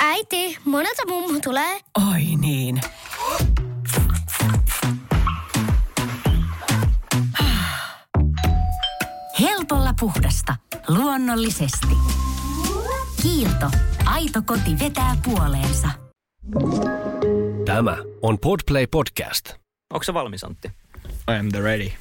Äiti, 0.00 0.58
monelta 0.64 1.02
mummu 1.08 1.40
tulee? 1.40 1.80
Oi 2.12 2.22
niin. 2.40 2.80
Helpolla 9.40 9.94
puhdasta. 10.00 10.56
Luonnollisesti. 10.88 11.96
Kiilto. 13.22 13.70
Aito 14.04 14.42
koti 14.42 14.78
vetää 14.78 15.16
puoleensa. 15.24 15.88
Tämä 17.64 17.96
on 18.22 18.38
Podplay 18.38 18.86
Podcast. 18.86 19.50
Onko 19.92 20.04
se 20.04 20.14
valmis, 20.14 20.44
Antti? 20.44 20.68
I 21.30 21.38
am 21.38 21.48
the 21.48 21.60
ready. 21.60 21.92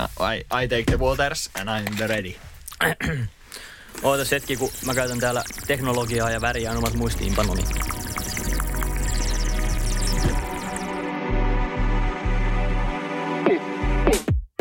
I, 0.00 0.64
I 0.64 0.68
take 0.68 0.84
the 0.86 0.98
waters 0.98 1.50
and 1.60 1.68
I'm 1.68 1.96
the 1.96 2.06
ready. 2.06 2.36
Ootas 4.02 4.30
hetki, 4.30 4.56
kun 4.56 4.70
mä 4.86 4.94
käytän 4.94 5.20
täällä 5.20 5.44
teknologiaa 5.66 6.30
ja 6.30 6.40
väriä 6.40 6.72
omat 6.72 6.94
muistiinpanoni. 6.94 7.62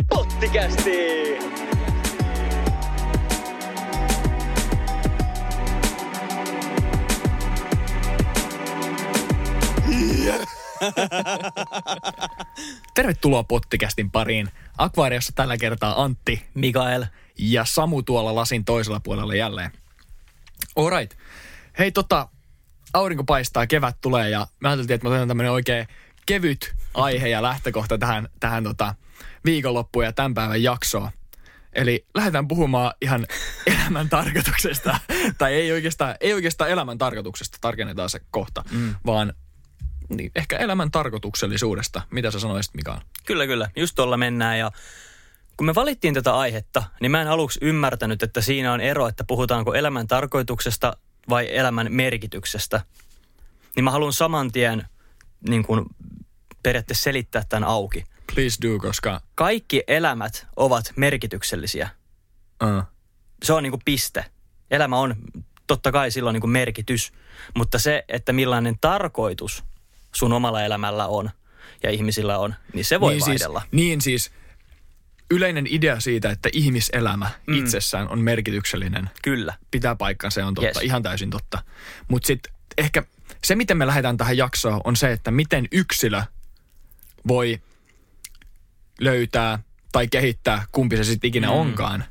Pottikästi! 0.09 1.17
Tervetuloa 12.93 13.43
Pottikästin 13.43 14.11
pariin. 14.11 14.49
Akvaariossa 14.77 15.33
tällä 15.35 15.57
kertaa 15.57 16.03
Antti 16.03 16.45
Mikael. 16.53 17.05
Ja 17.39 17.65
Samu 17.65 18.03
tuolla 18.03 18.35
lasin 18.35 18.65
toisella 18.65 18.99
puolella 18.99 19.35
jälleen. 19.35 19.71
Alright. 20.75 21.17
Hei 21.79 21.91
tota, 21.91 22.29
aurinko 22.93 23.23
paistaa, 23.23 23.67
kevät 23.67 23.97
tulee 24.01 24.29
ja 24.29 24.47
mä 24.59 24.69
ajattelin, 24.69 24.95
että 24.95 25.07
mä 25.07 25.15
otan 25.15 25.27
tämmönen 25.27 25.51
oikein 25.51 25.87
kevyt 26.25 26.75
aihe 26.93 27.27
ja 27.27 27.41
lähtökohta 27.41 27.97
tähän, 27.97 28.29
tähän 28.39 28.63
tota 28.63 28.95
viikonloppuun 29.45 30.05
ja 30.05 30.13
tämän 30.13 30.33
päivän 30.33 30.63
jaksoon. 30.63 31.09
Eli 31.73 32.05
lähdetään 32.15 32.47
puhumaan 32.47 32.93
ihan 33.01 33.27
elämän 33.75 34.09
tarkoituksesta. 34.09 34.99
tai 35.37 35.53
ei 35.53 35.71
oikeastaan, 35.71 36.15
ei 36.19 36.33
oikeastaan 36.33 36.69
elämän 36.69 36.97
tarkoituksesta, 36.97 37.57
tarkennetaan 37.61 38.09
se 38.09 38.19
kohta, 38.31 38.63
mm. 38.71 38.95
vaan 39.05 39.33
niin, 40.09 40.31
ehkä 40.35 40.57
elämän 40.57 40.91
tarkoituksellisuudesta. 40.91 42.01
Mitä 42.11 42.31
sä 42.31 42.39
sanoisit, 42.39 42.73
Mikael? 42.73 42.99
Kyllä, 43.25 43.47
kyllä. 43.47 43.69
Just 43.75 43.95
tuolla 43.95 44.17
mennään 44.17 44.59
ja 44.59 44.71
kun 45.57 45.65
me 45.65 45.75
valittiin 45.75 46.13
tätä 46.13 46.35
aihetta, 46.35 46.83
niin 47.01 47.11
mä 47.11 47.21
en 47.21 47.27
aluksi 47.27 47.59
ymmärtänyt, 47.61 48.23
että 48.23 48.41
siinä 48.41 48.73
on 48.73 48.81
ero, 48.81 49.07
että 49.07 49.23
puhutaanko 49.23 49.73
elämän 49.73 50.07
tarkoituksesta 50.07 50.97
vai 51.29 51.55
elämän 51.55 51.87
merkityksestä. 51.89 52.81
Niin 53.75 53.83
mä 53.83 53.91
haluan 53.91 54.13
saman 54.13 54.51
tien 54.51 54.87
niin 55.49 55.63
kuin 55.63 55.85
periaatteessa 56.63 57.03
selittää 57.03 57.43
tämän 57.49 57.69
auki. 57.69 58.03
Please 58.35 58.57
do, 58.61 58.79
koska... 58.79 59.21
Kaikki 59.35 59.83
elämät 59.87 60.47
ovat 60.55 60.93
merkityksellisiä. 60.95 61.89
Uh. 62.63 62.83
Se 63.43 63.53
on 63.53 63.63
niin 63.63 63.71
kuin 63.71 63.81
piste. 63.85 64.25
Elämä 64.71 64.97
on 64.99 65.15
totta 65.67 65.91
kai 65.91 66.11
silloin 66.11 66.33
niin 66.33 66.41
kuin 66.41 66.51
merkitys, 66.51 67.11
mutta 67.55 67.79
se, 67.79 68.05
että 68.07 68.33
millainen 68.33 68.77
tarkoitus 68.81 69.63
sun 70.15 70.33
omalla 70.33 70.63
elämällä 70.63 71.07
on 71.07 71.29
ja 71.83 71.91
ihmisillä 71.91 72.37
on, 72.39 72.55
niin 72.73 72.85
se 72.85 72.99
voi 72.99 73.13
niin 73.13 73.25
vaihdella. 73.25 73.59
Siis, 73.59 73.71
niin 73.71 74.01
siis 74.01 74.31
yleinen 75.31 75.67
idea 75.69 75.99
siitä, 75.99 76.29
että 76.29 76.49
ihmiselämä 76.53 77.29
mm. 77.47 77.53
itsessään 77.53 78.09
on 78.09 78.19
merkityksellinen. 78.19 79.09
Kyllä. 79.23 79.53
Pitää 79.71 79.95
paikkaan, 79.95 80.31
se 80.31 80.43
on 80.43 80.53
totta, 80.53 80.79
Yes. 80.79 80.85
ihan 80.85 81.03
täysin 81.03 81.29
totta. 81.29 81.63
Mutta 82.07 82.27
sitten 82.27 82.53
ehkä 82.77 83.03
se, 83.43 83.55
miten 83.55 83.77
me 83.77 83.87
lähdetään 83.87 84.17
tähän 84.17 84.37
jaksoon, 84.37 84.81
on 84.83 84.95
se, 84.95 85.11
että 85.11 85.31
miten 85.31 85.67
yksilö 85.71 86.23
voi 87.27 87.61
löytää 88.99 89.59
tai 89.91 90.07
kehittää, 90.07 90.65
kumpi 90.71 90.97
se 90.97 91.03
sitten 91.03 91.27
ikinä 91.27 91.47
mm. 91.47 91.53
onkaan, 91.53 92.05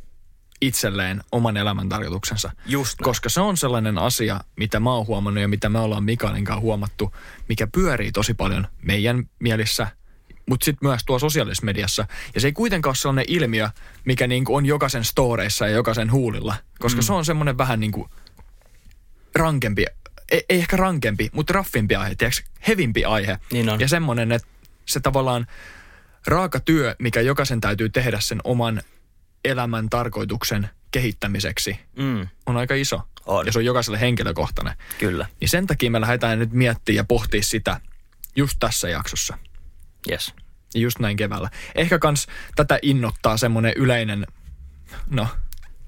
itselleen 0.60 1.22
oman 1.32 1.56
elämän 1.56 1.88
tarkoituksensa. 1.88 2.50
Just 2.66 3.00
näin. 3.00 3.04
Koska 3.04 3.28
se 3.28 3.40
on 3.40 3.56
sellainen 3.56 3.98
asia, 3.98 4.40
mitä 4.56 4.80
mä 4.80 4.92
oon 4.92 5.06
huomannut 5.06 5.42
ja 5.42 5.48
mitä 5.48 5.68
me 5.68 5.78
ollaan 5.78 6.04
Mikaelin 6.04 6.44
kanssa 6.44 6.60
huomattu, 6.60 7.14
mikä 7.48 7.66
pyörii 7.66 8.12
tosi 8.12 8.34
paljon 8.34 8.66
meidän 8.82 9.24
mielissä, 9.38 9.86
mutta 10.46 10.64
sitten 10.64 10.88
myös 10.88 11.04
tuo 11.06 11.18
sosiaalisessa 11.18 11.64
mediassa. 11.64 12.06
Ja 12.34 12.40
se 12.40 12.48
ei 12.48 12.52
kuitenkaan 12.52 12.90
ole 12.90 12.96
sellainen 12.96 13.24
ilmiö, 13.28 13.68
mikä 14.04 14.26
niinku 14.26 14.54
on 14.56 14.66
jokaisen 14.66 15.04
storeissa 15.04 15.66
ja 15.68 15.74
jokaisen 15.74 16.12
huulilla, 16.12 16.54
koska 16.78 17.00
mm. 17.00 17.04
se 17.04 17.12
on 17.12 17.24
semmoinen 17.24 17.58
vähän 17.58 17.80
niinku 17.80 18.08
rankempi, 19.34 19.84
ei, 20.30 20.44
ei 20.48 20.58
ehkä 20.58 20.76
rankempi, 20.76 21.30
mutta 21.32 21.52
raffimpi 21.52 21.94
aihe, 21.94 22.14
tiedätkö, 22.14 22.42
hevimpi 22.68 23.04
aihe. 23.04 23.38
Niin 23.52 23.68
on. 23.68 23.80
Ja 23.80 23.88
semmoinen, 23.88 24.32
että 24.32 24.48
se 24.86 25.00
tavallaan 25.00 25.46
raaka 26.26 26.60
työ, 26.60 26.96
mikä 26.98 27.20
jokaisen 27.20 27.60
täytyy 27.60 27.88
tehdä 27.88 28.20
sen 28.20 28.40
oman 28.44 28.82
elämän 29.44 29.88
tarkoituksen 29.90 30.70
kehittämiseksi, 30.90 31.78
Mm, 31.98 32.28
on 32.46 32.56
aika 32.56 32.74
iso. 32.74 33.00
On. 33.26 33.46
Ja 33.46 33.52
se 33.52 33.58
on 33.58 33.64
jokaiselle 33.64 34.00
henkilökohtainen. 34.00 34.74
kyllä. 34.98 35.26
Niin 35.40 35.48
sen 35.48 35.66
takia 35.66 35.90
me 35.90 36.00
lähdetään 36.00 36.38
nyt 36.38 36.52
miettimään 36.52 36.96
ja 36.96 37.04
pohtia 37.04 37.42
sitä 37.42 37.80
just 38.36 38.56
tässä 38.60 38.88
jaksossa. 38.88 39.38
Yes. 40.10 40.34
Just 40.74 40.98
näin 40.98 41.16
keväällä. 41.16 41.50
Ehkä 41.74 41.98
kans 41.98 42.26
tätä 42.56 42.78
innoittaa 42.82 43.36
semmoinen 43.36 43.72
yleinen, 43.76 44.26
no 45.10 45.28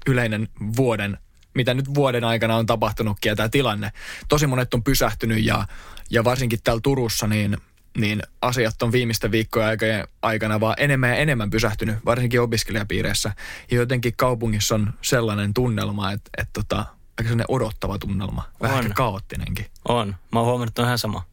yleinen 0.07 0.47
vuoden, 0.77 1.17
mitä 1.53 1.73
nyt 1.73 1.93
vuoden 1.93 2.23
aikana 2.23 2.55
on 2.55 2.65
tapahtunutkin 2.65 3.29
ja 3.29 3.35
tämä 3.35 3.49
tilanne. 3.49 3.91
Tosi 4.27 4.47
monet 4.47 4.73
on 4.73 4.83
pysähtynyt 4.83 5.45
ja, 5.45 5.67
ja 6.09 6.23
varsinkin 6.23 6.59
täällä 6.63 6.81
Turussa 6.83 7.27
niin, 7.27 7.57
niin 7.97 8.23
asiat 8.41 8.81
on 8.81 8.91
viimeisten 8.91 9.31
viikkojen 9.31 10.07
aikana 10.21 10.59
vaan 10.59 10.75
enemmän 10.77 11.09
ja 11.09 11.15
enemmän 11.15 11.49
pysähtynyt, 11.49 11.97
varsinkin 12.05 12.41
opiskelijapiireissä. 12.41 13.33
Ja 13.71 13.77
jotenkin 13.77 14.13
kaupungissa 14.17 14.75
on 14.75 14.93
sellainen 15.01 15.53
tunnelma, 15.53 16.11
että, 16.11 16.29
että 16.37 16.51
tota, 16.53 16.77
aika 16.77 17.23
sellainen 17.23 17.45
odottava 17.49 17.97
tunnelma, 17.97 18.43
vähän 18.61 18.85
On. 18.85 18.93
kaoottinenkin. 18.93 19.65
On. 19.87 20.15
Mä 20.31 20.39
oon 20.39 20.45
huomannut, 20.45 20.67
että 20.67 20.81
on 20.81 20.87
ihan 20.87 20.99
sama. 20.99 21.28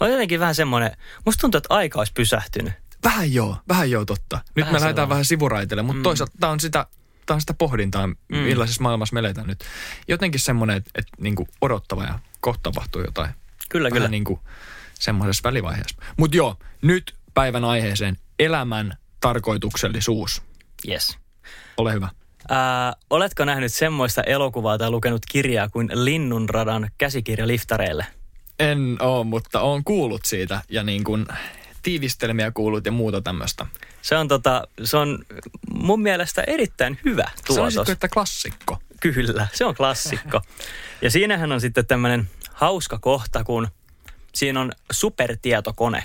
On 0.00 0.10
jotenkin 0.10 0.40
vähän 0.40 0.54
semmoinen, 0.54 0.96
musta 1.26 1.40
tuntuu, 1.40 1.58
että 1.58 1.74
aika 1.74 1.98
olisi 1.98 2.12
pysähtynyt. 2.12 2.72
Vähän 3.04 3.32
joo, 3.32 3.56
vähän 3.68 3.90
joo 3.90 4.04
totta. 4.04 4.40
Nyt 4.54 4.62
Vähän 4.62 4.74
me 4.74 4.80
lähdetään 4.80 5.08
vähän 5.08 5.24
sivuraiteille, 5.24 5.82
mutta 5.82 5.98
mm. 5.98 6.02
toisaalta 6.02 6.32
tämä 6.40 6.52
on 6.52 6.60
sitä, 6.60 6.86
tää 7.26 7.34
on 7.34 7.40
sitä 7.40 7.54
pohdintaa, 7.54 8.06
mm. 8.06 8.16
millaisessa 8.28 8.82
maailmassa 8.82 9.14
me 9.14 9.20
eletään 9.20 9.46
nyt. 9.46 9.64
Jotenkin 10.08 10.40
semmoinen, 10.40 10.76
että 10.76 10.90
et, 10.94 11.06
niinku 11.20 11.48
odottava 11.60 12.04
ja 12.04 12.18
kohta 12.40 12.62
tapahtuu 12.62 13.02
jotain. 13.02 13.30
Kyllä, 13.68 13.84
vähän 13.84 13.96
kyllä. 13.96 14.08
niinku 14.08 14.40
semmoisessa 14.94 15.48
välivaiheessa. 15.48 15.96
Mutta 16.16 16.36
joo, 16.36 16.56
nyt 16.82 17.14
päivän 17.34 17.64
aiheeseen 17.64 18.16
elämän 18.38 18.96
tarkoituksellisuus. 19.20 20.42
Yes. 20.88 21.18
Ole 21.76 21.92
hyvä. 21.92 22.08
Ää, 22.48 22.94
oletko 23.10 23.44
nähnyt 23.44 23.74
semmoista 23.74 24.22
elokuvaa 24.22 24.78
tai 24.78 24.90
lukenut 24.90 25.26
kirjaa 25.30 25.68
kuin 25.68 25.90
Linnunradan 25.92 26.90
käsikirja 26.98 27.46
liftareille? 27.46 28.06
En 28.58 28.96
oo, 29.00 29.24
mutta 29.24 29.60
oon 29.60 29.84
kuullut 29.84 30.24
siitä 30.24 30.62
ja 30.68 30.82
niin 30.82 31.04
kuin 31.04 31.26
tiivistelmiä 31.82 32.50
kuullut 32.50 32.86
ja 32.86 32.92
muuta 32.92 33.20
tämmöistä. 33.20 33.66
Se 34.02 34.16
on, 34.16 34.28
tota, 34.28 34.68
se 34.84 34.96
on 34.96 35.18
mun 35.72 36.02
mielestä 36.02 36.42
erittäin 36.46 36.98
hyvä 37.04 37.30
tuotos. 37.34 37.54
Sanoisitko, 37.54 37.92
että 37.92 38.08
klassikko? 38.08 38.78
Kyllä, 39.00 39.48
se 39.52 39.64
on 39.64 39.74
klassikko. 39.74 40.40
Ja 41.02 41.10
siinähän 41.10 41.52
on 41.52 41.60
sitten 41.60 41.86
tämmöinen 41.86 42.30
hauska 42.52 42.98
kohta, 42.98 43.44
kun 43.44 43.68
siinä 44.34 44.60
on 44.60 44.72
supertietokone. 44.90 46.04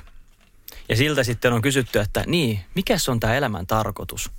Ja 0.89 0.95
siltä 0.95 1.23
sitten 1.23 1.53
on 1.53 1.61
kysytty, 1.61 1.99
että 1.99 2.23
niin, 2.27 2.59
mikä 2.75 2.95
on 3.07 3.19
tämä 3.19 3.35
elämän 3.35 3.67
tarkoitus? 3.67 4.31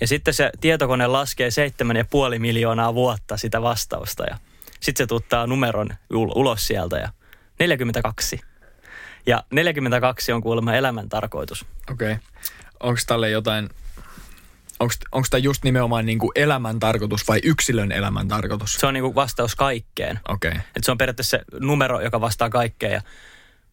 Ja 0.00 0.06
sitten 0.06 0.34
se 0.34 0.50
tietokone 0.60 1.06
laskee 1.06 1.48
7,5 2.34 2.38
miljoonaa 2.38 2.94
vuotta 2.94 3.36
sitä 3.36 3.62
vastausta 3.62 4.24
ja 4.24 4.38
sitten 4.80 5.04
se 5.04 5.06
tuttaa 5.06 5.46
numeron 5.46 5.88
ul- 6.12 6.32
ulos 6.34 6.66
sieltä 6.66 6.98
ja 6.98 7.08
42. 7.68 8.40
Ja 9.26 9.44
42 9.50 10.32
on 10.32 10.42
kuulemma 10.42 10.74
elämän 10.74 11.08
tarkoitus. 11.08 11.64
Okei. 11.90 12.12
Okay. 12.12 12.24
Onko 12.80 13.00
tälle 13.06 13.30
jotain, 13.30 13.68
onko 15.12 15.26
tämä 15.30 15.38
just 15.38 15.64
nimenomaan 15.64 16.06
niinku 16.06 16.32
elämän 16.34 16.80
tarkoitus 16.80 17.28
vai 17.28 17.40
yksilön 17.44 17.92
elämän 17.92 18.28
tarkoitus? 18.28 18.72
Se 18.74 18.86
on 18.86 18.94
niinku 18.94 19.14
vastaus 19.14 19.54
kaikkeen. 19.54 20.20
Okei. 20.28 20.50
Okay. 20.50 20.60
Et 20.76 20.84
se 20.84 20.90
on 20.90 20.98
periaatteessa 20.98 21.36
se 21.38 21.44
numero, 21.60 22.00
joka 22.00 22.20
vastaa 22.20 22.50
kaikkeen. 22.50 22.92
Ja 22.92 23.00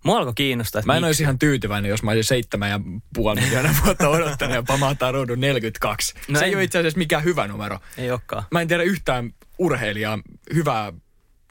mua 0.03 0.17
alkoi 0.17 0.33
kiinnostaa, 0.33 0.79
että 0.79 0.87
Mä 0.87 0.93
en 0.93 0.97
miksi- 0.97 1.07
olisi 1.07 1.23
ihan 1.23 1.39
tyytyväinen, 1.39 1.89
jos 1.89 2.03
mä 2.03 2.11
olisin 2.11 2.23
seitsemän 2.23 2.69
ja 2.69 2.79
puoli 3.13 3.41
miljoonaa 3.41 3.75
vuotta 3.85 4.09
odottanut 4.09 4.55
ja 4.55 4.63
pamahtaa 4.63 5.11
ruudun 5.11 5.39
42. 5.39 6.13
No 6.15 6.21
No 6.27 6.39
se 6.39 6.45
en- 6.45 6.49
ei 6.49 6.55
ole 6.55 6.63
itse 6.63 6.79
asiassa 6.79 6.97
mikään 6.97 7.23
hyvä 7.23 7.47
numero. 7.47 7.79
Ei 7.97 8.11
olekaan. 8.11 8.43
Mä 8.51 8.61
en 8.61 8.67
tiedä 8.67 8.83
yhtään 8.83 9.33
urheilijaa, 9.57 10.19
hyvää 10.53 10.93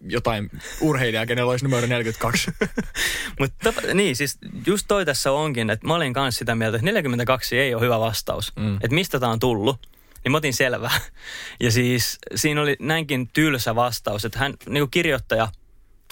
jotain 0.00 0.50
urheilijaa, 0.80 1.26
kenellä 1.26 1.50
olisi 1.50 1.64
numero 1.64 1.86
42. 1.86 2.50
Mutta 3.40 3.72
niin, 3.94 4.16
siis 4.16 4.38
just 4.66 4.84
toi 4.88 5.04
tässä 5.04 5.32
onkin, 5.32 5.70
että 5.70 5.86
mä 5.86 5.94
olin 5.94 6.12
kanssa 6.12 6.38
sitä 6.38 6.54
mieltä, 6.54 6.76
että 6.76 6.84
42 6.84 7.58
ei 7.58 7.74
ole 7.74 7.82
hyvä 7.82 8.00
vastaus. 8.00 8.52
Mm. 8.56 8.74
Että 8.74 8.94
mistä 8.94 9.20
tämä 9.20 9.32
on 9.32 9.40
tullut. 9.40 9.88
Niin 10.24 10.32
mä 10.32 10.38
otin 10.38 10.54
selvää. 10.54 11.00
Ja 11.60 11.72
siis 11.72 12.18
siinä 12.34 12.62
oli 12.62 12.76
näinkin 12.80 13.28
tylsä 13.32 13.74
vastaus, 13.74 14.24
että 14.24 14.38
hän, 14.38 14.54
niin 14.68 14.80
kuin 14.80 14.90
kirjoittaja, 14.90 15.48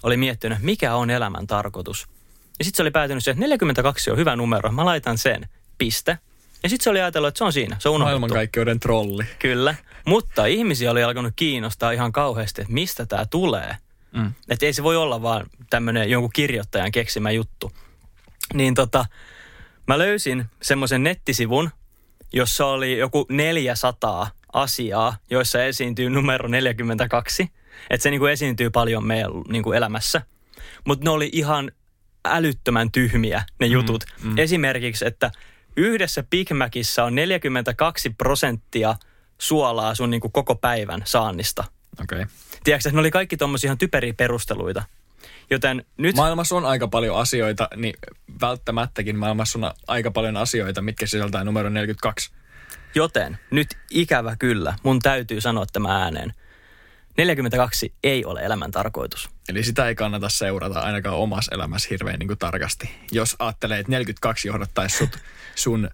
oli 0.03 0.17
miettinyt, 0.17 0.59
mikä 0.63 0.95
on 0.95 1.11
elämän 1.11 1.47
tarkoitus. 1.47 2.07
Ja 2.59 2.65
sitten 2.65 2.77
se 2.77 2.83
oli 2.83 2.91
päätynyt 2.91 3.25
siihen, 3.25 3.35
että 3.35 3.45
42 3.45 4.11
on 4.11 4.17
hyvä 4.17 4.37
numero, 4.37 4.73
mä 4.73 4.85
laitan 4.85 5.19
sen, 5.19 5.49
piste. 5.79 6.19
Ja 6.63 6.69
sitten 6.69 6.85
se 6.85 6.91
oli 6.91 7.01
ajatellut, 7.01 7.29
että 7.29 7.39
se 7.39 7.45
on 7.45 7.53
siinä, 7.53 7.77
se 7.79 7.89
on 7.89 7.95
unohdettu. 7.95 8.19
Maailmankaikkeuden 8.19 8.81
trolli. 8.81 9.25
Kyllä, 9.39 9.75
mutta 10.05 10.47
ihmisiä 10.47 10.91
oli 10.91 11.03
alkanut 11.03 11.33
kiinnostaa 11.37 11.91
ihan 11.91 12.13
kauheasti, 12.13 12.63
että 12.63 12.75
mistä 12.75 13.07
tämä 13.07 13.27
tulee. 13.27 13.77
Mm. 14.13 14.33
Että 14.49 14.67
ei 14.67 14.73
se 14.73 14.83
voi 14.83 14.97
olla 14.97 15.23
vaan 15.23 15.47
tämmöinen 15.71 16.11
jonkun 16.11 16.31
kirjoittajan 16.35 16.93
keksimä 16.93 17.31
juttu. 17.31 17.73
Niin 18.55 18.75
tota, 18.75 19.05
mä 19.87 19.99
löysin 19.99 20.45
semmoisen 20.63 21.03
nettisivun, 21.03 21.71
jossa 22.33 22.67
oli 22.67 22.99
joku 22.99 23.27
400 23.29 24.31
asiaa, 24.53 25.17
joissa 25.31 25.65
esiintyy 25.65 26.11
numero 26.11 26.49
42. 26.49 27.51
Että 27.91 28.03
se 28.03 28.11
niinku 28.11 28.27
esiintyy 28.27 28.71
paljon 28.71 29.07
meidän 29.07 29.31
niinku 29.49 29.73
elämässä. 29.73 30.23
Mutta 30.85 31.05
ne 31.05 31.11
oli 31.11 31.31
ihan 31.33 31.73
älyttömän 32.25 32.93
tyhmiä 32.93 33.43
ne 33.61 33.67
jutut. 33.67 34.05
Mm, 34.23 34.31
mm. 34.31 34.39
Esimerkiksi, 34.39 35.07
että 35.07 35.31
yhdessä 35.77 36.23
Big 36.23 36.51
Macissa 36.51 37.05
on 37.05 37.15
42 37.15 38.11
prosenttia 38.11 38.95
suolaa 39.39 39.95
sun 39.95 40.11
niinku 40.11 40.29
koko 40.29 40.55
päivän 40.55 41.03
saannista. 41.05 41.65
Okei. 42.03 42.23
Okay. 42.23 42.35
Tiedätkö, 42.65 42.89
että 42.89 42.97
ne 42.97 43.01
oli 43.01 43.11
kaikki 43.11 43.37
tommosia 43.37 43.69
ihan 43.69 43.79
typeriä 43.79 44.15
perusteluita. 44.15 44.83
Joten 45.51 45.85
nyt... 45.97 46.17
Maailmassa 46.17 46.57
on 46.57 46.65
aika 46.65 46.89
paljon 46.89 47.19
asioita, 47.19 47.69
niin 47.77 47.95
välttämättäkin 48.41 49.17
maailmassa 49.17 49.59
on 49.59 49.73
aika 49.87 50.11
paljon 50.11 50.37
asioita, 50.37 50.83
mitkä 50.83 51.07
sisältää 51.07 51.45
numero 51.45 51.69
42. 51.69 52.31
Joten 52.95 53.39
nyt 53.51 53.69
ikävä 53.91 54.37
kyllä, 54.37 54.75
mun 54.83 54.99
täytyy 54.99 55.41
sanoa 55.41 55.67
tämä 55.73 56.03
ääneen. 56.03 56.35
42 57.17 57.95
ei 58.05 58.25
ole 58.25 58.41
elämän 58.41 58.71
tarkoitus. 58.71 59.31
Eli 59.49 59.65
sitä 59.65 59.89
ei 59.89 59.95
kannata 59.95 60.29
seurata 60.29 60.81
ainakaan 60.81 61.17
omassa 61.17 61.55
elämässä 61.55 61.89
hirveän 61.91 62.19
niin 62.19 62.29
kuin 62.29 62.39
tarkasti. 62.39 62.91
Jos 63.13 63.37
ajattelee, 63.39 63.79
että 63.79 63.93
42 63.93 64.49
johdattaisi 64.49 64.97
sut 64.97 65.19
sun 65.55 65.91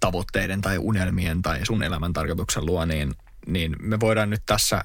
tavoitteiden 0.00 0.60
tai 0.60 0.78
unelmien 0.78 1.42
tai 1.42 1.66
sun 1.66 1.82
elämän 1.82 2.12
tarkoituksen 2.12 2.66
luo, 2.66 2.84
niin, 2.84 3.14
niin 3.46 3.76
me 3.80 4.00
voidaan 4.00 4.30
nyt 4.30 4.42
tässä 4.46 4.84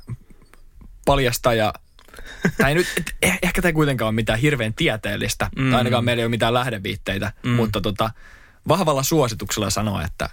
paljastaa 1.05 1.53
ja 1.53 1.73
tai 2.61 2.73
nyt, 2.73 2.87
et, 2.97 3.15
eh- 3.25 3.39
ehkä 3.41 3.61
tämä 3.61 3.69
ei 3.69 3.73
kuitenkaan 3.73 4.07
ole 4.07 4.15
mitään 4.15 4.39
hirveän 4.39 4.73
tieteellistä, 4.73 5.49
mm. 5.57 5.69
tai 5.69 5.77
ainakaan 5.77 6.05
meillä 6.05 6.21
ei 6.21 6.25
ole 6.25 6.29
mitään 6.29 6.53
lähdeviitteitä, 6.53 7.33
mm. 7.43 7.49
mutta 7.49 7.81
tota, 7.81 8.11
vahvalla 8.67 9.03
suosituksella 9.03 9.69
sanoa, 9.69 10.03
että 10.03 10.29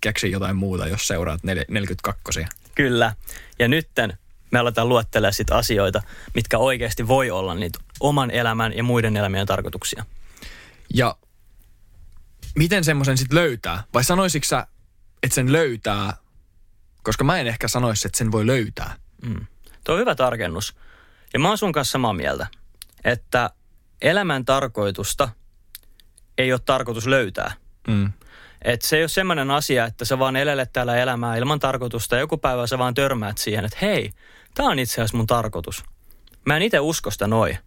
keksi 0.00 0.30
jotain 0.30 0.56
muuta, 0.56 0.86
jos 0.86 1.06
seuraat 1.06 1.40
42. 1.68 2.46
Kyllä. 2.74 3.14
Ja 3.58 3.68
nytten 3.68 4.18
me 4.52 4.58
aletaan 4.58 4.88
luettelemaan 4.88 5.34
sit 5.34 5.50
asioita, 5.50 6.02
mitkä 6.34 6.58
oikeasti 6.58 7.08
voi 7.08 7.30
olla 7.30 7.54
niitä 7.54 7.78
oman 8.00 8.30
elämän 8.30 8.76
ja 8.76 8.82
muiden 8.82 9.16
elämien 9.16 9.46
tarkoituksia. 9.46 10.04
Ja 10.94 11.16
miten 12.54 12.84
semmoisen 12.84 13.18
sitten 13.18 13.38
löytää? 13.38 13.84
Vai 13.94 14.04
sanoisitko 14.04 14.46
sä, 14.46 14.66
että 15.22 15.34
sen 15.34 15.52
löytää, 15.52 16.16
koska 17.02 17.24
mä 17.24 17.38
en 17.38 17.46
ehkä 17.46 17.68
sanoisi, 17.68 18.08
että 18.08 18.18
sen 18.18 18.32
voi 18.32 18.46
löytää. 18.46 18.94
Mm. 19.22 19.46
Tuo 19.84 19.94
on 19.94 20.00
hyvä 20.00 20.14
tarkennus. 20.14 20.76
Ja 21.32 21.38
mä 21.38 21.48
oon 21.48 21.58
sun 21.58 21.72
kanssa 21.72 21.92
samaa 21.92 22.12
mieltä, 22.12 22.46
että 23.04 23.50
elämän 24.02 24.44
tarkoitusta 24.44 25.28
ei 26.38 26.52
ole 26.52 26.60
tarkoitus 26.64 27.06
löytää. 27.06 27.52
Mm. 27.88 28.12
Et 28.62 28.82
se 28.82 28.96
ei 28.96 29.02
ole 29.02 29.08
semmoinen 29.08 29.50
asia, 29.50 29.84
että 29.84 30.04
sä 30.04 30.18
vaan 30.18 30.36
elelet 30.36 30.72
täällä 30.72 30.96
elämää 30.96 31.36
ilman 31.36 31.60
tarkoitusta 31.60 32.14
ja 32.14 32.20
joku 32.20 32.36
päivä 32.36 32.66
sä 32.66 32.78
vaan 32.78 32.94
törmäät 32.94 33.38
siihen, 33.38 33.64
että 33.64 33.78
hei, 33.82 34.12
tää 34.54 34.66
on 34.66 34.78
itse 34.78 34.94
asiassa 34.94 35.16
mun 35.16 35.26
tarkoitus. 35.26 35.84
Mä 36.46 36.56
en 36.56 36.62
itse 36.62 36.80
usko 36.80 37.10
sitä 37.10 37.26
noin. 37.26 37.58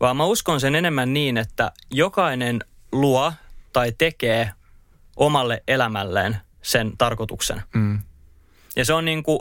Vaan 0.00 0.16
mä 0.16 0.24
uskon 0.24 0.60
sen 0.60 0.74
enemmän 0.74 1.12
niin, 1.12 1.36
että 1.36 1.72
jokainen 1.90 2.64
luo 2.92 3.32
tai 3.72 3.92
tekee 3.98 4.50
omalle 5.16 5.62
elämälleen 5.68 6.36
sen 6.62 6.92
tarkoituksen. 6.98 7.62
Mm. 7.74 8.02
Ja 8.76 8.84
se 8.84 8.92
on 8.92 9.04
niin 9.04 9.22
kuin, 9.22 9.40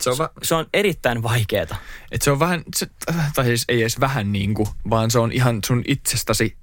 se 0.00 0.10
on, 0.10 0.18
va- 0.18 0.30
se 0.42 0.54
on 0.54 0.66
erittäin 0.74 1.22
vaikeeta. 1.22 1.76
Et 2.12 2.22
se 2.22 2.30
on 2.30 2.38
vähän, 2.38 2.62
se, 2.76 2.86
tai 3.34 3.44
siis 3.44 3.64
ei 3.68 3.80
edes 3.80 4.00
vähän 4.00 4.32
niin 4.32 4.54
kuin, 4.54 4.68
vaan 4.90 5.10
se 5.10 5.18
on 5.18 5.32
ihan 5.32 5.58
sun 5.66 5.82
itsestäsi, 5.86 6.56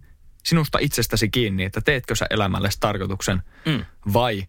sinusta 0.43 0.77
itsestäsi 0.81 1.29
kiinni, 1.29 1.63
että 1.63 1.81
teetkö 1.81 2.15
sä 2.15 2.25
elämällesi 2.29 2.77
tarkoituksen 2.79 3.41
mm. 3.65 3.85
vai 4.13 4.47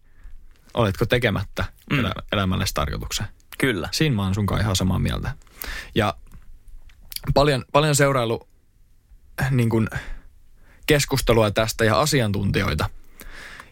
oletko 0.73 1.05
tekemättä 1.05 1.65
mm. 1.91 1.99
elä, 1.99 2.13
elämällesi 2.31 2.73
tarkoituksen. 2.73 3.25
Kyllä. 3.57 3.89
Siinä 3.91 4.15
mä 4.15 4.23
oon 4.23 4.35
sunkaan 4.35 4.61
ihan 4.61 4.75
samaa 4.75 4.99
mieltä. 4.99 5.31
Ja 5.95 6.17
paljon, 7.33 7.65
paljon 7.71 7.95
seurailu 7.95 8.47
niin 9.51 9.69
kuin, 9.69 9.87
keskustelua 10.85 11.51
tästä 11.51 11.85
ja 11.85 11.99
asiantuntijoita. 11.99 12.89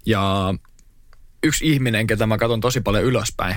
Ja 0.05 0.53
yksi 1.43 1.71
ihminen, 1.71 2.07
ketä 2.07 2.25
mä 2.25 2.37
katson 2.37 2.61
tosi 2.61 2.81
paljon 2.81 3.03
ylöspäin 3.03 3.55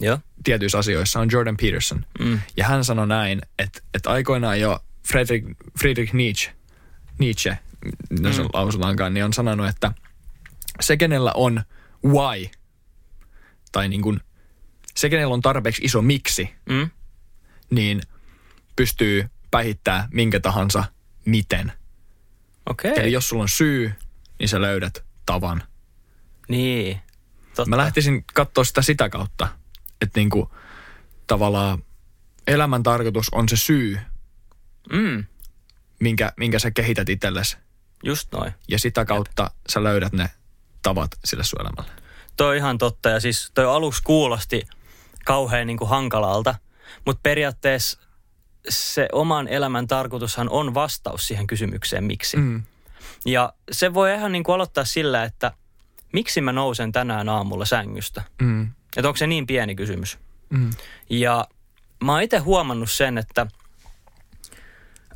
Joo. 0.00 0.18
tietyissä 0.44 0.78
asioissa, 0.78 1.20
on 1.20 1.28
Jordan 1.32 1.56
Peterson. 1.56 2.06
Mm. 2.18 2.40
Ja 2.56 2.66
hän 2.66 2.84
sanoi 2.84 3.06
näin, 3.06 3.42
että, 3.58 3.80
että 3.94 4.10
aikoinaan 4.10 4.60
jo 4.60 4.84
Friedrich, 5.08 5.46
Friedrich 5.78 6.14
Nietzsche, 6.14 6.52
Nietzsche, 7.18 7.58
jos 8.22 8.38
mm. 8.38 8.48
lausutaankaan, 8.52 9.14
niin 9.14 9.24
on 9.24 9.32
sanonut, 9.32 9.68
että 9.68 9.92
se, 10.80 10.96
kenellä 10.96 11.32
on 11.34 11.62
why, 12.04 12.50
tai 13.72 13.88
niin 13.88 14.02
kuin, 14.02 14.20
se, 14.96 15.08
kenellä 15.08 15.34
on 15.34 15.42
tarpeeksi 15.42 15.82
iso 15.84 16.02
miksi, 16.02 16.54
mm. 16.68 16.90
niin 17.70 18.02
pystyy 18.76 19.28
päihittää 19.50 20.08
minkä 20.12 20.40
tahansa 20.40 20.84
miten– 21.24 21.72
Okei. 22.70 22.92
Eli 22.96 23.12
jos 23.12 23.28
sulla 23.28 23.42
on 23.42 23.48
syy, 23.48 23.92
niin 24.38 24.48
sä 24.48 24.60
löydät 24.60 25.04
tavan. 25.26 25.62
Niin, 26.48 27.00
totta. 27.56 27.70
Mä 27.70 27.76
lähtisin 27.76 28.24
katsoa 28.34 28.64
sitä 28.64 28.82
sitä 28.82 29.08
kautta, 29.08 29.48
että 30.00 30.20
niinku 30.20 30.50
tavallaan 31.26 31.82
elämän 32.46 32.82
tarkoitus 32.82 33.28
on 33.32 33.48
se 33.48 33.56
syy, 33.56 33.98
mm. 34.92 35.24
minkä, 36.00 36.32
minkä 36.36 36.58
sä 36.58 36.70
kehität 36.70 37.08
itsellesi. 37.08 37.56
Just 38.04 38.32
noin. 38.32 38.52
Ja 38.68 38.78
sitä 38.78 39.04
kautta 39.04 39.42
Jep. 39.42 39.52
sä 39.68 39.82
löydät 39.82 40.12
ne 40.12 40.30
tavat 40.82 41.10
sille 41.24 41.44
sun 41.44 41.60
elämälle. 41.60 42.02
Toi 42.36 42.48
on 42.48 42.56
ihan 42.56 42.78
totta 42.78 43.08
ja 43.08 43.20
siis 43.20 43.50
toi 43.54 43.64
aluksi 43.64 44.02
kuulosti 44.02 44.62
kauhean 45.26 45.66
niin 45.66 45.78
kuin 45.78 45.90
hankalalta, 45.90 46.54
mutta 47.04 47.20
periaatteessa 47.22 47.98
se 48.68 49.08
oman 49.12 49.48
elämän 49.48 49.86
tarkoitushan 49.86 50.48
on 50.50 50.74
vastaus 50.74 51.26
siihen 51.26 51.46
kysymykseen, 51.46 52.04
miksi. 52.04 52.36
Mm. 52.36 52.62
Ja 53.24 53.52
se 53.72 53.94
voi 53.94 54.14
ihan 54.14 54.32
niin 54.32 54.44
kuin 54.44 54.54
aloittaa 54.54 54.84
sillä, 54.84 55.24
että 55.24 55.52
miksi 56.12 56.40
mä 56.40 56.52
nousen 56.52 56.92
tänään 56.92 57.28
aamulla 57.28 57.64
sängystä? 57.64 58.22
Mm. 58.42 58.70
Että 58.96 59.08
onko 59.08 59.16
se 59.16 59.26
niin 59.26 59.46
pieni 59.46 59.74
kysymys? 59.74 60.18
Mm. 60.50 60.70
Ja 61.10 61.46
mä 62.04 62.12
oon 62.12 62.22
itse 62.22 62.38
huomannut 62.38 62.90
sen, 62.90 63.18
että 63.18 63.46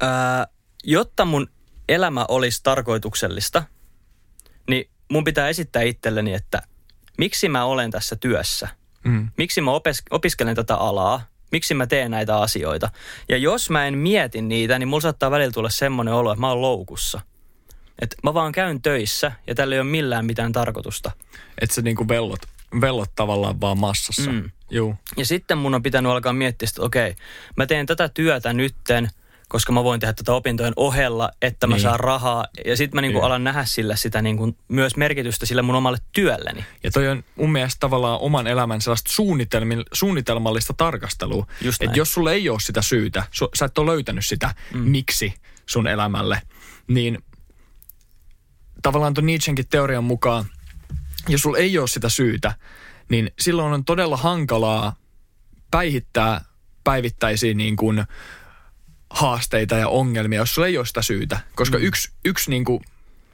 ää, 0.00 0.46
jotta 0.84 1.24
mun 1.24 1.50
elämä 1.88 2.24
olisi 2.28 2.60
tarkoituksellista, 2.62 3.62
niin 4.68 4.90
mun 5.10 5.24
pitää 5.24 5.48
esittää 5.48 5.82
itselleni, 5.82 6.34
että 6.34 6.62
miksi 7.18 7.48
mä 7.48 7.64
olen 7.64 7.90
tässä 7.90 8.16
työssä? 8.16 8.68
Mm. 9.04 9.28
Miksi 9.36 9.60
mä 9.60 9.70
opes- 9.70 10.06
opiskelen 10.10 10.56
tätä 10.56 10.76
alaa? 10.76 11.22
Miksi 11.52 11.74
mä 11.74 11.86
teen 11.86 12.10
näitä 12.10 12.38
asioita? 12.38 12.90
Ja 13.28 13.36
jos 13.36 13.70
mä 13.70 13.86
en 13.86 13.98
mieti 13.98 14.42
niitä, 14.42 14.78
niin 14.78 14.88
mulla 14.88 15.00
saattaa 15.00 15.30
välillä 15.30 15.52
tulla 15.52 15.68
semmoinen 15.68 16.14
olo, 16.14 16.32
että 16.32 16.40
mä 16.40 16.48
oon 16.48 16.62
loukussa. 16.62 17.20
Että 17.98 18.16
mä 18.22 18.34
vaan 18.34 18.52
käyn 18.52 18.82
töissä 18.82 19.32
ja 19.46 19.54
tällä 19.54 19.74
ei 19.74 19.80
ole 19.80 19.90
millään 19.90 20.26
mitään 20.26 20.52
tarkoitusta. 20.52 21.10
Että 21.60 21.74
se 21.74 21.82
niinku 21.82 22.08
vellot, 22.08 22.40
vellot 22.80 23.10
tavallaan 23.14 23.60
vaan 23.60 23.78
massassa. 23.78 24.30
Mm. 24.30 24.50
Juu. 24.70 24.94
Ja 25.16 25.26
sitten 25.26 25.58
mun 25.58 25.74
on 25.74 25.82
pitänyt 25.82 26.12
alkaa 26.12 26.32
miettiä, 26.32 26.68
että 26.68 26.82
okei, 26.82 27.14
mä 27.56 27.66
teen 27.66 27.86
tätä 27.86 28.08
työtä 28.08 28.52
nytten– 28.52 29.10
koska 29.50 29.72
mä 29.72 29.84
voin 29.84 30.00
tehdä 30.00 30.12
tätä 30.12 30.32
opintojen 30.32 30.72
ohella, 30.76 31.30
että 31.42 31.66
mä 31.66 31.74
niin. 31.74 31.82
saan 31.82 32.00
rahaa. 32.00 32.46
Ja 32.66 32.76
sitten 32.76 32.96
mä 32.96 33.00
niinku 33.00 33.20
alan 33.20 33.44
nähdä 33.44 33.64
sillä 33.64 33.96
sitä 33.96 34.22
niinku 34.22 34.56
myös 34.68 34.96
merkitystä 34.96 35.46
sille 35.46 35.62
mun 35.62 35.74
omalle 35.74 35.98
työlleni. 36.12 36.64
Ja 36.84 36.90
toi 36.90 37.08
on 37.08 37.24
mun 37.36 37.52
mielestä 37.52 37.80
tavallaan 37.80 38.20
oman 38.20 38.46
elämän 38.46 38.80
sellaista 38.80 39.12
suunnitelmallista 39.92 40.74
tarkastelua. 40.76 41.46
Että 41.80 41.98
jos 41.98 42.14
sulle 42.14 42.32
ei 42.32 42.48
ole 42.48 42.60
sitä 42.60 42.82
syytä, 42.82 43.24
su, 43.30 43.48
sä 43.54 43.64
et 43.64 43.78
ole 43.78 43.90
löytänyt 43.90 44.26
sitä, 44.26 44.54
mm. 44.74 44.80
miksi 44.80 45.34
sun 45.66 45.86
elämälle, 45.86 46.42
niin 46.88 47.18
tavallaan 48.82 49.14
tuon 49.14 49.26
Nietzschenkin 49.26 49.68
teorian 49.68 50.04
mukaan, 50.04 50.44
jos 51.28 51.40
sulla 51.40 51.58
ei 51.58 51.78
ole 51.78 51.88
sitä 51.88 52.08
syytä, 52.08 52.54
niin 53.08 53.30
silloin 53.38 53.72
on 53.72 53.84
todella 53.84 54.16
hankalaa 54.16 54.96
päihittää 55.70 56.44
päivittäisiä 56.84 57.54
niin 57.54 57.76
kuin 57.76 58.04
haasteita 59.10 59.74
ja 59.74 59.88
ongelmia, 59.88 60.38
jos 60.38 60.54
sulla 60.54 60.68
ei 60.68 60.78
ole 60.78 60.86
sitä 60.86 61.02
syytä. 61.02 61.40
Koska 61.54 61.78
mm. 61.78 61.84
yksi, 61.84 62.10
yksi 62.24 62.50
niin 62.50 62.64
kuin 62.64 62.80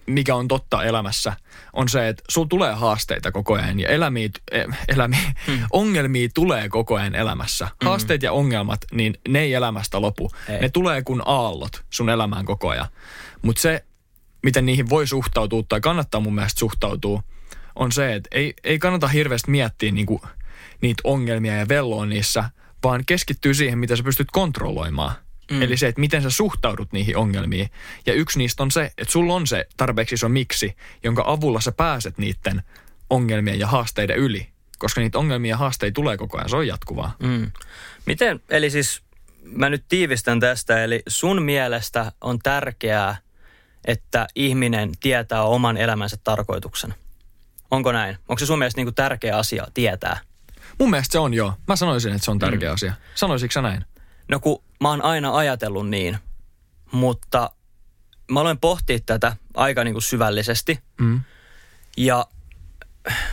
mikä 0.07 0.35
on 0.35 0.49
totta 0.49 0.85
elämässä, 0.85 1.37
on 1.73 1.89
se, 1.89 2.09
että 2.09 2.23
sulla 2.29 2.49
tulee 2.49 2.73
haasteita 2.73 3.33
koko 3.33 3.55
ajan 3.55 3.81
ja 3.81 3.89
elämiä, 3.89 4.29
eh, 4.53 4.67
elämiä 4.89 5.33
hmm. 5.47 5.59
ongelmia 5.73 6.29
tulee 6.35 6.69
koko 6.69 6.97
ajan 6.97 7.15
elämässä. 7.15 7.65
Hmm. 7.65 7.89
Haasteet 7.89 8.23
ja 8.23 8.33
ongelmat, 8.33 8.81
niin 8.93 9.15
ne 9.29 9.41
ei 9.41 9.55
elämästä 9.55 10.01
lopu. 10.01 10.31
Ei. 10.49 10.61
Ne 10.61 10.69
tulee 10.69 11.03
kuin 11.03 11.23
aallot 11.25 11.85
sun 11.91 12.11
elämään 12.11 12.45
koko 12.45 12.69
ajan. 12.69 12.87
Mutta 13.43 13.63
se, 13.63 13.85
miten 14.43 14.67
niihin 14.67 14.89
voi 14.89 15.07
suhtautua 15.07 15.63
tai 15.69 15.81
kannattaa 15.81 16.21
mun 16.21 16.35
mielestä 16.35 16.59
suhtautua, 16.59 17.23
on 17.77 17.93
se, 17.93 18.15
että 18.15 18.29
ei, 18.33 18.55
ei 18.65 18.79
kannata 18.79 19.09
hirveästi 19.09 19.51
miettiä 19.51 19.93
niinku 19.93 20.21
niitä 20.81 21.01
ongelmia 21.05 21.57
ja 21.57 21.69
velloa 21.69 22.07
niissä, 22.07 22.45
vaan 22.85 23.03
keskittyy 23.07 23.55
siihen, 23.55 23.79
mitä 23.79 23.97
sä 23.97 24.03
pystyt 24.03 24.29
kontrolloimaan. 24.33 25.13
Mm. 25.51 25.63
Eli 25.63 25.77
se, 25.77 25.87
että 25.87 26.01
miten 26.01 26.23
sä 26.23 26.31
suhtaudut 26.31 26.93
niihin 26.93 27.17
ongelmiin. 27.17 27.71
Ja 28.07 28.13
yksi 28.13 28.39
niistä 28.39 28.63
on 28.63 28.71
se, 28.71 28.93
että 28.99 29.13
sulla 29.13 29.35
on 29.35 29.47
se 29.47 29.67
tarpeeksi 29.77 30.15
iso 30.15 30.29
miksi, 30.29 30.77
jonka 31.03 31.25
avulla 31.27 31.61
sä 31.61 31.73
pääset 31.73 32.19
niiden 32.19 32.63
ongelmien 33.11 33.59
ja 33.59 33.67
haasteiden 33.67 34.17
yli. 34.17 34.49
Koska 34.79 35.01
niitä 35.01 35.19
ongelmia 35.19 35.51
ja 35.51 35.57
haasteita 35.57 35.95
tulee 35.95 36.17
koko 36.17 36.39
ajan, 36.39 36.49
se 36.49 36.57
on 36.57 36.67
jatkuvaa. 36.67 37.17
Mm. 37.19 37.53
Miten, 38.07 38.41
eli 38.49 38.71
siis 38.71 39.03
mä 39.43 39.69
nyt 39.69 39.85
tiivistän 39.89 40.41
tästä, 40.41 40.85
eli 40.85 41.03
sun 41.09 41.43
mielestä 41.43 42.13
on 42.21 42.39
tärkeää, 42.39 43.17
että 43.85 44.27
ihminen 44.35 44.93
tietää 45.01 45.43
oman 45.43 45.77
elämänsä 45.77 46.17
tarkoituksen. 46.25 46.95
Onko 47.71 47.93
näin? 47.93 48.17
Onko 48.29 48.39
se 48.39 48.47
sun 48.47 48.59
mielestä 48.59 48.79
niin 48.79 48.87
kuin 48.87 48.95
tärkeä 48.95 49.37
asia 49.37 49.67
tietää? 49.75 50.19
Mun 50.79 50.91
mielestä 50.91 51.13
se 51.13 51.19
on 51.19 51.35
joo. 51.35 51.53
Mä 51.69 51.77
sanoisin, 51.77 52.13
että 52.13 52.25
se 52.25 52.31
on 52.31 52.39
tärkeä 52.39 52.69
mm. 52.69 52.75
asia. 52.75 52.93
Sanoisitko 53.15 53.53
sä 53.53 53.63
näin? 53.63 53.85
No 54.29 54.41
kun 54.41 54.63
mä 54.81 54.89
oon 54.89 55.03
aina 55.03 55.37
ajatellut 55.37 55.89
niin, 55.89 56.19
mutta 56.93 57.51
mä 58.31 58.41
aloin 58.41 58.59
pohtia 58.59 58.99
tätä 59.07 59.37
aika 59.55 59.85
niin 59.85 59.95
kuin 59.95 60.03
syvällisesti. 60.03 60.79
Mm. 61.01 61.21
Ja 61.97 62.27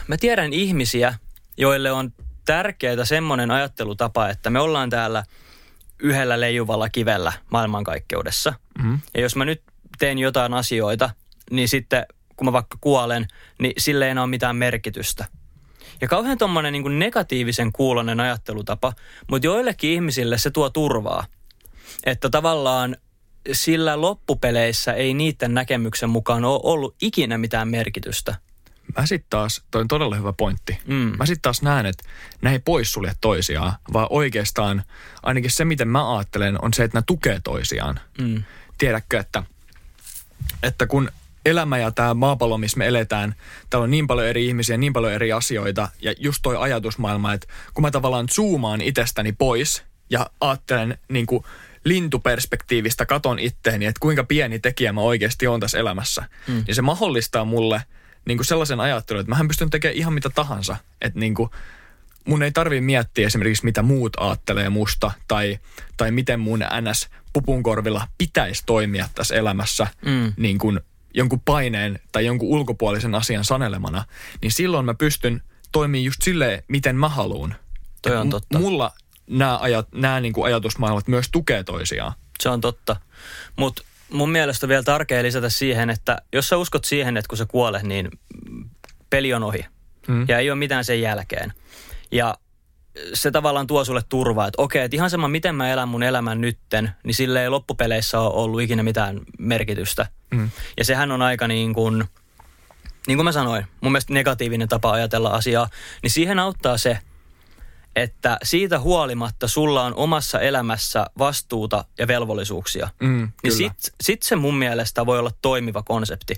mä 0.07 0.17
tiedän 0.17 0.53
ihmisiä, 0.53 1.13
joille 1.57 1.91
on 1.91 2.13
tärkeää 2.45 3.05
semmoinen 3.05 3.51
ajattelutapa, 3.51 4.29
että 4.29 4.49
me 4.49 4.59
ollaan 4.59 4.89
täällä 4.89 5.23
yhdellä 5.99 6.39
leijuvalla 6.39 6.89
kivellä 6.89 7.33
maailmankaikkeudessa. 7.49 8.53
Mm. 8.83 8.99
Ja 9.13 9.21
jos 9.21 9.35
mä 9.35 9.45
nyt 9.45 9.63
teen 9.97 10.19
jotain 10.19 10.53
asioita, 10.53 11.09
niin 11.51 11.69
sitten 11.69 12.05
kun 12.35 12.45
mä 12.47 12.53
vaikka 12.53 12.77
kuolen, 12.81 13.27
niin 13.59 13.73
sille 13.77 14.05
ei 14.05 14.11
enää 14.11 14.23
ole 14.23 14.29
mitään 14.29 14.55
merkitystä. 14.55 15.25
Ja 16.03 16.07
kauhean 16.07 16.37
tuommoinen 16.37 16.73
niin 16.73 16.99
negatiivisen 16.99 17.71
kuulonen 17.71 18.19
ajattelutapa, 18.19 18.93
mutta 19.29 19.47
joillekin 19.47 19.91
ihmisille 19.91 20.37
se 20.37 20.51
tuo 20.51 20.69
turvaa. 20.69 21.25
Että 22.05 22.29
tavallaan 22.29 22.95
sillä 23.51 24.01
loppupeleissä 24.01 24.93
ei 24.93 25.13
niiden 25.13 25.53
näkemyksen 25.53 26.09
mukaan 26.09 26.45
ole 26.45 26.59
ollut 26.63 26.95
ikinä 27.01 27.37
mitään 27.37 27.67
merkitystä. 27.67 28.35
Mä 28.97 29.05
sitten 29.05 29.29
taas, 29.29 29.63
toi 29.71 29.81
on 29.81 29.87
todella 29.87 30.15
hyvä 30.15 30.33
pointti. 30.33 30.77
Mm. 30.85 31.11
Mä 31.17 31.25
sitten 31.25 31.41
taas 31.41 31.61
näen, 31.61 31.85
että 31.85 32.03
ne 32.41 32.51
ei 32.51 32.59
poissulje 32.59 33.13
toisiaan, 33.21 33.73
vaan 33.93 34.07
oikeastaan 34.09 34.83
ainakin 35.23 35.51
se, 35.51 35.65
miten 35.65 35.87
mä 35.87 36.17
ajattelen, 36.17 36.63
on 36.63 36.73
se, 36.73 36.83
että 36.83 36.97
ne 36.97 37.03
tukee 37.07 37.39
toisiaan. 37.43 37.99
Mm. 38.21 38.43
Tiedätkö, 38.77 39.19
että, 39.19 39.43
että 40.63 40.87
kun 40.87 41.11
elämä 41.45 41.77
ja 41.77 41.91
tämä 41.91 42.13
maapallo, 42.13 42.57
missä 42.57 42.77
me 42.77 42.87
eletään, 42.87 43.35
täällä 43.69 43.83
on 43.83 43.91
niin 43.91 44.07
paljon 44.07 44.27
eri 44.27 44.47
ihmisiä, 44.47 44.77
niin 44.77 44.93
paljon 44.93 45.13
eri 45.13 45.31
asioita 45.31 45.89
ja 46.01 46.13
just 46.19 46.39
toi 46.41 46.57
ajatusmaailma, 46.57 47.33
että 47.33 47.47
kun 47.73 47.81
mä 47.81 47.91
tavallaan 47.91 48.29
zoomaan 48.29 48.81
itsestäni 48.81 49.31
pois 49.31 49.83
ja 50.09 50.29
ajattelen 50.41 50.97
niin 51.09 51.25
kuin 51.25 51.43
lintuperspektiivistä, 51.85 53.05
katon 53.05 53.39
itteeni, 53.39 53.85
että 53.85 53.99
kuinka 53.99 54.23
pieni 54.23 54.59
tekijä 54.59 54.93
mä 54.93 55.01
oikeasti 55.01 55.47
on 55.47 55.59
tässä 55.59 55.77
elämässä, 55.77 56.23
mm. 56.47 56.63
niin 56.67 56.75
se 56.75 56.81
mahdollistaa 56.81 57.45
mulle 57.45 57.83
niin 58.25 58.37
kuin 58.37 58.45
sellaisen 58.45 58.79
ajattelun, 58.79 59.19
että 59.19 59.29
mähän 59.29 59.47
pystyn 59.47 59.69
tekemään 59.69 59.97
ihan 59.97 60.13
mitä 60.13 60.29
tahansa, 60.29 60.77
että 61.01 61.19
niin 61.19 61.35
kuin 61.35 61.49
mun 62.25 62.43
ei 62.43 62.51
tarvi 62.51 62.81
miettiä 62.81 63.27
esimerkiksi, 63.27 63.65
mitä 63.65 63.81
muut 63.81 64.13
ajattelee 64.19 64.69
musta 64.69 65.11
tai, 65.27 65.59
tai 65.97 66.11
miten 66.11 66.39
mun 66.39 66.59
NS 66.59 67.09
pupunkorvilla 67.33 68.07
pitäisi 68.17 68.63
toimia 68.65 69.09
tässä 69.15 69.35
elämässä 69.35 69.87
Mm. 70.05 70.33
niin 70.37 70.57
kuin 70.57 70.79
jonkun 71.13 71.41
paineen 71.45 71.99
tai 72.11 72.25
jonkun 72.25 72.49
ulkopuolisen 72.49 73.15
asian 73.15 73.45
sanelemana, 73.45 74.05
niin 74.41 74.51
silloin 74.51 74.85
mä 74.85 74.93
pystyn 74.93 75.41
toimimaan 75.71 76.03
just 76.03 76.21
silleen, 76.21 76.63
miten 76.67 76.95
mä 76.95 77.09
haluan. 77.09 77.55
Toi 78.01 78.17
on 78.17 78.29
totta. 78.29 78.59
M- 78.59 78.61
mulla 78.61 78.91
nämä, 79.27 79.57
ajat, 79.57 79.87
nämä 79.91 80.19
niin 80.19 80.33
kuin 80.33 80.45
ajatusmaailmat 80.45 81.07
myös 81.07 81.29
tukee 81.31 81.63
toisiaan. 81.63 82.13
Se 82.43 82.49
on 82.49 82.61
totta. 82.61 82.95
Mutta 83.55 83.83
mun 84.11 84.31
mielestä 84.31 84.65
on 84.65 84.69
vielä 84.69 84.83
tärkeää 84.83 85.23
lisätä 85.23 85.49
siihen, 85.49 85.89
että 85.89 86.17
jos 86.33 86.49
sä 86.49 86.57
uskot 86.57 86.85
siihen, 86.85 87.17
että 87.17 87.29
kun 87.29 87.37
sä 87.37 87.45
kuolet, 87.45 87.83
niin 87.83 88.09
peli 89.09 89.33
on 89.33 89.43
ohi. 89.43 89.65
Mm. 90.07 90.25
Ja 90.27 90.39
ei 90.39 90.49
ole 90.49 90.59
mitään 90.59 90.85
sen 90.85 91.01
jälkeen. 91.01 91.53
Ja 92.11 92.35
se 93.13 93.31
tavallaan 93.31 93.67
tuo 93.67 93.85
sulle 93.85 94.01
turvaa, 94.09 94.47
että 94.47 94.61
okei, 94.61 94.83
että 94.83 94.95
ihan 94.95 95.09
sama 95.09 95.27
miten 95.27 95.55
mä 95.55 95.69
elän 95.69 95.89
mun 95.89 96.03
elämän 96.03 96.41
nytten, 96.41 96.91
niin 97.03 97.15
sille 97.15 97.43
ei 97.43 97.49
loppupeleissä 97.49 98.19
ole 98.19 98.33
ollut 98.33 98.61
ikinä 98.61 98.83
mitään 98.83 99.21
merkitystä. 99.39 100.07
Mm. 100.31 100.49
Ja 100.77 100.85
sehän 100.85 101.11
on 101.11 101.21
aika 101.21 101.47
niin 101.47 101.73
kuin, 101.73 102.03
niin 103.07 103.17
kuin 103.17 103.25
mä 103.25 103.31
sanoin, 103.31 103.65
mun 103.81 103.91
mielestä 103.91 104.13
negatiivinen 104.13 104.67
tapa 104.67 104.91
ajatella 104.91 105.29
asiaa, 105.29 105.69
niin 106.03 106.11
siihen 106.11 106.39
auttaa 106.39 106.77
se, 106.77 106.99
että 107.95 108.37
siitä 108.43 108.79
huolimatta 108.79 109.47
sulla 109.47 109.83
on 109.83 109.95
omassa 109.95 110.39
elämässä 110.39 111.05
vastuuta 111.17 111.85
ja 111.99 112.07
velvollisuuksia. 112.07 112.89
Mm, 112.99 113.31
Niin 113.43 113.53
sit, 113.53 113.93
sit 114.01 114.23
se 114.23 114.35
mun 114.35 114.55
mielestä 114.55 115.05
voi 115.05 115.19
olla 115.19 115.31
toimiva 115.41 115.83
konsepti. 115.83 116.35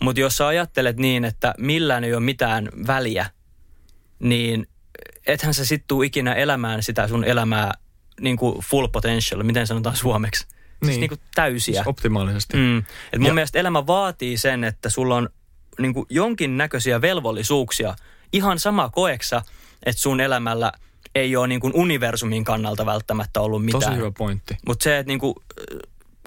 Mutta 0.00 0.20
jos 0.20 0.36
sä 0.36 0.46
ajattelet 0.46 0.96
niin, 0.96 1.24
että 1.24 1.54
millään 1.58 2.04
ei 2.04 2.14
ole 2.14 2.20
mitään 2.20 2.68
väliä, 2.86 3.26
niin 4.18 4.66
ethän 5.26 5.54
sä 5.54 5.64
sit 5.64 5.84
tuu 5.86 6.02
ikinä 6.02 6.34
elämään 6.34 6.82
sitä 6.82 7.08
sun 7.08 7.24
elämää 7.24 7.72
niin 8.20 8.36
kuin 8.36 8.58
full 8.60 8.86
potential, 8.88 9.42
miten 9.42 9.66
sanotaan 9.66 9.96
suomeksi. 9.96 10.44
Niin. 10.46 10.58
Siis 10.70 10.88
Niin. 10.90 11.00
niin 11.00 11.08
kuin 11.08 11.20
täysiä. 11.34 11.74
Siis 11.74 11.86
optimaalisesti. 11.86 12.56
Mm. 12.56 12.78
Et 13.12 13.18
mun 13.18 13.26
Ja- 13.26 13.34
mielestä 13.34 13.58
elämä 13.58 13.86
vaatii 13.86 14.36
sen, 14.38 14.64
että 14.64 14.90
sulla 14.90 15.16
on 15.16 15.28
niin 15.78 15.94
kuin 15.94 16.06
jonkinnäköisiä 16.10 17.00
velvollisuuksia. 17.00 17.94
Ihan 18.32 18.58
sama 18.58 18.88
koeksa, 18.88 19.42
että 19.86 20.02
sun 20.02 20.20
elämällä 20.20 20.72
ei 21.14 21.36
ole 21.36 21.46
niin 21.48 21.60
kuin 21.60 21.72
universumin 21.76 22.44
kannalta 22.44 22.86
välttämättä 22.86 23.40
ollut 23.40 23.64
mitään. 23.64 23.82
Tosi 23.82 23.96
hyvä 23.96 24.10
pointti. 24.18 24.56
Mutta 24.66 24.82
se, 24.84 24.98
että 24.98 25.08
niinku, 25.08 25.42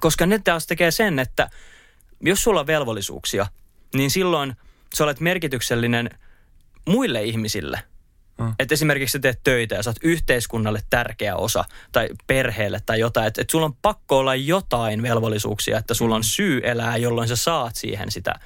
koska 0.02 0.26
ne 0.26 0.40
taas 0.40 0.68
tekee 0.68 0.92
sen, 0.92 1.20
että 1.20 1.50
jos 2.22 2.44
sulla 2.44 2.60
on 2.60 2.68
velvollisuuksia, 2.68 3.46
niin 3.96 4.12
silloin 4.12 4.56
sä 4.96 5.04
olet 5.04 5.20
merkityksellinen 5.20 6.10
muille 6.88 7.24
ihmisille. 7.24 7.80
Mm. 8.38 8.54
Että 8.60 8.74
esimerkiksi 8.74 9.12
sä 9.12 9.20
teet 9.20 9.40
töitä 9.44 9.76
ja 9.76 9.84
sä 9.84 9.90
oot 9.90 9.98
yhteiskunnalle 10.04 10.82
tärkeä 10.90 11.36
osa 11.36 11.66
tai 11.92 12.10
perheelle 12.28 12.80
tai 12.86 13.00
jotain. 13.00 13.28
Että 13.28 13.42
et 13.42 13.50
sulla 13.50 13.66
on 13.66 13.76
pakko 13.82 14.18
olla 14.18 14.36
jotain 14.36 15.02
velvollisuuksia, 15.02 15.78
että 15.78 15.94
sulla 15.94 16.16
on 16.16 16.24
syy 16.24 16.62
elää, 16.64 16.98
jolloin 16.98 17.28
sä 17.28 17.36
saat 17.36 17.76
siihen 17.76 18.12
sitä 18.12 18.40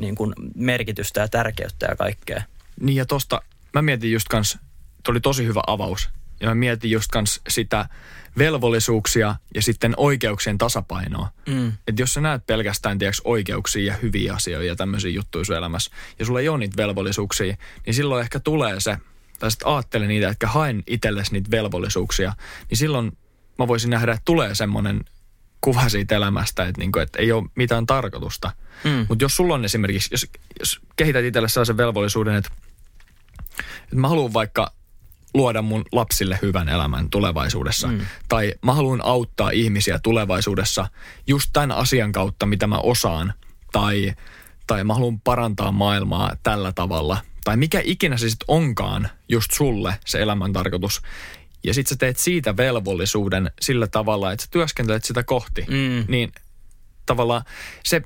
niin 0.00 0.14
kuin 0.14 0.32
merkitystä 0.54 1.20
ja 1.20 1.28
tärkeyttä 1.28 1.86
ja 1.86 1.96
kaikkea. 1.96 2.42
Niin 2.80 2.96
ja 2.96 3.06
tosta, 3.06 3.42
mä 3.74 3.82
mietin 3.82 4.12
just 4.12 4.28
kans, 4.28 4.58
toi 5.04 5.12
oli 5.12 5.20
tosi 5.20 5.46
hyvä 5.46 5.62
avaus. 5.66 6.08
Ja 6.40 6.48
mä 6.48 6.54
mietin 6.54 6.90
just 6.90 7.10
kans 7.10 7.40
sitä 7.48 7.88
velvollisuuksia 8.38 9.36
ja 9.54 9.62
sitten 9.62 9.94
oikeuksien 9.96 10.58
tasapainoa. 10.58 11.28
Mm. 11.46 11.72
Että 11.86 12.02
jos 12.02 12.14
sä 12.14 12.20
näet 12.20 12.46
pelkästään 12.46 12.98
tiiäks, 12.98 13.22
oikeuksia 13.24 13.92
ja 13.92 13.98
hyviä 14.02 14.34
asioita 14.34 14.66
ja 14.66 14.76
tämmöisiä 14.76 15.10
juttuja 15.10 15.44
sun 15.44 15.56
elämässä, 15.56 15.90
ja 16.18 16.24
sulla 16.24 16.40
ei 16.40 16.48
ole 16.48 16.58
niitä 16.58 16.76
velvollisuuksia, 16.76 17.56
niin 17.86 17.94
silloin 17.94 18.22
ehkä 18.22 18.40
tulee 18.40 18.80
se, 18.80 18.96
tai 19.38 19.50
sitten 19.50 19.68
ajattele 19.68 20.06
niitä, 20.06 20.28
että 20.28 20.48
haen 20.48 20.82
itsellesi 20.86 21.32
niitä 21.32 21.50
velvollisuuksia, 21.50 22.32
niin 22.70 22.78
silloin 22.78 23.18
mä 23.58 23.68
voisin 23.68 23.90
nähdä, 23.90 24.12
että 24.12 24.22
tulee 24.24 24.54
semmoinen 24.54 25.04
kuva 25.60 25.88
siitä 25.88 26.16
elämästä, 26.16 26.62
että, 26.62 26.80
niinku, 26.80 26.98
että 26.98 27.18
ei 27.18 27.32
ole 27.32 27.48
mitään 27.54 27.86
tarkoitusta. 27.86 28.52
Mm. 28.84 29.06
Mutta 29.08 29.24
jos 29.24 29.36
sulla 29.36 29.54
on 29.54 29.64
esimerkiksi, 29.64 30.08
jos, 30.14 30.26
jos 30.58 30.80
kehität 30.96 31.24
itselle 31.24 31.48
sellaisen 31.48 31.76
velvollisuuden, 31.76 32.34
että, 32.34 32.50
että 33.82 33.96
mä 33.96 34.08
haluan 34.08 34.32
vaikka 34.32 34.72
luoda 35.34 35.62
mun 35.62 35.84
lapsille 35.92 36.38
hyvän 36.42 36.68
elämän 36.68 37.10
tulevaisuudessa. 37.10 37.88
Mm. 37.88 38.00
Tai 38.28 38.54
mä 38.62 38.72
haluan 38.72 39.04
auttaa 39.04 39.50
ihmisiä 39.50 39.98
tulevaisuudessa 40.02 40.88
just 41.26 41.50
tämän 41.52 41.72
asian 41.72 42.12
kautta, 42.12 42.46
mitä 42.46 42.66
mä 42.66 42.78
osaan. 42.78 43.34
Tai, 43.72 44.14
tai 44.66 44.84
mä 44.84 44.94
haluan 44.94 45.20
parantaa 45.20 45.72
maailmaa 45.72 46.36
tällä 46.42 46.72
tavalla. 46.72 47.18
Tai 47.48 47.56
mikä 47.56 47.80
ikinä 47.84 48.16
se 48.16 48.30
sitten 48.30 48.44
onkaan 48.48 49.08
just 49.28 49.50
sulle 49.52 49.98
se 50.06 50.22
elämän 50.22 50.52
tarkoitus. 50.52 51.02
Ja 51.64 51.74
sit 51.74 51.86
sä 51.86 51.96
teet 51.96 52.18
siitä 52.18 52.56
velvollisuuden 52.56 53.50
sillä 53.60 53.86
tavalla, 53.86 54.32
että 54.32 54.44
sä 54.44 54.50
työskentelet 54.50 55.04
sitä 55.04 55.22
kohti. 55.22 55.66
Mm. 55.68 56.04
Niin 56.08 56.32
tavallaan 57.06 57.42
se, 57.84 58.02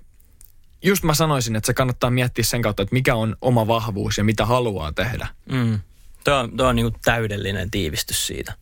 just 0.82 1.04
mä 1.04 1.14
sanoisin, 1.14 1.56
että 1.56 1.66
se 1.66 1.74
kannattaa 1.74 2.10
miettiä 2.10 2.44
sen 2.44 2.62
kautta, 2.62 2.82
että 2.82 2.92
mikä 2.92 3.14
on 3.14 3.36
oma 3.40 3.66
vahvuus 3.66 4.18
ja 4.18 4.24
mitä 4.24 4.46
haluaa 4.46 4.92
tehdä. 4.92 5.28
Mm. 5.52 5.80
Tuo 6.24 6.34
on, 6.34 6.56
tuo 6.56 6.66
on 6.66 6.76
niin 6.76 6.96
täydellinen 7.04 7.70
tiivistys 7.70 8.26
siitä. 8.26 8.54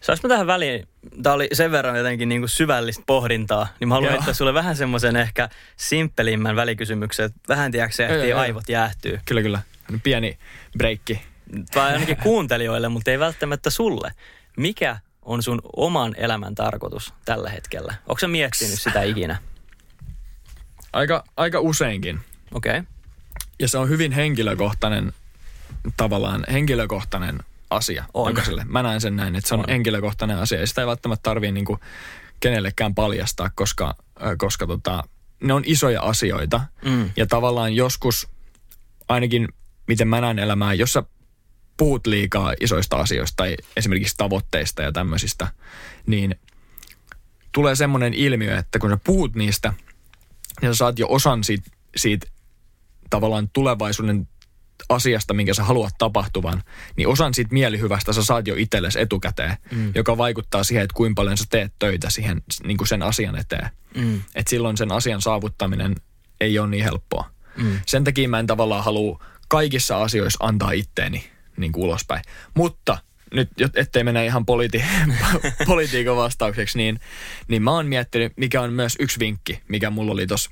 Saanko 0.00 0.28
mä 0.28 0.34
tähän 0.34 0.46
väliin, 0.46 0.88
tämä 1.22 1.34
oli 1.34 1.48
sen 1.52 1.70
verran 1.70 1.96
jotenkin 1.96 2.28
niin 2.28 2.40
kuin 2.40 2.48
syvällistä 2.48 3.02
pohdintaa, 3.06 3.68
niin 3.80 3.88
mä 3.88 3.94
haluan 3.94 4.08
Joo. 4.08 4.12
heittää 4.12 4.34
sulle 4.34 4.54
vähän 4.54 4.76
semmoisen 4.76 5.16
ehkä 5.16 5.48
simppelimmän 5.76 6.56
välikysymyksen, 6.56 7.26
että 7.26 7.40
vähän 7.48 7.72
tiedätkö 7.72 7.96
se 7.96 8.06
ehtii 8.06 8.30
joo. 8.30 8.40
aivot 8.40 8.68
jäähtyy. 8.68 9.20
Kyllä, 9.24 9.42
kyllä. 9.42 9.62
Pieni 10.02 10.38
breikki. 10.78 11.22
Tai 11.70 11.92
ainakin 11.92 12.16
kuuntelijoille, 12.16 12.88
mutta 12.88 13.10
ei 13.10 13.18
välttämättä 13.18 13.70
sulle. 13.70 14.14
Mikä 14.56 14.98
on 15.22 15.42
sun 15.42 15.62
oman 15.76 16.14
elämän 16.16 16.54
tarkoitus 16.54 17.14
tällä 17.24 17.50
hetkellä? 17.50 17.94
Onko 18.06 18.18
sä 18.18 18.28
miettinyt 18.28 18.80
sitä 18.80 19.02
ikinä? 19.02 19.36
Aika, 20.92 21.24
aika 21.36 21.60
useinkin. 21.60 22.20
Okei. 22.52 22.78
Okay. 22.78 22.84
Ja 23.58 23.68
se 23.68 23.78
on 23.78 23.88
hyvin 23.88 24.12
henkilökohtainen, 24.12 25.12
tavallaan 25.96 26.44
henkilökohtainen 26.52 27.38
asia 27.74 28.04
On. 28.14 28.30
jokaiselle. 28.30 28.64
Mä 28.64 28.82
näen 28.82 29.00
sen 29.00 29.16
näin, 29.16 29.36
että 29.36 29.48
se 29.48 29.54
on, 29.54 29.60
On. 29.60 29.66
henkilökohtainen 29.68 30.38
asia 30.38 30.60
ja 30.60 30.66
sitä 30.66 30.80
ei 30.80 30.86
välttämättä 30.86 31.22
tarvii 31.22 31.52
niinku 31.52 31.78
kenellekään 32.40 32.94
paljastaa, 32.94 33.50
koska, 33.54 33.94
koska 34.38 34.66
tota, 34.66 35.04
ne 35.42 35.52
on 35.52 35.62
isoja 35.66 36.02
asioita. 36.02 36.60
Mm. 36.84 37.10
Ja 37.16 37.26
tavallaan 37.26 37.72
joskus, 37.72 38.28
ainakin 39.08 39.48
miten 39.88 40.08
mä 40.08 40.20
näen 40.20 40.38
elämää, 40.38 40.74
jos 40.74 40.92
sä 40.92 41.02
puhut 41.76 42.06
liikaa 42.06 42.54
isoista 42.60 42.96
asioista 42.96 43.36
tai 43.36 43.56
esimerkiksi 43.76 44.14
tavoitteista 44.16 44.82
ja 44.82 44.92
tämmöisistä, 44.92 45.48
niin 46.06 46.34
tulee 47.52 47.74
semmoinen 47.74 48.14
ilmiö, 48.14 48.58
että 48.58 48.78
kun 48.78 48.90
sä 48.90 48.98
puhut 49.04 49.34
niistä, 49.34 49.74
niin 50.60 50.74
sä 50.74 50.76
saat 50.76 50.98
jo 50.98 51.06
osan 51.08 51.44
siitä, 51.44 51.70
siitä 51.96 52.26
tavallaan 53.10 53.48
tulevaisuuden 53.52 54.28
asiasta, 54.88 55.34
minkä 55.34 55.54
sä 55.54 55.64
haluat 55.64 55.94
tapahtuvan, 55.98 56.62
niin 56.96 57.08
osan 57.08 57.34
siitä 57.34 57.54
mielihyvästä 57.54 58.12
sä 58.12 58.24
saat 58.24 58.46
jo 58.46 58.54
itsellesi 58.58 59.00
etukäteen, 59.00 59.56
mm. 59.70 59.92
joka 59.94 60.18
vaikuttaa 60.18 60.64
siihen, 60.64 60.84
että 60.84 60.94
kuinka 60.94 61.20
paljon 61.20 61.36
sä 61.36 61.44
teet 61.50 61.72
töitä 61.78 62.10
siihen, 62.10 62.42
niin 62.64 62.76
kuin 62.76 62.88
sen 62.88 63.02
asian 63.02 63.36
eteen. 63.36 63.68
Mm. 63.94 64.22
Että 64.34 64.50
silloin 64.50 64.76
sen 64.76 64.92
asian 64.92 65.22
saavuttaminen 65.22 65.94
ei 66.40 66.58
ole 66.58 66.68
niin 66.68 66.84
helppoa. 66.84 67.30
Mm. 67.56 67.78
Sen 67.86 68.04
takia 68.04 68.28
mä 68.28 68.38
en 68.38 68.46
tavallaan 68.46 68.84
halua 68.84 69.24
kaikissa 69.48 70.02
asioissa 70.02 70.46
antaa 70.46 70.72
itteeni 70.72 71.24
niin 71.56 71.72
kuin 71.72 71.84
ulospäin. 71.84 72.22
Mutta 72.54 72.98
nyt, 73.34 73.50
ettei 73.76 74.04
mennä 74.04 74.22
ihan 74.22 74.44
politi- 74.46 74.84
politiikan 75.66 76.16
vastaukseksi, 76.16 76.78
niin, 76.78 77.00
niin 77.48 77.62
mä 77.62 77.70
oon 77.70 77.86
miettinyt, 77.86 78.32
mikä 78.36 78.60
on 78.60 78.72
myös 78.72 78.96
yksi 79.00 79.18
vinkki, 79.18 79.60
mikä 79.68 79.90
mulla 79.90 80.12
oli 80.12 80.26
tuossa 80.26 80.50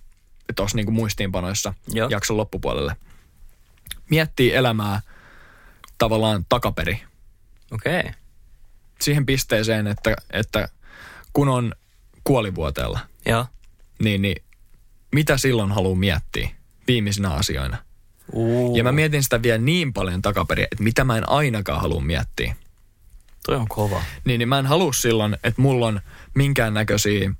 tos 0.56 0.74
niin 0.74 0.92
muistiinpanoissa 0.92 1.74
Joo. 1.88 2.08
jakson 2.08 2.36
loppupuolelle. 2.36 2.96
Miettii 4.10 4.54
elämää 4.54 5.00
tavallaan 5.98 6.46
takaperi 6.48 7.02
Okei. 7.72 8.00
Okay. 8.00 8.12
siihen 9.00 9.26
pisteeseen, 9.26 9.86
että, 9.86 10.16
että 10.30 10.68
kun 11.32 11.48
on 11.48 11.74
kuolivuoteella, 12.24 13.00
Joo. 13.26 13.46
niin, 14.02 14.22
niin 14.22 14.42
mitä 15.12 15.36
silloin 15.36 15.72
haluaa 15.72 15.98
miettiä 15.98 16.48
viimeisinä 16.86 17.30
asioina? 17.30 17.76
Uh, 18.32 18.76
Ja 18.76 18.84
mä 18.84 18.92
mietin 18.92 19.22
sitä 19.22 19.42
vielä 19.42 19.58
niin 19.58 19.92
paljon 19.92 20.22
takaperin, 20.22 20.66
että 20.70 20.82
mitä 20.82 21.04
mä 21.04 21.18
en 21.18 21.28
ainakaan 21.28 21.80
halua 21.80 22.00
miettiä. 22.00 22.56
Toi 23.46 23.56
on 23.56 23.68
kova. 23.68 24.02
Niin, 24.24 24.38
niin 24.38 24.48
mä 24.48 24.58
en 24.58 24.66
halua 24.66 24.92
silloin, 24.92 25.34
että 25.34 25.62
mulla 25.62 25.86
on 25.86 26.00
minkäännäköisiä, 26.34 27.30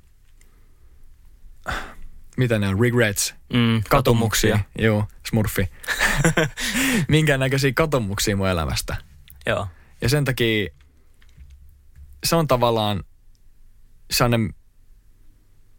mitä 2.37 2.59
ne 2.59 2.67
on, 2.67 2.79
regrets, 2.79 3.35
Mm, 3.53 3.83
katumuksia. 3.89 4.59
Joo, 4.77 5.07
smurfi. 5.27 5.69
minkäännäköisiä 7.07 7.71
katumuksia 7.75 8.37
mun 8.37 8.47
elämästä. 8.47 8.95
Joo. 9.45 9.67
Ja 10.01 10.09
sen 10.09 10.25
takia 10.25 10.69
se 12.23 12.35
on 12.35 12.47
tavallaan 12.47 13.03
sellainen 14.11 14.53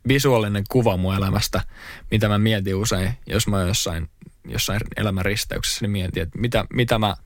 visuaalinen 0.09 0.65
kuva 0.71 0.97
mun 0.97 1.15
elämästä, 1.15 1.61
mitä 2.11 2.29
mä 2.29 2.39
mietin 2.39 2.75
usein, 2.75 3.11
jos 3.27 3.47
mä 3.49 3.63
jossain, 3.63 4.11
jossain 4.49 4.81
elämän 4.97 5.25
risteyksessä, 5.25 5.79
niin 5.83 5.91
mietin, 5.91 6.23
että 6.23 6.39
mitä, 6.39 6.65
mitä 6.73 6.99
mä 6.99 7.17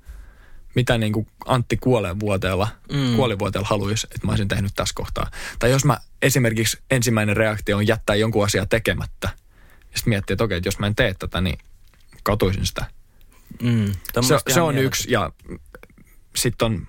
mitä 0.78 0.99
niin 0.99 1.12
kuin 1.12 1.26
Antti 1.47 1.76
kuolevuoteella, 1.76 2.68
Mm. 2.92 2.99
mm. 2.99 3.16
kuolivuoteella 3.16 3.68
haluaisi, 3.68 4.06
että 4.14 4.26
mä 4.26 4.32
olisin 4.32 4.49
tehnyt 4.49 4.73
tässä 4.75 4.92
kohtaa. 4.94 5.30
Tai 5.58 5.70
jos 5.70 5.85
mä 5.85 5.98
esimerkiksi 6.22 6.79
ensimmäinen 6.90 7.37
reaktio 7.37 7.76
on 7.76 7.87
jättää 7.87 8.16
jonkun 8.16 8.44
asian 8.44 8.68
tekemättä, 8.68 9.29
ja 9.81 9.98
sitten 9.98 10.11
miettii, 10.11 10.35
että 10.35 10.44
okei, 10.44 10.57
että 10.57 10.68
jos 10.68 10.79
mä 10.79 10.87
en 10.87 10.94
tee 10.94 11.14
tätä, 11.14 11.40
niin 11.40 11.59
katuisin 12.22 12.66
sitä. 12.66 12.85
Mm, 13.62 13.92
Se, 14.20 14.38
se 14.48 14.61
on 14.61 14.79
yksi 14.79 15.12
ja 15.12 15.33
sitten 16.37 16.66
on 16.66 16.87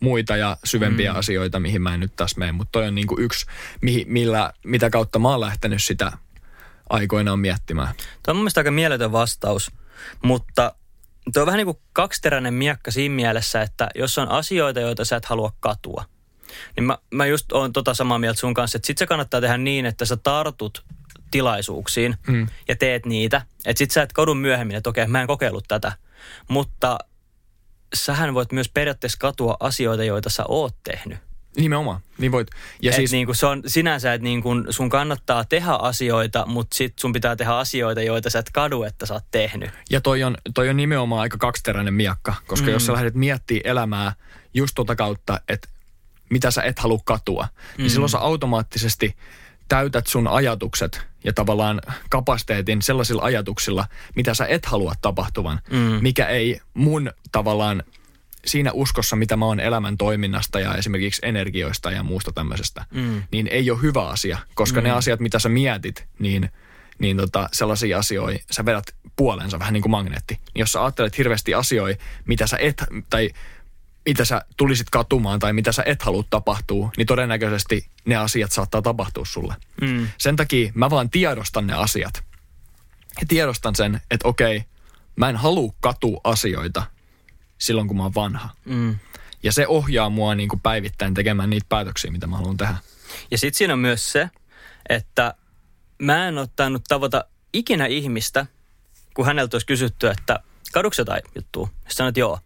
muita 0.00 0.36
ja 0.36 0.56
syvempiä 0.64 1.12
mm. 1.12 1.18
asioita, 1.18 1.60
mihin 1.60 1.82
mä 1.82 1.94
en 1.94 2.00
nyt 2.00 2.16
tässä 2.16 2.38
mene, 2.38 2.52
mutta 2.52 2.72
toi 2.72 2.88
on 2.88 2.94
niinku 2.94 3.16
yksi, 3.20 3.46
mihin, 3.80 4.06
millä, 4.12 4.52
mitä 4.64 4.90
kautta 4.90 5.18
mä 5.18 5.28
oon 5.28 5.40
lähtenyt 5.40 5.82
sitä 5.82 6.12
aikoinaan 6.90 7.38
miettimään. 7.38 7.94
Tuo 7.96 8.32
on 8.32 8.36
mun 8.36 8.42
mielestä 8.42 8.60
aika 8.60 8.70
mieletön 8.70 9.12
vastaus, 9.12 9.70
mutta 10.22 10.74
tuo 11.32 11.42
on 11.42 11.46
vähän 11.46 11.58
niin 11.58 11.66
kuin 11.66 11.78
kaksiteräinen 11.92 12.54
miekka 12.54 12.90
siinä 12.90 13.14
mielessä, 13.14 13.62
että 13.62 13.88
jos 13.94 14.18
on 14.18 14.28
asioita, 14.28 14.80
joita 14.80 15.04
sä 15.04 15.16
et 15.16 15.24
halua 15.24 15.52
katua, 15.60 16.04
niin 16.76 16.84
mä, 16.84 16.98
mä 17.10 17.26
just 17.26 17.52
oon 17.52 17.72
tota 17.72 17.94
samaa 17.94 18.18
mieltä 18.18 18.40
sun 18.40 18.54
kanssa, 18.54 18.76
että 18.76 18.86
sit 18.86 18.98
se 18.98 19.06
kannattaa 19.06 19.40
tehdä 19.40 19.58
niin, 19.58 19.86
että 19.86 20.04
sä 20.04 20.16
tartut 20.16 20.84
tilaisuuksiin 21.30 22.16
Mm. 22.26 22.46
ja 22.68 22.76
teet 22.76 23.06
niitä. 23.06 23.42
Että 23.66 23.78
sit 23.78 23.90
sä 23.90 24.02
et 24.02 24.12
kodun 24.12 24.36
myöhemmin, 24.36 24.76
että 24.76 24.90
okei, 24.90 25.06
mä 25.06 25.20
en 25.20 25.26
kokeillut 25.26 25.64
tätä. 25.68 25.92
Mutta 26.48 26.98
sähän 27.94 28.34
voit 28.34 28.52
myös 28.52 28.68
periaatteessa 28.74 29.18
katua 29.18 29.56
asioita, 29.60 30.04
joita 30.04 30.30
sä 30.30 30.44
oot 30.48 30.76
tehnyt. 30.84 31.18
Nimenomaan, 31.56 32.00
niin 32.18 32.32
voit. 32.32 32.48
Ja 32.82 32.90
Et 32.90 32.96
siis, 32.96 33.12
niin 33.12 33.26
kuin 33.26 33.36
se 33.36 33.46
on 33.46 33.62
sinänsä, 33.66 34.14
että 34.14 34.22
niin 34.22 34.42
kuin 34.42 34.64
sun 34.70 34.88
kannattaa 34.88 35.44
tehdä 35.44 35.70
asioita, 35.72 36.46
mutta 36.46 36.76
sit 36.76 36.98
sun 36.98 37.12
pitää 37.12 37.36
tehdä 37.36 37.52
asioita, 37.56 38.02
joita 38.02 38.30
sä 38.30 38.38
et 38.38 38.50
kadu, 38.52 38.82
että 38.82 39.06
sä 39.06 39.14
oot 39.14 39.24
tehnyt. 39.30 39.70
ja 39.90 40.00
toi 40.00 40.22
on, 40.22 40.36
toi 40.54 40.68
on 40.68 40.76
nimenomaan 40.76 41.20
aika 41.20 41.38
kaksiteräinen 41.38 41.94
miakka, 41.94 42.34
koska 42.46 42.66
mm. 42.66 42.72
jos 42.72 42.86
sä 42.86 42.92
lähdet 42.92 43.14
miettimään 43.14 43.62
elämää 43.64 44.12
just 44.54 44.72
tota 44.74 44.96
kautta, 44.96 45.40
että 45.48 45.68
mitä 46.30 46.50
sä 46.50 46.62
et 46.62 46.78
halua 46.78 47.00
katua, 47.04 47.42
mm. 47.52 47.82
niin 47.82 47.90
silloin 47.90 48.10
sä 48.10 48.18
automaattisesti 48.18 49.16
täytät 49.68 50.06
sun 50.06 50.28
ajatukset 50.28 51.00
ja 51.24 51.32
tavallaan 51.32 51.80
kapasiteetin 52.10 52.82
sellaisilla 52.82 53.22
ajatuksilla, 53.22 53.86
mitä 54.16 54.34
sä 54.34 54.46
et 54.46 54.66
halua 54.66 54.94
tapahtuvan, 55.02 55.60
Mm. 55.70 55.78
mikä 56.02 56.26
ei 56.26 56.60
mun 56.74 57.10
tavallaan 57.32 57.82
siinä 58.46 58.72
uskossa, 58.72 59.16
mitä 59.16 59.36
mä 59.36 59.44
oon 59.44 59.60
elämän 59.60 59.96
toiminnasta 59.96 60.60
ja 60.60 60.74
esimerkiksi 60.74 61.20
energioista 61.24 61.90
ja 61.90 62.02
muusta 62.02 62.32
tämmöisestä, 62.32 62.84
Mm. 62.90 63.22
niin 63.30 63.46
ei 63.46 63.70
ole 63.70 63.82
hyvä 63.82 64.08
asia, 64.08 64.38
koska 64.54 64.80
mm. 64.80 64.84
ne 64.84 64.90
asiat, 64.90 65.20
mitä 65.20 65.38
sä 65.38 65.48
mietit, 65.48 66.06
niin, 66.18 66.50
niin 66.98 67.16
tota, 67.16 67.48
sellaisia 67.52 67.98
asioita 67.98 68.44
sä 68.50 68.64
vedät 68.64 68.94
puolensa 69.16 69.58
vähän 69.58 69.72
niin 69.72 69.82
kuin 69.82 69.90
magneetti. 69.90 70.34
Niin 70.34 70.60
jos 70.60 70.72
sä 70.72 70.82
ajattelet 70.84 71.18
hirveästi 71.18 71.54
asioita, 71.54 72.04
mitä 72.24 72.46
sä 72.46 72.56
et, 72.60 72.84
tai 73.10 73.30
mitä 74.06 74.24
sä 74.24 74.44
tulisit 74.56 74.90
katumaan 74.90 75.38
tai 75.38 75.52
mitä 75.52 75.72
sä 75.72 75.82
et 75.86 76.02
halua 76.02 76.24
tapahtuu, 76.30 76.90
niin 76.96 77.06
todennäköisesti 77.06 77.86
ne 78.04 78.16
asiat 78.16 78.52
saattaa 78.52 78.82
tapahtua 78.82 79.24
sulle. 79.24 79.54
Mm. 79.80 80.08
Sen 80.18 80.36
takia 80.36 80.72
mä 80.74 80.90
vaan 80.90 81.10
tiedostan 81.10 81.66
ne 81.66 81.74
asiat. 81.74 82.22
Ja 83.20 83.26
tiedostan 83.28 83.74
sen, 83.74 84.00
että 84.10 84.28
okei, 84.28 84.64
mä 85.16 85.28
en 85.28 85.36
halua 85.36 85.72
katua 85.80 86.20
asioita 86.24 86.82
silloin, 87.58 87.88
kun 87.88 87.96
mä 87.96 88.02
oon 88.02 88.14
vanha. 88.14 88.48
Mm. 88.64 88.98
Ja 89.42 89.52
se 89.52 89.66
ohjaa 89.66 90.10
mua 90.10 90.34
niin 90.34 90.48
kuin 90.48 90.60
päivittäin 90.60 91.14
tekemään 91.14 91.50
niitä 91.50 91.66
päätöksiä, 91.68 92.10
mitä 92.10 92.26
mä 92.26 92.36
haluan 92.36 92.56
tehdä. 92.56 92.76
Ja 93.30 93.38
sitten 93.38 93.58
siinä 93.58 93.72
on 93.72 93.78
myös 93.78 94.12
se, 94.12 94.30
että 94.88 95.34
mä 95.98 96.28
en 96.28 96.38
ottanut 96.38 96.82
tavata 96.88 97.24
ikinä 97.52 97.86
ihmistä, 97.86 98.46
kun 99.14 99.26
häneltä 99.26 99.54
olisi 99.54 99.66
kysytty, 99.66 100.08
että 100.08 100.40
kadukse 100.72 101.00
jotain 101.00 101.22
juttua? 101.34 101.66
Sitten 101.66 101.96
sanoit, 101.96 102.16
joo. 102.16 102.38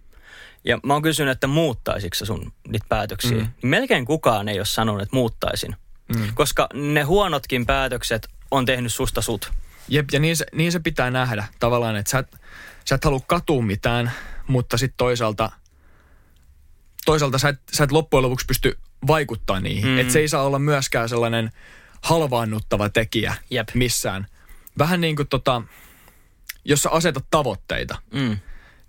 Ja 0.64 0.78
mä 0.82 0.92
oon 0.92 1.02
kysynyt, 1.02 1.32
että 1.32 1.46
muuttaisitko 1.46 2.24
sun 2.24 2.52
niitä 2.68 2.86
päätöksiä? 2.88 3.38
Mm. 3.38 3.48
Niin 3.62 3.70
melkein 3.70 4.04
kukaan 4.04 4.48
ei 4.48 4.58
ole 4.58 4.66
sanonut, 4.66 5.02
että 5.02 5.16
muuttaisin. 5.16 5.76
Mm. 6.16 6.34
Koska 6.34 6.68
ne 6.74 7.02
huonotkin 7.02 7.66
päätökset 7.66 8.28
on 8.50 8.66
tehnyt 8.66 8.94
susta 8.94 9.22
sut. 9.22 9.52
Jep, 9.88 10.08
ja 10.12 10.20
niin 10.20 10.36
se, 10.36 10.46
niin 10.52 10.72
se 10.72 10.80
pitää 10.80 11.10
nähdä 11.10 11.44
tavallaan, 11.60 11.96
että 11.96 12.10
sä 12.10 12.18
et, 12.18 12.36
sä 12.84 12.94
et 12.94 13.04
halua 13.04 13.20
katua 13.26 13.62
mitään, 13.62 14.12
mutta 14.48 14.76
sitten 14.76 14.96
toisaalta, 14.96 15.50
toisaalta 17.04 17.38
sä 17.38 17.48
et, 17.48 17.61
sä 17.72 17.84
et 17.84 17.92
loppujen 17.92 18.22
lopuksi 18.22 18.46
pysty 18.46 18.78
vaikuttaa 19.06 19.61
niihin. 19.61 19.90
Mm. 19.90 19.98
Että 19.98 20.12
se 20.12 20.18
ei 20.18 20.28
saa 20.28 20.42
olla 20.42 20.58
myöskään 20.58 21.08
sellainen 21.08 21.50
halvaannuttava 22.02 22.88
tekijä 22.88 23.34
Jep. 23.50 23.68
missään. 23.74 24.26
Vähän 24.78 25.00
niin 25.00 25.16
kuin 25.16 25.28
tota, 25.28 25.62
jos 26.64 26.82
sä 26.82 26.90
asetat 26.90 27.24
tavoitteita, 27.30 27.98
Mm. 28.14 28.38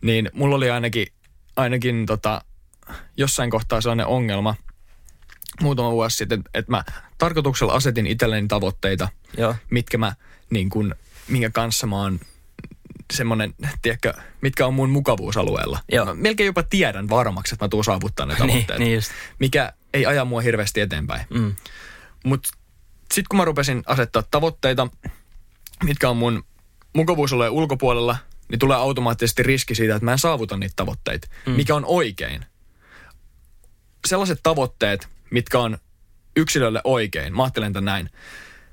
niin 0.01 0.29
mulla 0.33 0.55
oli 0.55 0.69
ainakin, 0.69 1.07
ainakin 1.55 2.05
tota, 2.05 2.41
jossain 3.17 3.49
kohtaa 3.49 3.81
sellainen 3.81 4.05
ongelma 4.07 4.55
muutama 5.61 5.91
vuosi 5.91 6.17
sitten, 6.17 6.43
että 6.53 6.71
mä 6.71 6.83
tarkoituksella 7.17 7.73
asetin 7.73 8.07
itselleni 8.07 8.47
tavoitteita, 8.47 9.09
Joo. 9.37 9.55
mitkä 9.69 9.97
mä, 9.97 10.15
niin 10.49 10.69
kun, 10.69 10.95
minkä 11.27 11.49
kanssa 11.49 11.87
mä 11.87 11.95
oon 12.01 12.19
semmoinen, 13.13 13.55
tiedätkö, 13.81 14.13
mitkä 14.41 14.67
on 14.67 14.73
mun 14.73 14.89
mukavuusalueella. 14.89 15.79
Joo. 15.91 16.05
Mä 16.05 16.13
melkein 16.13 16.45
jopa 16.45 16.63
tiedän 16.63 17.09
varmaksi, 17.09 17.55
että 17.55 17.65
mä 17.65 17.69
tuun 17.69 17.83
saavuttaa 17.83 18.25
ne 18.25 18.33
Niin, 18.39 18.47
tavoitteet. 18.47 18.79
niin 18.79 18.95
just. 18.95 19.11
Mikä 19.39 19.73
ei 19.93 20.05
aja 20.05 20.25
mua 20.25 20.41
hirveästi 20.41 20.81
eteenpäin. 20.81 21.25
Mm. 21.29 21.55
Mutta 22.25 22.49
sitten 23.13 23.25
kun 23.29 23.37
mä 23.37 23.45
rupesin 23.45 23.83
asettaa 23.85 24.23
tavoitteita, 24.31 24.87
mitkä 25.83 26.09
on 26.09 26.17
mun 26.17 26.43
mukavuusalueen 26.95 27.51
ulkopuolella, 27.51 28.17
niin 28.49 28.59
tulee 28.59 28.77
automaattisesti 28.77 29.43
riski 29.43 29.75
siitä, 29.75 29.95
että 29.95 30.05
mä 30.05 30.11
en 30.11 30.19
saavuta 30.19 30.57
niitä 30.57 30.73
tavoitteita, 30.75 31.27
mm. 31.45 31.51
mikä 31.51 31.75
on 31.75 31.85
oikein. 31.85 32.45
Sellaiset 34.07 34.39
tavoitteet, 34.43 35.07
mitkä 35.31 35.59
on 35.59 35.77
yksilölle 36.35 36.81
oikein, 36.83 37.35
mä 37.35 37.43
ajattelen 37.43 37.73
tämän 37.73 37.85
näin. 37.85 38.09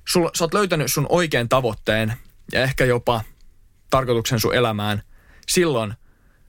Sul, 0.08 0.28
sä 0.34 0.44
oot 0.44 0.54
löytänyt 0.54 0.92
sun 0.92 1.06
oikean 1.08 1.48
tavoitteen 1.48 2.12
ja 2.52 2.62
ehkä 2.62 2.84
jopa 2.84 3.20
tarkoituksen 3.90 4.40
sun 4.40 4.54
elämään 4.54 5.02
silloin, 5.48 5.94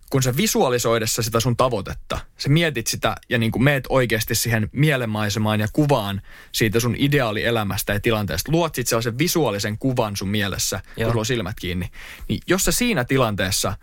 kun 0.09 0.23
sä 0.23 0.37
visualisoidessa 0.37 1.21
sitä 1.21 1.39
sun 1.39 1.57
tavoitetta, 1.57 2.19
sä 2.37 2.49
mietit 2.49 2.87
sitä 2.87 3.15
ja 3.29 3.37
niin 3.37 3.51
kuin 3.51 3.63
meet 3.63 3.83
oikeasti 3.89 4.35
siihen 4.35 4.69
mielenmaisemaan 4.71 5.59
ja 5.59 5.67
kuvaan 5.73 6.21
siitä 6.51 6.79
sun 6.79 6.95
ideaalielämästä 6.97 7.93
ja 7.93 7.99
tilanteesta. 7.99 8.51
Luot 8.51 8.75
sit 8.75 8.87
sellaisen 8.87 9.17
visuaalisen 9.17 9.77
kuvan 9.77 10.15
sun 10.15 10.29
mielessä, 10.29 10.81
Joo. 10.85 10.93
Kun 10.95 11.11
sulla 11.11 11.21
on 11.21 11.25
silmät 11.25 11.59
kiinni. 11.59 11.91
Niin 12.27 12.39
jos 12.47 12.63
sä 12.63 12.71
siinä 12.71 13.03
tilanteessa 13.03 13.77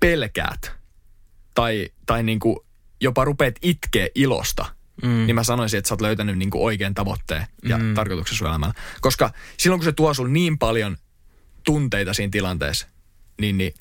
pelkäät 0.00 0.72
tai, 1.54 1.88
tai 2.06 2.22
niin 2.22 2.40
kuin 2.40 2.56
jopa 3.00 3.24
rupeat 3.24 3.54
itkeä 3.62 4.08
ilosta, 4.14 4.66
mm. 5.02 5.08
niin 5.08 5.34
mä 5.34 5.44
sanoisin, 5.44 5.78
että 5.78 5.88
sä 5.88 5.94
oot 5.94 6.00
löytänyt 6.00 6.38
niin 6.38 6.50
kuin 6.50 6.62
oikean 6.62 6.94
tavoitteen 6.94 7.46
ja 7.64 7.78
mm. 7.78 7.94
tarkoituksen 7.94 8.38
sun 8.38 8.48
elämällä. 8.48 8.74
Koska 9.00 9.30
silloin, 9.56 9.80
kun 9.80 9.84
se 9.84 9.92
tuo 9.92 10.14
sulle 10.14 10.30
niin 10.30 10.58
paljon 10.58 10.96
tunteita 11.64 12.14
siinä 12.14 12.30
tilanteessa, 12.30 12.86
niin, 13.40 13.58
niin 13.58 13.74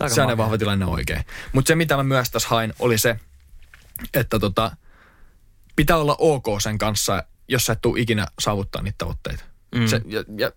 Aika 0.00 0.14
se 0.14 0.22
on 0.22 0.38
vahva 0.38 0.58
tilanne 0.58 0.86
oikein. 0.86 1.24
Mutta 1.52 1.68
se, 1.68 1.74
mitä 1.74 1.96
mä 1.96 2.02
myös 2.02 2.30
tässä 2.30 2.48
hain, 2.48 2.72
oli 2.78 2.98
se, 2.98 3.20
että 4.14 4.38
tota, 4.38 4.76
pitää 5.76 5.96
olla 5.96 6.16
ok 6.18 6.46
sen 6.62 6.78
kanssa, 6.78 7.24
jos 7.48 7.66
sä 7.66 7.72
et 7.72 7.80
tuu 7.80 7.96
ikinä 7.96 8.26
saavuttaa 8.38 8.82
niitä 8.82 8.98
tavoitteita. 8.98 9.44
Mm. 9.74 9.86
Se, 9.86 10.02
ja, 10.06 10.24
ja 10.38 10.52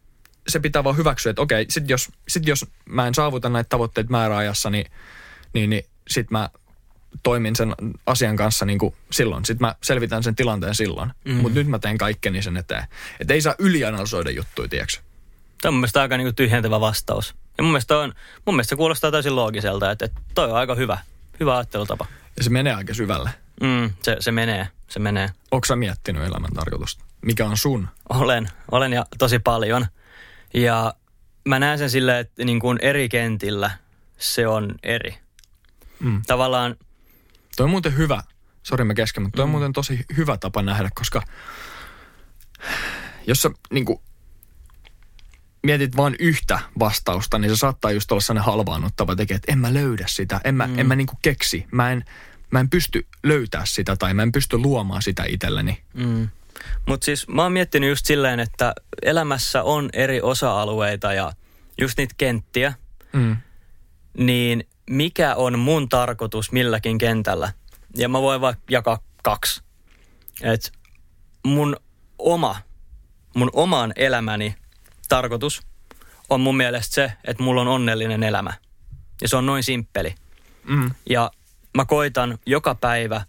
se 0.47 0.59
pitää 0.59 0.83
vaan 0.83 0.97
hyväksyä, 0.97 1.29
että 1.29 1.41
okei, 1.41 1.65
sit 1.69 1.89
jos, 1.89 2.09
sit 2.27 2.47
jos 2.47 2.65
mä 2.85 3.07
en 3.07 3.15
saavuta 3.15 3.49
näitä 3.49 3.69
tavoitteita 3.69 4.11
määräajassa, 4.11 4.69
niin, 4.69 4.91
niin, 5.53 5.69
niin 5.69 5.85
sit 6.07 6.31
mä 6.31 6.49
toimin 7.23 7.55
sen 7.55 7.75
asian 8.05 8.35
kanssa 8.35 8.65
niin 8.65 8.79
kuin 8.79 8.95
silloin. 9.11 9.45
Sitten 9.45 9.67
mä 9.67 9.75
selvitän 9.83 10.23
sen 10.23 10.35
tilanteen 10.35 10.75
silloin. 10.75 11.11
Mm. 11.25 11.33
Mutta 11.33 11.59
nyt 11.59 11.67
mä 11.67 11.79
teen 11.79 11.97
kaikkeni 11.97 12.41
sen 12.41 12.57
eteen. 12.57 12.83
Että 13.19 13.33
ei 13.33 13.41
saa 13.41 13.55
ylianalysoida 13.59 14.31
juttuja, 14.31 14.67
tiedätkö? 14.67 14.97
Tämä 15.61 15.75
on 15.75 15.79
mun 15.79 15.87
aika 16.01 16.17
niinku 16.17 16.33
tyhjentävä 16.33 16.79
vastaus. 16.79 17.35
Ja 17.57 17.63
mun 17.63 17.71
mielestä, 17.71 17.97
on, 17.97 18.13
mun 18.45 18.55
mielestä 18.55 18.69
se 18.69 18.75
kuulostaa 18.75 19.11
täysin 19.11 19.35
loogiselta, 19.35 19.91
että, 19.91 20.05
että 20.05 20.21
toi 20.35 20.51
on 20.51 20.57
aika 20.57 20.75
hyvä, 20.75 20.97
hyvä 21.39 21.55
ajattelutapa. 21.55 22.05
Ja 22.37 22.43
se 22.43 22.49
menee 22.49 22.73
aika 22.73 22.93
syvälle. 22.93 23.29
Mm, 23.61 23.91
se, 24.01 24.17
se 24.19 24.31
menee, 24.31 24.67
se 24.87 24.99
menee. 24.99 25.29
Onko 25.51 25.65
sä 25.65 25.75
miettinyt 25.75 26.23
elämän 26.23 26.53
tarkoitusta? 26.53 27.05
Mikä 27.21 27.45
on 27.45 27.57
sun? 27.57 27.87
Olen, 28.09 28.49
olen 28.71 28.93
ja 28.93 29.05
tosi 29.17 29.39
paljon. 29.39 29.85
Ja 30.53 30.93
mä 31.45 31.59
näen 31.59 31.77
sen 31.77 31.89
silleen, 31.89 32.17
että 32.17 32.45
niin 32.45 32.59
kuin 32.59 32.79
eri 32.81 33.09
kentillä 33.09 33.71
se 34.17 34.47
on 34.47 34.75
eri. 34.83 35.17
Mm. 35.99 36.21
Tavallaan, 36.27 36.75
Toi 37.55 37.63
on 37.63 37.69
muuten 37.69 37.97
hyvä, 37.97 38.23
sori 38.63 38.83
mä 38.83 38.93
kesken, 38.93 39.23
mutta 39.23 39.35
toi 39.35 39.43
on 39.43 39.49
muuten 39.49 39.73
tosi 39.73 40.05
hyvä 40.17 40.37
tapa 40.37 40.61
nähdä, 40.61 40.89
koska 40.95 41.21
jos 43.27 43.41
sä 43.41 43.49
niin 43.71 43.85
kuin, 43.85 43.99
mietit 45.63 45.97
vain 45.97 46.15
yhtä 46.19 46.59
vastausta, 46.79 47.39
niin 47.39 47.49
se 47.51 47.55
saattaa 47.57 47.91
just 47.91 48.11
olla 48.11 48.21
sellainen 48.21 48.45
halvaannuttava 48.45 49.15
tekijä, 49.15 49.35
että 49.35 49.51
en 49.51 49.59
mä 49.59 49.73
löydä 49.73 50.05
sitä, 50.09 50.41
en 50.43 50.55
mä, 50.55 50.67
mm. 50.67 50.79
en 50.79 50.87
mä 50.87 50.95
niin 50.95 51.07
kuin 51.07 51.19
keksi, 51.21 51.65
mä 51.71 51.91
en, 51.91 52.05
mä 52.51 52.59
en 52.59 52.69
pysty 52.69 53.07
löytää 53.23 53.65
sitä 53.65 53.95
tai 53.95 54.13
mä 54.13 54.23
en 54.23 54.31
pysty 54.31 54.57
luomaan 54.57 55.01
sitä 55.01 55.23
itselleni. 55.27 55.81
mm. 55.93 56.29
mutta 56.87 57.05
siis 57.05 57.27
mä 57.27 57.43
oon 57.43 57.51
miettinyt 57.51 57.89
just 57.89 58.05
silleen, 58.05 58.39
että 58.39 58.73
elämässä 59.01 59.63
on 59.63 59.89
eri 59.93 60.21
osa-alueita 60.21 61.13
ja 61.13 61.31
just 61.81 61.97
niitä 61.97 62.15
kenttiä, 62.17 62.73
Mm. 63.13 63.37
niin 64.17 64.67
mikä 64.89 65.35
on 65.35 65.59
mun 65.59 65.89
tarkoitus 65.89 66.51
milläkin 66.51 66.97
kentällä? 66.97 67.53
Ja 67.97 68.09
mä 68.09 68.21
voin 68.21 68.41
vaikka 68.41 68.63
jakaa 68.69 68.99
kaksi. 69.23 69.61
Et 70.41 70.71
mun 71.45 71.75
oma, 72.19 72.55
mun 73.35 73.49
oman 73.53 73.93
elämäni 73.95 74.55
tarkoitus 75.11 75.61
on 76.29 76.41
mun 76.41 76.57
mielestä 76.57 76.95
se, 76.95 77.11
että 77.25 77.43
mulla 77.43 77.61
on 77.61 77.67
onnellinen 77.67 78.23
elämä. 78.23 78.53
Ja 79.21 79.27
se 79.27 79.37
on 79.37 79.45
noin 79.45 79.63
simppeli. 79.63 80.15
Mm. 80.63 80.91
Ja 81.09 81.31
mä 81.77 81.85
koitan 81.85 82.37
joka 82.45 82.75
päivä 82.75 83.21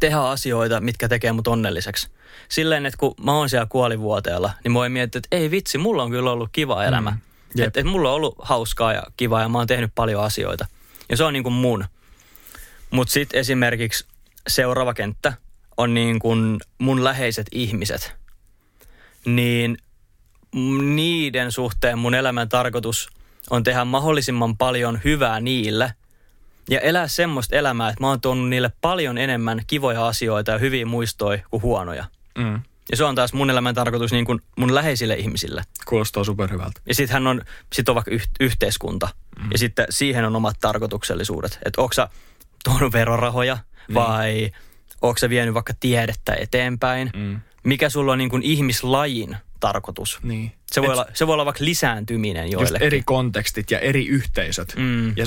tehdä 0.00 0.18
asioita, 0.18 0.80
mitkä 0.80 1.08
tekee 1.08 1.32
mut 1.32 1.48
onnelliseksi. 1.48 2.10
Silleen, 2.48 2.86
että 2.86 2.98
kun 2.98 3.14
mä 3.24 3.32
oon 3.32 3.48
siellä 3.48 3.66
kuolivuoteella, 3.66 4.50
niin 4.64 4.72
mä 4.72 4.78
voin 4.78 4.92
miettiä, 4.92 5.18
että 5.18 5.36
ei 5.36 5.50
vitsi, 5.50 5.78
mulla 5.78 6.02
on 6.02 6.10
kyllä 6.10 6.30
ollut 6.30 6.48
kiva 6.52 6.84
elämä. 6.84 7.10
Mm. 7.10 7.62
Että 7.62 7.80
et 7.80 7.86
mulla 7.86 8.08
on 8.08 8.14
ollut 8.14 8.34
hauskaa 8.42 8.92
ja 8.92 9.02
kivaa 9.16 9.42
ja 9.42 9.48
mä 9.48 9.58
oon 9.58 9.66
tehnyt 9.66 9.92
paljon 9.94 10.24
asioita. 10.24 10.66
Ja 11.08 11.16
se 11.16 11.24
on 11.24 11.32
niin 11.32 11.42
kuin 11.42 11.52
mun. 11.52 11.84
Mutta 12.90 13.12
sitten 13.12 13.40
esimerkiksi 13.40 14.06
seuraava 14.48 14.94
kenttä 14.94 15.32
on 15.76 15.94
niin 15.94 16.18
kuin 16.18 16.58
mun 16.78 17.04
läheiset 17.04 17.46
ihmiset. 17.52 18.14
Niin 19.24 19.78
niiden 20.94 21.52
suhteen 21.52 21.98
mun 21.98 22.14
elämän 22.14 22.48
tarkoitus 22.48 23.08
on 23.50 23.62
tehdä 23.62 23.84
mahdollisimman 23.84 24.56
paljon 24.56 25.00
hyvää 25.04 25.40
niille 25.40 25.94
ja 26.70 26.80
elää 26.80 27.08
semmoista 27.08 27.56
elämää, 27.56 27.88
että 27.88 28.02
mä 28.02 28.08
oon 28.08 28.20
tuonut 28.20 28.48
niille 28.48 28.72
paljon 28.80 29.18
enemmän 29.18 29.62
kivoja 29.66 30.06
asioita 30.06 30.50
ja 30.50 30.58
hyviä 30.58 30.86
muistoja 30.86 31.42
kuin 31.50 31.62
huonoja. 31.62 32.04
Mm. 32.38 32.60
Ja 32.90 32.96
se 32.96 33.04
on 33.04 33.14
taas 33.14 33.32
mun 33.32 33.50
elämän 33.50 33.74
tarkoitus 33.74 34.12
niin 34.12 34.24
kuin 34.24 34.40
mun 34.56 34.74
läheisille 34.74 35.14
ihmisille. 35.14 35.62
Kuulostaa 35.84 36.24
superhyvältä. 36.24 36.80
Ja 36.86 36.94
sitten 36.94 37.26
on, 37.26 37.42
sit 37.72 37.88
on 37.88 37.94
vaikka 37.94 38.10
yh- 38.10 38.28
yhteiskunta. 38.40 39.08
Mm. 39.42 39.48
Ja 39.52 39.58
sitten 39.58 39.86
siihen 39.90 40.24
on 40.24 40.36
omat 40.36 40.56
tarkoituksellisuudet. 40.60 41.58
Että 41.64 41.80
onko 41.80 41.92
sä 41.92 42.08
tuonut 42.64 42.92
verorahoja 42.92 43.58
vai 43.94 44.32
niin. 44.32 44.52
onko 45.02 45.18
sä 45.18 45.28
vienyt 45.30 45.54
vaikka 45.54 45.72
tiedettä 45.80 46.34
eteenpäin. 46.34 47.10
Mm. 47.16 47.40
Mikä 47.62 47.88
sulla 47.88 48.12
on 48.12 48.18
niin 48.18 48.30
kuin 48.30 48.42
ihmislajin 48.42 49.36
tarkoitus. 49.60 50.18
Niin. 50.22 50.52
Se 50.72 50.80
voi, 50.82 50.86
Et- 50.88 50.92
olla, 50.92 51.06
se 51.14 51.26
voi 51.26 51.32
olla 51.34 51.44
vaikka 51.44 51.64
lisääntyminen 51.64 52.44
Just 52.52 52.52
joillekin. 52.62 52.86
eri 52.86 53.02
kontekstit 53.02 53.70
ja 53.70 53.78
eri 53.78 54.06
yhteisöt. 54.06 54.74
Mm. 54.76 55.08
Ja, 55.16 55.26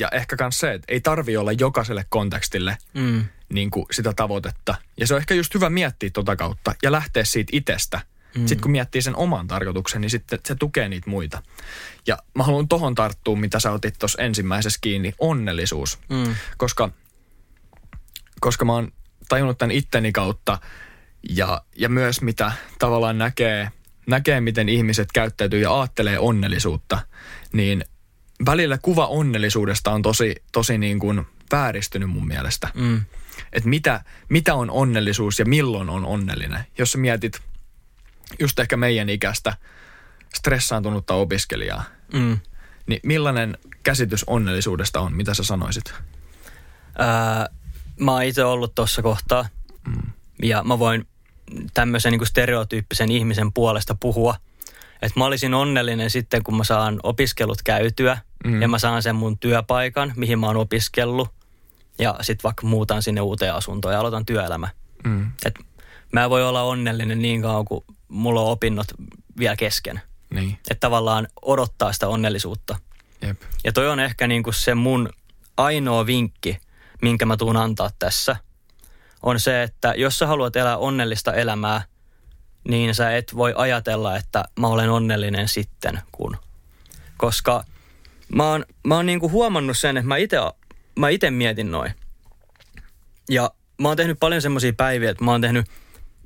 ja 0.00 0.08
ehkä 0.12 0.36
myös 0.40 0.60
se, 0.60 0.72
että 0.74 0.92
ei 0.92 1.00
tarvi 1.00 1.36
olla 1.36 1.52
jokaiselle 1.52 2.06
kontekstille 2.08 2.78
Mm. 2.94 3.24
niin 3.48 3.70
kuin 3.70 3.86
sitä 3.90 4.12
tavoitetta. 4.16 4.74
Ja 4.96 5.06
se 5.06 5.14
on 5.14 5.20
ehkä 5.20 5.34
just 5.34 5.54
hyvä 5.54 5.70
miettiä 5.70 6.10
tota 6.10 6.36
kautta 6.36 6.74
ja 6.82 6.92
lähteä 6.92 7.24
siitä 7.24 7.50
itsestä. 7.56 8.00
Mm. 8.34 8.46
Sitten 8.46 8.62
kun 8.62 8.70
miettii 8.70 9.02
sen 9.02 9.16
oman 9.16 9.46
tarkoituksen, 9.46 10.00
niin 10.00 10.10
sitten 10.10 10.38
se 10.46 10.54
tukee 10.54 10.88
niitä 10.88 11.10
muita. 11.10 11.42
Ja 12.06 12.18
mä 12.34 12.42
haluan 12.42 12.68
tohon 12.68 12.94
tarttua, 12.94 13.36
mitä 13.36 13.60
sä 13.60 13.70
otit 13.72 13.98
tuossa 13.98 14.22
ensimmäisessä 14.22 14.78
kiinni, 14.82 15.12
onnellisuus. 15.18 15.98
Mm. 16.08 16.34
Koska, 16.56 16.90
koska 18.40 18.64
mä 18.64 18.72
oon 18.72 18.92
tajunnut 19.28 19.58
tämän 19.58 19.70
itteni 19.76 20.12
kautta 20.12 20.58
ja, 21.28 21.62
ja 21.76 21.88
myös 21.88 22.22
mitä 22.22 22.52
tavallaan 22.78 23.18
näkee, 23.18 23.70
näkee, 24.06 24.40
miten 24.40 24.68
ihmiset 24.68 25.12
käyttäytyy 25.12 25.60
ja 25.60 25.70
aattelee 25.70 26.18
onnellisuutta, 26.18 26.98
niin 27.52 27.84
välillä 28.46 28.78
kuva 28.78 29.06
onnellisuudesta 29.06 29.90
on 29.92 30.02
tosi, 30.02 30.34
tosi 30.52 30.78
niin 30.78 30.98
kuin 30.98 31.26
vääristynyt 31.52 32.10
mun 32.10 32.26
mielestä. 32.26 32.68
Mm. 32.74 33.00
Että 33.52 33.68
mitä, 33.68 34.04
mitä 34.28 34.54
on 34.54 34.70
onnellisuus 34.70 35.38
ja 35.38 35.44
milloin 35.44 35.90
on 35.90 36.04
onnellinen. 36.04 36.66
Jos 36.78 36.92
sä 36.92 36.98
mietit 36.98 37.40
just 38.40 38.58
ehkä 38.58 38.76
meidän 38.76 39.08
ikäistä 39.08 39.56
stressaantunutta 40.34 41.14
opiskelijaa, 41.14 41.84
Mm. 42.12 42.38
niin 42.86 43.00
millainen 43.02 43.58
käsitys 43.82 44.24
onnellisuudesta 44.26 45.00
on? 45.00 45.12
Mitä 45.12 45.34
sä 45.34 45.44
sanoisit? 45.44 45.94
Ää, 46.98 47.48
mä 48.00 48.12
oon 48.12 48.22
itse 48.22 48.44
ollut 48.44 48.74
tuossa 48.74 49.02
kohtaa 49.02 49.48
mm. 49.88 50.02
ja 50.42 50.62
mä 50.62 50.78
voin 50.78 51.06
tämmöisen 51.74 52.12
niin 52.12 52.26
stereotyyppisen 52.26 53.10
ihmisen 53.10 53.52
puolesta 53.52 53.96
puhua. 54.00 54.34
Että 55.02 55.20
mä 55.20 55.24
olisin 55.24 55.54
onnellinen 55.54 56.10
sitten, 56.10 56.42
kun 56.42 56.56
mä 56.56 56.64
saan 56.64 57.00
opiskelut 57.02 57.62
käytyä 57.62 58.18
mm. 58.44 58.62
ja 58.62 58.68
mä 58.68 58.78
saan 58.78 59.02
sen 59.02 59.16
mun 59.16 59.38
työpaikan, 59.38 60.12
mihin 60.16 60.38
mä 60.38 60.46
oon 60.46 60.56
opiskellut. 60.56 61.28
Ja 61.98 62.16
sitten 62.20 62.42
vaikka 62.42 62.66
muutan 62.66 63.02
sinne 63.02 63.20
uuteen 63.20 63.54
asuntoon 63.54 63.94
ja 63.94 64.00
aloitan 64.00 64.26
työelämä. 64.26 64.68
Mm. 65.04 65.30
Et 65.44 65.54
mä 66.12 66.30
voi 66.30 66.44
olla 66.48 66.62
onnellinen 66.62 67.22
niin 67.22 67.42
kauan, 67.42 67.64
kun 67.64 67.84
mulla 68.08 68.40
on 68.40 68.50
opinnot 68.50 68.86
vielä 69.38 69.56
kesken. 69.56 70.00
Niin, 70.30 70.52
Että 70.52 70.74
tavallaan 70.80 71.28
odottaa 71.42 71.92
sitä 71.92 72.08
onnellisuutta. 72.08 72.78
jep. 73.22 73.40
Ja 73.64 73.72
toi 73.72 73.88
on 73.88 74.00
ehkä 74.00 74.26
niinku 74.26 74.52
se 74.52 74.74
mun 74.74 75.08
ainoa 75.56 76.06
vinkki, 76.06 76.58
minkä 77.02 77.26
mä 77.26 77.36
tuun 77.36 77.56
antaa 77.56 77.90
tässä, 77.98 78.36
on 79.24 79.40
se, 79.40 79.62
että 79.62 79.94
jos 79.96 80.18
sä 80.18 80.26
haluat 80.26 80.56
elää 80.56 80.76
onnellista 80.76 81.32
elämää, 81.32 81.82
niin 82.68 82.94
sä 82.94 83.16
et 83.16 83.36
voi 83.36 83.54
ajatella, 83.56 84.16
että 84.16 84.44
mä 84.60 84.66
olen 84.66 84.90
onnellinen 84.90 85.48
sitten, 85.48 86.00
kun 86.12 86.36
koska 87.16 87.64
mä 88.34 88.50
oon, 88.50 88.64
mä 88.86 88.96
oon 88.96 89.06
niinku 89.06 89.30
huomannut 89.30 89.78
sen, 89.78 89.96
että 89.96 90.08
mä 90.08 90.16
itse 90.16 90.36
mä 90.98 91.08
ite 91.08 91.30
mietin 91.30 91.70
noin. 91.70 91.92
Ja 93.28 93.50
mä 93.80 93.88
oon 93.88 93.96
tehnyt 93.96 94.20
paljon 94.20 94.42
semmoisia 94.42 94.72
päiviä, 94.72 95.10
että 95.10 95.24
mä 95.24 95.30
oon 95.30 95.40
tehnyt 95.40 95.66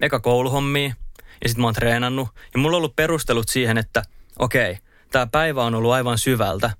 eka 0.00 0.20
kouluhommia 0.20 0.94
ja 1.42 1.48
sitten 1.48 1.60
mä 1.60 1.66
oon 1.66 1.74
treenannut. 1.74 2.28
Ja 2.54 2.60
mulla 2.60 2.76
on 2.76 2.78
ollut 2.78 2.96
perustelut 2.96 3.48
siihen, 3.48 3.78
että 3.78 4.02
okei, 4.38 4.78
tämä 5.10 5.26
päivä 5.26 5.64
on 5.64 5.74
ollut 5.74 5.92
aivan 5.92 6.18
syvältä, 6.18 6.70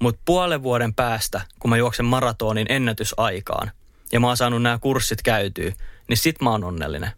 mutta 0.00 0.22
puolen 0.24 0.62
vuoden 0.62 0.94
päästä, 0.94 1.40
kun 1.58 1.70
mä 1.70 1.76
juoksen 1.76 2.06
maratonin 2.06 2.66
ennätysaikaan 2.68 3.70
ja 4.12 4.20
mä 4.20 4.26
oon 4.26 4.36
saanut 4.36 4.62
nämä 4.62 4.78
kurssit 4.78 5.22
käytyä, 5.22 5.72
niin 6.08 6.16
sit 6.16 6.40
mä 6.42 6.50
oon 6.50 6.64
onnellinen. 6.64 7.10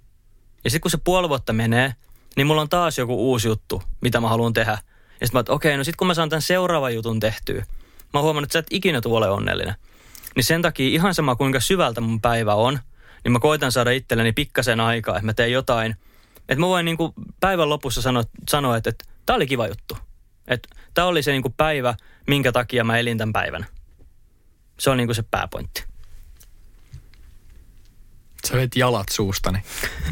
Ja 0.64 0.70
sitten 0.70 0.80
kun 0.80 0.90
se 0.90 0.98
puoli 1.04 1.28
vuotta 1.28 1.52
menee, 1.52 1.94
niin 2.36 2.46
mulla 2.46 2.60
on 2.60 2.68
taas 2.68 2.98
joku 2.98 3.30
uusi 3.30 3.48
juttu, 3.48 3.82
mitä 4.00 4.20
mä 4.20 4.28
haluan 4.28 4.52
tehdä. 4.52 4.78
Ja 5.20 5.26
sitten 5.26 5.44
mä 5.48 5.54
okei, 5.54 5.76
no 5.76 5.84
sitten 5.84 5.96
kun 5.96 6.06
mä 6.06 6.14
saan 6.14 6.28
tämän 6.28 6.42
seuraavan 6.42 6.94
jutun 6.94 7.20
tehtyä, 7.20 7.64
mä 8.12 8.18
oon 8.18 8.22
huomannut, 8.22 8.46
että 8.46 8.52
sä 8.52 8.58
et 8.58 8.66
ikinä 8.70 9.00
tule 9.00 9.30
onnellinen. 9.30 9.74
Niin 10.36 10.44
sen 10.44 10.62
takia 10.62 10.88
ihan 10.88 11.14
sama 11.14 11.36
kuinka 11.36 11.60
syvältä 11.60 12.00
mun 12.00 12.20
päivä 12.20 12.54
on, 12.54 12.78
niin 13.24 13.32
mä 13.32 13.38
koitan 13.38 13.72
saada 13.72 13.90
itselleni 13.90 14.32
pikkasen 14.32 14.80
aikaa, 14.80 15.16
että 15.16 15.26
mä 15.26 15.34
teen 15.34 15.52
jotain. 15.52 15.96
Että 16.36 16.60
mä 16.60 16.66
voin 16.66 16.84
niinku 16.84 17.14
päivän 17.40 17.68
lopussa 17.68 18.02
sanoa, 18.02 18.22
sanoa 18.50 18.76
että, 18.76 18.90
että 18.90 19.04
tää 19.26 19.36
oli 19.36 19.46
kiva 19.46 19.66
juttu. 19.68 19.98
Että 20.48 20.68
tää 20.94 21.06
oli 21.06 21.22
se 21.22 21.32
niinku 21.32 21.54
päivä, 21.56 21.94
minkä 22.26 22.52
takia 22.52 22.84
mä 22.84 22.98
elin 22.98 23.18
tämän 23.18 23.32
päivän. 23.32 23.66
Se 24.78 24.90
on 24.90 24.96
niinku 24.96 25.14
se 25.14 25.22
pääpointti. 25.30 25.91
Sä 28.48 28.54
veit 28.56 28.76
jalat 28.76 29.08
suustani, 29.08 29.58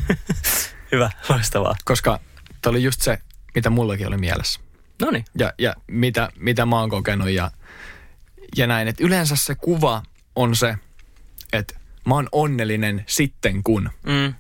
Hyvä, 0.93 1.11
loistavaa. 1.29 1.77
koska 1.85 2.21
tämä 2.63 2.71
oli 2.71 2.83
just 2.83 3.03
se, 3.03 3.19
mitä 3.55 3.71
mullakin 3.71 4.07
oli 4.09 4.17
mielessä. 4.17 4.61
No 5.01 5.11
niin. 5.11 5.25
Ja, 5.39 5.53
ja 5.59 5.75
mitä, 5.87 6.29
mitä 6.37 6.67
mä 6.67 6.81
oon 6.81 6.91
kokenut 6.91 7.31
ja, 7.31 7.51
ja 8.57 8.67
näin. 8.67 8.89
Että 8.89 9.05
yleensä 9.05 9.37
se 9.37 9.55
kuva 9.55 10.03
on 10.37 10.57
se, 10.57 10.75
että 11.53 11.75
mä 12.07 12.15
oon 12.15 12.29
onnellinen 12.33 13.05
sitten 13.07 13.63
kun. 13.63 13.91
Mm, 14.07 14.35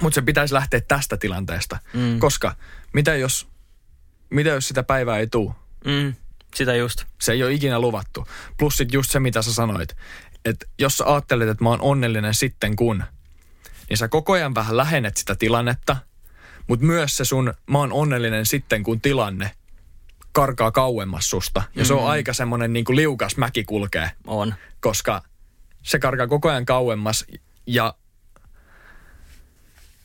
Mutta 0.00 0.14
se 0.14 0.22
pitäisi 0.22 0.54
lähteä 0.54 0.80
tästä 0.80 1.16
tilanteesta. 1.16 1.78
Mm. 1.94 2.18
Koska 2.18 2.56
mitä 2.92 3.14
jos, 3.14 3.48
mitä 4.30 4.50
jos 4.50 4.68
sitä 4.68 4.82
päivää 4.82 5.18
ei 5.18 5.26
tule? 5.26 5.54
mm, 5.84 6.14
sitä 6.54 6.74
just. 6.74 7.04
Se 7.20 7.32
ei 7.32 7.42
ole 7.42 7.52
ikinä 7.52 7.78
luvattu. 7.80 8.28
Plus 8.58 8.76
sit 8.76 8.92
just 8.92 9.10
se, 9.10 9.20
mitä 9.20 9.42
sä 9.42 9.52
sanoit. 9.54 9.96
Että 10.44 10.66
jos 10.78 10.96
sä 10.96 11.04
ajattelet, 11.06 11.48
että 11.48 11.64
mä 11.64 11.70
oon 11.70 11.80
onnellinen 11.80 12.34
sitten 12.34 12.76
kun, 12.76 13.04
niin 13.88 13.96
sä 13.96 14.08
koko 14.08 14.32
ajan 14.32 14.54
vähän 14.54 14.76
lähennet 14.76 15.16
sitä 15.16 15.34
tilannetta, 15.34 15.96
mutta 16.66 16.86
myös 16.86 17.16
se 17.16 17.24
sun 17.24 17.54
mä 17.70 17.78
oon 17.78 17.92
onnellinen 17.92 18.46
sitten 18.46 18.82
kun 18.82 19.00
tilanne 19.00 19.50
karkaa 20.32 20.70
kauemmas 20.70 21.30
susta. 21.30 21.62
Ja 21.74 21.84
se 21.84 21.94
on 21.94 22.10
aika 22.10 22.32
semmoinen 22.32 22.72
niin 22.72 22.84
kuin 22.84 22.96
liukas 22.96 23.36
mäki 23.36 23.64
kulkee, 23.64 24.10
On. 24.26 24.54
koska 24.80 25.22
se 25.82 25.98
karkaa 25.98 26.26
koko 26.26 26.48
ajan 26.48 26.66
kauemmas 26.66 27.24
ja 27.66 27.94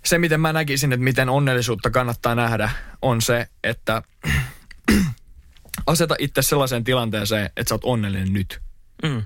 se, 0.06 0.18
miten 0.18 0.42
mä 0.42 0.54
näkisin, 0.54 0.94
että 0.94 1.04
miten 1.04 1.30
onnellisuutta 1.30 1.90
kannattaa 1.90 2.36
nähdä, 2.36 2.70
on 3.02 3.22
se, 3.22 3.48
että 3.64 4.04
aseta 5.88 6.16
itse 6.20 6.42
sellaiseen 6.42 6.84
tilanteeseen, 6.84 7.46
että 7.46 7.70
sä 7.70 7.76
oot 7.76 7.84
onnellinen 7.84 8.34
nyt. 8.34 8.62
Mm, 9.04 9.26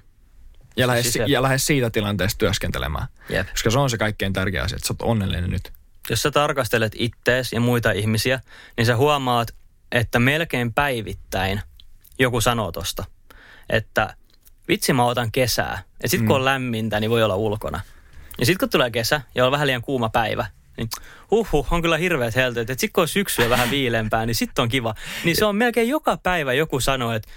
Ja 0.78 0.88
lähde, 0.88 1.04
Siis 1.04 1.20
ja 1.28 1.42
lähde 1.42 1.58
siitä 1.58 1.90
tilanteesta 1.90 2.38
työskentelemään. 2.38 3.08
jep. 3.30 3.48
Koska 3.50 3.70
se 3.70 3.80
on 3.80 3.90
se 3.90 3.98
kaikkein 3.98 4.34
tärkeä 4.34 4.64
asia, 4.64 4.76
että 4.76 4.88
sä 4.88 4.94
oot 4.94 5.10
onnellinen 5.12 5.50
nyt. 5.50 5.72
Jos 6.10 6.22
sä 6.22 6.32
tarkastelet 6.32 6.94
ittees 6.96 7.54
ja 7.54 7.60
muita 7.60 7.92
ihmisiä, 7.92 8.40
niin 8.78 8.86
sä 8.86 8.96
huomaat, 8.96 9.56
että 9.92 10.20
melkein 10.20 10.74
päivittäin 10.74 11.62
joku 12.20 12.42
sanoo 12.42 12.72
tosta, 12.72 13.04
että 13.70 14.16
vitsi 14.68 14.94
mä 14.94 15.06
otan 15.06 15.32
kesää. 15.32 15.84
Ja 16.04 16.10
sit 16.10 16.22
kun 16.22 16.36
on 16.36 16.46
lämmintä, 16.46 17.00
niin 17.00 17.10
voi 17.10 17.24
olla 17.24 17.36
ulkona. 17.36 17.82
Ja 18.40 18.46
sit 18.46 18.58
kun 18.58 18.70
tulee 18.70 18.92
kesä 18.92 19.22
ja 19.36 19.46
on 19.46 19.52
vähän 19.52 19.68
liian 19.68 19.82
kuuma 19.82 20.10
päivä, 20.10 20.46
niin 20.78 20.90
huhhuh, 21.32 21.68
on 21.72 21.82
kyllä 21.82 21.98
hirveät 21.98 22.36
helteet. 22.36 22.70
Että 22.70 22.82
sit 22.82 22.94
kun 22.94 23.02
on 23.02 23.08
syksyä 23.08 23.50
vähän 23.50 23.72
viilempää, 23.72 24.26
niin 24.26 24.36
sit 24.36 24.60
on 24.60 24.70
kiva. 24.70 24.96
Niin 25.24 25.36
se 25.36 25.46
on 25.46 25.56
melkein 25.56 25.90
joka 25.90 26.18
päivä 26.18 26.54
joku 26.54 26.80
sanoo, 26.80 27.12
että 27.12 27.30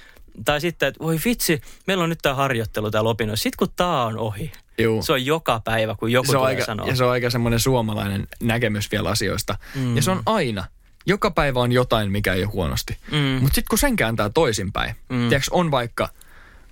tai 0.44 0.60
sitten, 0.60 0.88
että 0.88 1.04
voi 1.04 1.18
vitsi, 1.24 1.60
meillä 1.86 2.04
on 2.04 2.10
nyt 2.10 2.18
tämä 2.22 2.34
harjoittelu 2.34 2.90
täällä 2.90 3.10
opinnoissa. 3.10 3.42
Sitten 3.42 3.58
kun 3.58 3.74
tämä 3.76 4.04
on 4.04 4.18
ohi, 4.18 4.52
Juu. 4.78 5.02
se 5.02 5.12
on 5.12 5.26
joka 5.26 5.60
päivä, 5.64 5.94
kun 5.94 6.12
joku 6.12 6.30
se 6.30 6.36
on 6.36 6.46
aika, 6.46 6.64
sanoa. 6.64 6.86
ja 6.86 6.96
se 6.96 7.04
on 7.04 7.10
aika 7.10 7.30
semmoinen 7.30 7.60
suomalainen 7.60 8.26
näkemys 8.42 8.90
vielä 8.92 9.08
asioista. 9.08 9.58
Mm. 9.74 9.96
Ja 9.96 10.02
se 10.02 10.10
on 10.10 10.22
aina. 10.26 10.64
Joka 11.06 11.30
päivä 11.30 11.60
on 11.60 11.72
jotain, 11.72 12.12
mikä 12.12 12.34
ei 12.34 12.42
ole 12.42 12.52
huonosti. 12.52 12.98
Mm. 13.10 13.18
Mutta 13.18 13.54
sitten 13.54 13.68
kun 13.70 13.78
sen 13.78 13.96
kääntää 13.96 14.28
toisinpäin, 14.28 14.94
mm. 15.08 15.28
tiedätkö, 15.28 15.50
on 15.50 15.70
vaikka, 15.70 16.08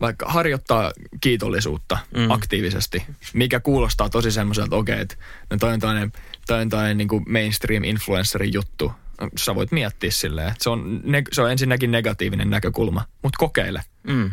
vaikka 0.00 0.26
harjoittaa 0.28 0.92
kiitollisuutta 1.20 1.98
mm. 2.16 2.30
aktiivisesti, 2.30 3.06
mikä 3.32 3.60
kuulostaa 3.60 4.08
tosi 4.08 4.30
semmoiselta, 4.30 4.66
että 4.66 4.76
okei, 4.76 5.00
että 5.00 5.16
no 5.50 5.56
toi 5.56 5.72
on 5.72 5.80
toinen, 5.80 6.12
toi 6.46 6.60
on 6.60 6.68
toinen 6.68 6.96
niin 6.96 7.08
mainstream 7.28 7.84
influencerin 7.84 8.52
juttu. 8.52 8.92
Sä 9.36 9.54
voit 9.54 9.72
miettiä 9.72 10.10
silleen, 10.10 10.48
että 10.48 10.64
se 10.64 10.70
on, 10.70 11.00
neg- 11.04 11.28
se 11.32 11.42
on 11.42 11.50
ensinnäkin 11.50 11.90
negatiivinen 11.90 12.50
näkökulma, 12.50 13.04
mutta 13.22 13.36
kokeile. 13.38 13.82
Mm. 14.02 14.30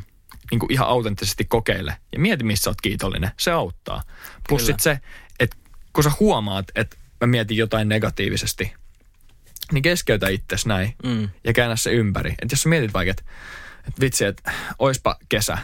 Niin 0.52 0.60
kuin 0.60 0.72
ihan 0.72 0.88
autenttisesti 0.88 1.46
kokeile 1.46 1.96
ja 2.14 2.20
mieti, 2.20 2.44
missä 2.44 2.70
oot 2.70 2.82
kiitollinen. 2.82 3.32
Se 3.40 3.52
auttaa. 3.52 4.04
Plus 4.50 4.66
sit 4.66 4.80
se, 4.80 5.00
että 5.40 5.58
kun 5.94 6.04
sä 6.04 6.12
huomaat, 6.20 6.66
että 6.76 6.98
mä 7.22 7.28
mietin 7.28 7.58
jotain 7.58 7.90
negatiivisesti, 7.90 8.74
niin 9.72 9.82
keskeytä 9.82 10.30
itsesi 10.30 10.68
näin 10.68 10.94
Mm. 11.04 11.30
ja 11.44 11.54
käännä 11.54 11.76
se 11.76 11.92
ympäri. 11.92 12.36
Et 12.42 12.52
jos 12.52 12.62
sä 12.62 12.70
mietit 12.70 12.94
vaikka, 12.94 13.12
että 13.12 13.24
et 13.88 14.00
vitsi, 14.00 14.26
että 14.26 14.52
oispa 14.80 15.16
kesä, 15.30 15.58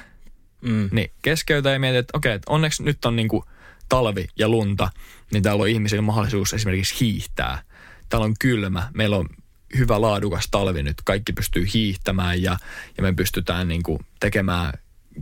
Mm. 0.62 0.90
niin 0.92 1.12
keskeytä 1.22 1.70
ja 1.72 1.80
mieti, 1.80 1.98
että 1.98 2.18
okei, 2.18 2.34
että 2.34 2.52
onneksi 2.52 2.84
nyt 2.84 3.06
on 3.06 3.16
niinku 3.16 3.46
talvi 3.90 4.28
ja 4.36 4.50
lunta, 4.50 4.90
niin 5.32 5.44
täällä 5.44 5.62
on 5.62 5.70
ihmisillä 5.70 6.02
mahdollisuus 6.02 6.54
esimerkiksi 6.54 7.00
hiihtää. 7.00 7.62
Täällä 8.10 8.26
on 8.26 8.34
kylmä, 8.40 8.90
meillä 8.94 9.18
on 9.18 9.30
hyvä 9.78 10.02
laadukas 10.02 10.48
talvi 10.52 10.84
nyt, 10.84 11.02
kaikki 11.04 11.34
pystyy 11.34 11.66
hiihtämään 11.74 12.42
ja, 12.44 12.58
ja 12.98 13.04
me 13.04 13.14
pystytään 13.14 13.68
niinku 13.68 14.02
tekemään 14.20 14.74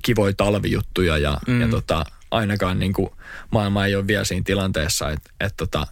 kivoja 0.04 0.34
talvijuttuja 0.34 1.18
ja, 1.18 1.38
mm. 1.48 1.62
ja 1.62 1.68
tota, 1.68 2.06
ainakaan 2.32 2.80
niinku 2.80 3.16
maailma 3.52 3.86
ei 3.86 3.96
ole 3.96 4.08
vielä 4.08 4.24
siinä 4.24 4.44
tilanteessa, 4.46 5.12
että 5.12 5.30
et 5.40 5.54
tota, 5.58 5.88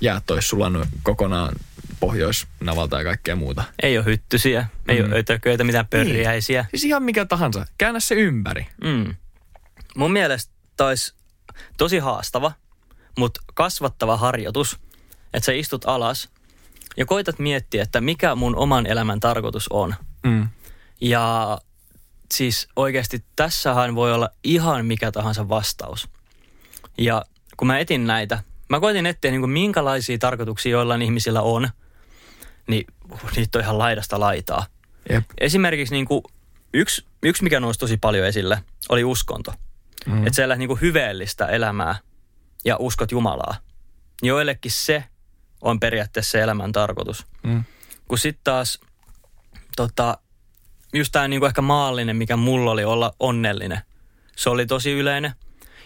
jäät 0.00 0.30
olisi 0.30 0.48
sulannut 0.48 0.88
kokonaan 1.02 1.56
pohjoisnavalta 2.00 2.98
ja 2.98 3.04
kaikkea 3.04 3.36
muuta. 3.36 3.64
Ei 3.82 3.98
ole 3.98 4.04
hyttysiä, 4.04 4.66
ei 4.88 5.02
Mm. 5.02 5.08
ole 5.08 5.18
ötököitä, 5.18 5.64
mitään 5.64 5.86
pörjäisiä. 5.86 6.66
Siis 6.70 6.84
ihan 6.84 7.02
mikä 7.02 7.24
tahansa. 7.24 7.66
Käännä 7.78 8.00
se 8.00 8.14
ympäri. 8.14 8.66
Mm. 8.84 9.14
Mun 9.96 10.12
mielestä 10.12 10.52
taisi 10.76 11.14
tosi 11.76 11.98
haastava, 11.98 12.52
mutta 13.18 13.40
kasvattava 13.54 14.16
harjoitus, 14.16 14.78
että 15.34 15.46
sä 15.46 15.52
istut 15.52 15.84
alas 15.84 16.28
ja 16.96 17.06
koitat 17.06 17.38
miettiä, 17.38 17.82
että 17.82 18.00
mikä 18.00 18.34
mun 18.34 18.56
oman 18.56 18.86
elämän 18.86 19.20
tarkoitus 19.20 19.68
on. 19.68 19.94
Mm. 20.22 20.48
Ja 21.00 21.58
siis 22.34 22.68
oikeasti 22.76 23.24
tässähän 23.36 23.94
voi 23.94 24.12
olla 24.12 24.30
ihan 24.44 24.86
mikä 24.86 25.12
tahansa 25.12 25.48
vastaus. 25.48 26.08
Ja 26.98 27.24
kun 27.56 27.66
mä 27.66 27.78
etin 27.78 28.06
näitä, 28.06 28.42
mä 28.68 28.80
koitin 28.80 29.06
etsiä 29.06 29.30
niin 29.30 29.40
kuin 29.40 29.50
minkälaisia 29.50 30.18
tarkoituksia 30.18 30.72
joillain 30.72 31.02
ihmisillä 31.02 31.42
on, 31.42 31.68
niin 32.66 32.86
uh, 33.12 33.20
niitä 33.36 33.58
on 33.58 33.64
ihan 33.64 33.78
laidasta 33.78 34.20
laitaa. 34.20 34.66
Jep. 35.10 35.24
Esimerkiksi 35.40 35.94
niin 35.94 36.06
kuin 36.06 36.22
yksi, 36.74 37.04
yksi, 37.22 37.42
mikä 37.42 37.60
nousi 37.60 37.78
tosi 37.78 37.96
paljon 37.96 38.26
esille, 38.26 38.62
oli 38.88 39.04
uskonto. 39.04 39.54
Mm. 40.06 40.26
Että 40.26 40.36
sä 40.36 40.44
elät 40.44 40.58
niin 40.58 40.68
kuin 40.68 40.80
hyveellistä 40.80 41.46
elämää 41.46 41.96
ja 42.64 42.76
uskot 42.78 43.12
Jumalaa. 43.12 43.56
Joillekin 44.22 44.70
se 44.70 45.04
on 45.62 45.80
periaatteessa 45.80 46.30
se 46.30 46.40
elämän 46.40 46.72
tarkoitus. 46.72 47.26
Mm. 47.42 47.64
Kun 48.08 48.18
sitten 48.18 48.44
taas 48.44 48.80
tota, 49.76 50.18
just 50.94 51.12
tämä 51.12 51.28
niinku 51.28 51.46
ehkä 51.46 51.62
maallinen, 51.62 52.16
mikä 52.16 52.36
mulla 52.36 52.70
oli 52.70 52.84
olla 52.84 53.14
onnellinen. 53.20 53.78
Se 54.36 54.50
oli 54.50 54.66
tosi 54.66 54.90
yleinen. 54.90 55.32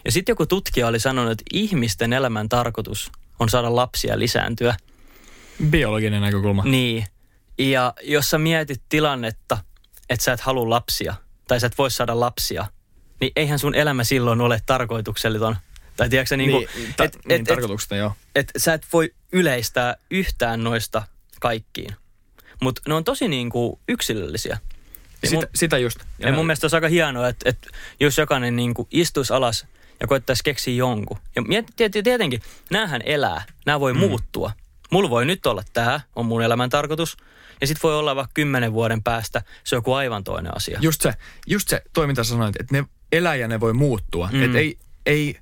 Ja 0.05 0.11
sitten 0.11 0.31
joku 0.33 0.45
tutkija 0.45 0.87
oli 0.87 0.99
sanonut, 0.99 1.31
että 1.31 1.43
ihmisten 1.53 2.13
elämän 2.13 2.49
tarkoitus 2.49 3.11
on 3.39 3.49
saada 3.49 3.75
lapsia 3.75 4.19
lisääntyä. 4.19 4.75
Biologinen 5.69 6.21
näkökulma. 6.21 6.63
Niin. 6.63 7.05
Ja 7.57 7.93
jos 8.01 8.29
sä 8.29 8.37
mietit 8.37 8.81
tilannetta, 8.89 9.57
että 10.09 10.23
sä 10.23 10.33
et 10.33 10.41
halua 10.41 10.69
lapsia, 10.69 11.15
tai 11.47 11.59
sä 11.59 11.67
et 11.67 11.77
voi 11.77 11.91
saada 11.91 12.19
lapsia, 12.19 12.65
niin 13.21 13.31
eihän 13.35 13.59
sun 13.59 13.75
elämä 13.75 14.03
silloin 14.03 14.41
ole 14.41 14.61
tarkoitukselliton. 14.65 15.57
Tai 15.97 16.09
tiedätkö 16.09 16.37
niinku, 16.37 16.57
niin, 16.75 16.93
ta- 16.97 17.03
et, 17.03 17.15
niin 17.25 17.35
et, 17.35 17.41
et, 17.41 17.47
tarkoituksesta, 17.47 17.95
joo. 17.95 18.13
et 18.35 18.51
sä 18.57 18.73
et 18.73 18.87
voi 18.93 19.13
yleistää 19.31 19.95
yhtään 20.11 20.63
noista 20.63 21.03
kaikkiin. 21.39 21.95
Mutta 22.61 22.81
ne 22.87 22.93
on 22.93 23.03
tosi 23.03 23.27
niinku 23.27 23.79
yksilöllisiä. 23.87 24.57
Ja 25.21 25.29
Sitä, 25.29 25.35
mun, 25.35 25.47
sitä 25.55 25.77
just. 25.77 25.99
ja 26.19 26.31
mun 26.31 26.45
mielestä 26.45 26.65
olisi 26.65 26.75
aika 26.75 26.87
hienoa, 26.87 27.27
että, 27.27 27.49
että 27.49 27.69
jos 27.99 28.17
jokainen 28.17 28.55
niinku 28.55 28.87
istuisi 28.91 29.33
alas 29.33 29.65
ja 29.99 30.07
koettaisi 30.07 30.43
keksiä 30.43 30.73
jonkun. 30.73 31.17
Ja 31.35 31.63
tietenkin, 32.03 32.41
näähän 32.71 33.01
elää, 33.05 33.43
nämä 33.65 33.79
voi 33.79 33.93
mm. 33.93 33.99
muuttua. 33.99 34.51
Mulla 34.91 35.09
voi 35.09 35.25
nyt 35.25 35.45
olla 35.45 35.63
tämä, 35.73 35.99
on 36.15 36.25
mun 36.25 36.43
elämän 36.43 36.69
tarkoitus. 36.69 37.17
Ja 37.61 37.67
sitten 37.67 37.83
voi 37.83 37.95
olla 37.95 38.15
vaikka 38.15 38.31
kymmenen 38.33 38.73
vuoden 38.73 39.03
päästä 39.03 39.41
se 39.63 39.75
on 39.75 39.77
joku 39.77 39.93
aivan 39.93 40.23
toinen 40.23 40.57
asia. 40.57 40.79
Just 40.81 41.01
se, 41.01 41.13
just 41.47 41.67
se 41.67 41.81
toiminta 41.93 42.23
sanoit, 42.23 42.55
että 42.59 42.77
ne 42.77 42.85
elää 43.11 43.35
ja 43.35 43.47
ne 43.47 43.59
voi 43.59 43.73
muuttua. 43.73 44.29
Mm. 44.31 44.43
Että 44.43 44.57
ei, 44.57 44.77
ei 45.05 45.39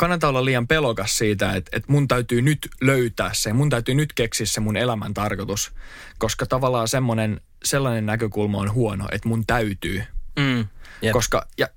kannata 0.00 0.28
olla 0.28 0.44
liian 0.44 0.66
pelokas 0.68 1.18
siitä, 1.18 1.52
että, 1.52 1.76
että 1.76 1.92
mun 1.92 2.08
täytyy 2.08 2.42
nyt 2.42 2.68
löytää 2.80 3.30
se, 3.32 3.52
mun 3.52 3.70
täytyy 3.70 3.94
nyt 3.94 4.12
keksiä 4.12 4.46
se 4.46 4.60
mun 4.60 4.76
elämän 4.76 5.14
tarkoitus. 5.14 5.72
Koska 6.18 6.46
tavallaan 6.46 6.88
semmoinen, 6.88 7.40
sellainen 7.64 8.06
näkökulma 8.06 8.58
on 8.58 8.72
huono, 8.72 9.08
että 9.12 9.28
mun 9.28 9.46
täytyy. 9.46 10.02
Mm. 10.38 10.66
Jep. 11.02 11.12
Koska, 11.12 11.46
ja 11.58 11.68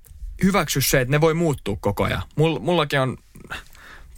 hyväksy 0.42 0.80
se, 0.80 1.00
että 1.00 1.12
ne 1.12 1.20
voi 1.20 1.34
muuttua 1.34 1.76
koko 1.80 2.04
ajan. 2.04 2.22
Mull, 2.36 2.58
mullakin 2.58 3.00
on 3.00 3.18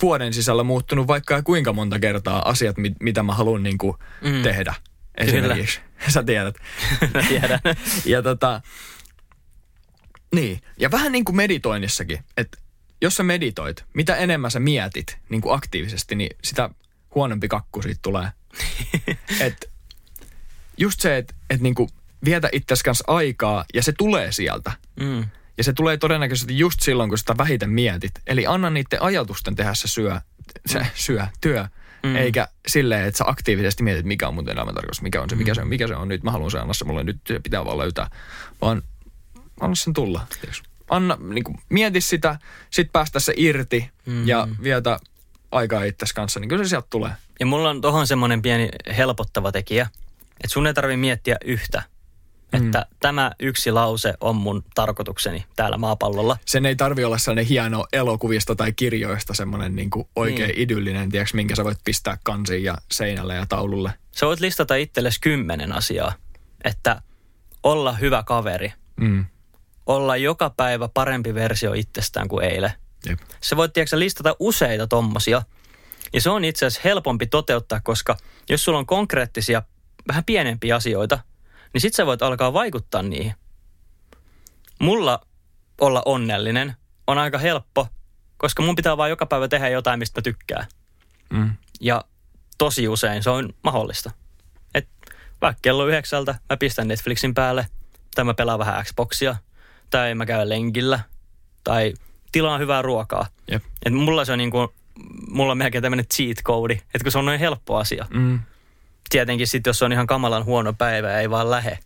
vuoden 0.03 0.33
sisällä 0.33 0.63
muuttunut 0.63 1.07
vaikka 1.07 1.43
kuinka 1.43 1.73
monta 1.73 1.99
kertaa 1.99 2.49
asiat, 2.49 2.77
mit, 2.77 2.95
mitä 3.01 3.23
mä 3.23 3.35
haluan 3.35 3.63
niin 3.63 3.79
kuin 3.79 3.97
Mm. 4.21 4.43
tehdä. 4.43 4.75
Esimerkiksi. 5.17 5.81
Sä 6.15 6.23
tiedät. 6.23 6.55
Mä 7.15 7.23
tiedän. 7.29 7.61
Ja 8.05 8.23
tota, 8.23 8.61
niin. 10.35 10.61
Ja 10.81 10.91
vähän 10.91 11.13
niin 11.13 11.25
kuin 11.25 11.37
meditoinnissakin, 11.37 12.19
että 12.37 12.59
jos 13.01 13.15
sä 13.15 13.23
meditoit, 13.23 13.85
mitä 13.95 14.17
enemmän 14.17 14.51
sä 14.51 14.61
mietit 14.61 15.19
niin 15.29 15.41
kuin 15.41 15.55
aktiivisesti, 15.55 16.15
niin 16.15 16.37
sitä 16.45 16.71
huonompi 17.15 17.49
kakku 17.49 17.83
siitä 17.83 18.01
tulee. 18.03 18.29
et 19.41 19.71
just 20.77 21.01
se, 21.01 21.17
että 21.17 21.35
et 21.51 21.61
niin 21.61 21.75
kuin 21.75 21.89
vietä 22.25 22.49
itsesi 22.53 22.85
kanssa 22.85 23.05
aikaa 23.07 23.65
ja 23.75 23.83
se 23.83 23.93
tulee 23.99 24.33
sieltä. 24.33 24.73
Mm. 25.01 25.25
Ja 25.59 25.65
se 25.65 25.73
tulee 25.73 25.97
todennäköisesti 25.97 26.59
just 26.59 26.81
silloin, 26.81 27.09
kun 27.09 27.19
sitä 27.19 27.35
vähiten 27.39 27.71
mietit. 27.71 28.13
Eli 28.27 28.47
anna 28.47 28.71
niiden 28.71 29.03
ajatusten 29.03 29.55
tehdä 29.55 29.75
se 29.75 29.89
syö, 29.89 30.21
se 30.67 30.87
syö, 30.95 31.27
työ. 31.41 31.67
Mm. 32.03 32.17
Eikä 32.17 32.49
silleen, 32.69 33.05
että 33.05 33.19
sä 33.19 33.25
aktiivisesti 33.27 33.83
mietit, 33.83 34.07
mikä 34.07 34.29
on 34.29 34.35
mun 34.35 34.49
elämän 34.49 34.75
tarkoitus, 34.75 35.03
mikä 35.03 35.23
on 35.23 35.31
se, 35.31 35.37
mikä 35.37 35.55
se 35.55 35.61
on, 35.61 35.69
mikä 35.69 35.89
se 35.89 35.97
on 35.97 36.09
nyt. 36.09 36.23
Mä 36.23 36.31
haluan 36.31 36.51
se 36.51 36.59
anna 36.59 36.75
se 36.75 36.85
mulle 36.85 37.05
nyt, 37.05 37.17
se 37.29 37.41
pitää 37.41 37.65
vaan 37.65 37.79
löytää. 37.79 38.11
Vaan 38.61 38.83
anna 39.61 39.75
sen 39.75 39.93
tulla. 39.93 40.27
tiiäks. 40.41 40.63
Anna, 40.91 41.19
niin 41.21 41.45
kuin, 41.45 41.59
mieti 41.69 42.01
sitä, 42.01 42.39
sit 42.71 42.93
päästä 42.93 43.21
se 43.21 43.35
irti 43.37 43.91
mm. 44.07 44.29
ja 44.29 44.49
vietä 44.63 44.99
aikaa 45.53 45.85
itsesi 45.85 46.15
kanssa, 46.15 46.41
niin 46.41 46.49
kyllä 46.49 46.65
se 46.65 46.69
sieltä 46.69 46.87
tulee. 46.91 47.11
Ja 47.41 47.47
mulla 47.47 47.71
on 47.71 47.81
tohon 47.81 48.07
semmoinen 48.07 48.43
pieni 48.43 48.69
helpottava 48.97 49.53
tekijä, 49.53 49.83
että 50.23 50.49
sun 50.53 50.67
ei 50.67 50.75
tarvi 50.75 50.97
miettiä 50.97 51.37
yhtä. 51.45 51.83
Että 52.53 52.87
tämä 53.01 53.33
yksi 53.41 53.73
lause 53.73 54.15
on 54.21 54.37
mun 54.37 54.65
tarkoitukseni 54.75 55.45
täällä 55.57 55.79
maapallolla. 55.79 56.37
Sen 56.45 56.67
ei 56.67 56.77
tarvi 56.77 57.05
olla 57.05 57.19
sellainen 57.19 57.47
hieno 57.47 57.87
elokuvista 57.93 58.55
tai 58.57 58.73
kirjoista 58.73 59.35
semmoinen 59.35 59.77
niin 59.77 59.91
kuin 59.91 60.09
oikein 60.17 60.49
Niin. 60.49 60.61
idyllinen, 60.61 61.11
tiedätkö, 61.11 61.37
minkä 61.37 61.55
sä 61.57 61.65
voit 61.65 61.79
pistää 61.85 62.19
kansiin 62.23 62.65
ja 62.65 62.79
seinälle 62.93 63.35
ja 63.35 63.47
taululle. 63.49 63.93
Sä 64.13 64.27
voit 64.27 64.41
listata 64.41 64.75
itsellesi 64.75 65.21
kymmenen 65.21 65.73
asiaa, 65.73 66.13
että 66.65 67.03
olla 67.63 67.93
hyvä 67.93 68.23
kaveri, 68.23 68.73
Mm. 68.97 69.25
Olla 69.87 70.17
joka 70.17 70.51
päivä 70.51 70.89
parempi 70.89 71.35
versio 71.35 71.73
itsestään 71.73 72.29
kuin 72.29 72.45
eilen. 72.45 72.73
Jep. 73.09 73.19
Sä 73.41 73.57
voit 73.57 73.73
tiedätkö, 73.73 73.99
listata 73.99 74.37
useita 74.39 74.87
tommosia. 74.87 75.43
Ja 76.13 76.21
se 76.21 76.31
on 76.31 76.45
itse 76.45 76.67
asiassa 76.67 76.89
helpompi 76.89 77.27
toteuttaa, 77.27 77.81
koska 77.81 78.17
jos 78.49 78.65
sulla 78.65 78.79
on 78.79 78.87
konkreettisia, 78.87 79.63
vähän 80.09 80.25
pienempiä 80.25 80.77
asioita, 80.77 81.19
niin 81.73 81.81
sit 81.81 81.95
sä 81.95 82.07
voit 82.07 82.23
alkaa 82.23 82.53
vaikuttaa 82.53 83.03
niihin. 83.03 83.35
Mulla 84.81 85.21
olla 85.81 86.03
onnellinen 86.05 86.77
on 87.07 87.19
aika 87.19 87.39
helppo, 87.39 87.89
koska 88.37 88.63
mun 88.63 88.77
pitää 88.77 88.97
vaan 88.97 89.11
joka 89.11 89.27
päivä 89.27 89.49
tehdä 89.49 89.69
jotain, 89.69 89.99
mistä 89.99 90.19
mä 90.19 90.23
tykkään. 90.23 90.67
Mm. 91.31 91.51
Ja 91.81 92.05
tosi 92.59 92.89
usein 92.89 93.23
se 93.23 93.31
on 93.31 93.55
mahdollista. 93.63 94.11
Et 94.75 94.89
vaikka 95.41 95.61
kello 95.63 95.87
yhdeksältä 95.87 96.35
mä 96.51 96.57
pistän 96.57 96.89
Netflixin 96.89 97.35
päälle, 97.35 97.67
tai 98.15 98.25
mä 98.25 98.35
pelaan 98.35 98.59
vähän 98.59 98.85
Xboxia, 98.85 99.37
tai 99.91 100.15
mä 100.15 100.27
käyn 100.27 100.49
lenkillä, 100.49 101.01
tai 101.65 101.95
tilaan 102.33 102.61
hyvää 102.61 102.83
ruokaa. 102.83 103.27
Jep. 103.51 103.65
Et 103.87 103.93
mulla 103.93 104.25
se 104.25 104.33
on 104.33 104.39
niin 104.39 104.51
kuin, 104.51 104.69
mulla 105.31 105.53
on 105.53 105.59
melkein 105.59 105.83
tämmöinen 105.83 106.07
cheat 106.07 106.37
code, 106.45 106.73
että 106.73 107.03
kun 107.03 107.13
se 107.13 107.19
on 107.19 107.25
noin 107.25 107.41
helppo 107.41 107.77
asia. 107.77 108.07
Mm. 108.11 108.41
Tietenkin 109.09 109.47
sitten, 109.47 109.71
jos 109.71 109.83
on 109.83 109.93
ihan 109.93 110.07
kamalan 110.07 110.45
huono 110.45 110.73
päivä 110.73 111.11
ja 111.11 111.21
ei 111.21 111.31
vaan 111.31 111.51
lähe, 111.51 111.79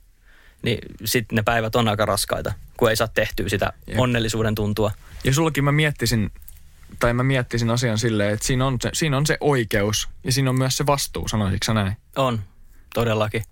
niin 0.63 0.79
sitten 1.05 1.37
ne 1.37 1.43
päivät 1.43 1.77
on 1.77 1.89
aika 1.89 2.07
raskaita, 2.07 2.53
kun 2.77 2.91
ei 2.91 2.97
saa 2.97 3.09
tehtyä 3.09 3.49
sitä 3.49 3.73
Jep. 3.87 3.99
onnellisuuden 3.99 4.55
tuntua. 4.55 4.91
Ja 5.25 5.35
sullakin 5.35 5.65
mä 5.65 5.73
miettisin, 5.73 6.31
tai 6.99 7.15
mä 7.15 7.23
miettisin 7.23 7.71
asian 7.71 7.99
silleen, 7.99 8.35
että 8.35 8.47
siinä 8.47 8.67
on, 8.67 8.77
se, 8.81 8.91
siinä 8.93 9.17
on 9.17 9.27
se 9.27 9.37
oikeus 9.41 10.09
ja 10.25 10.33
siinä 10.33 10.51
on 10.51 10.59
myös 10.59 10.77
se 10.77 10.87
vastuu, 10.87 11.29
sanoisitko 11.29 11.73
näin? 11.73 11.97
On, 12.17 12.41
todellakin. 12.95 13.45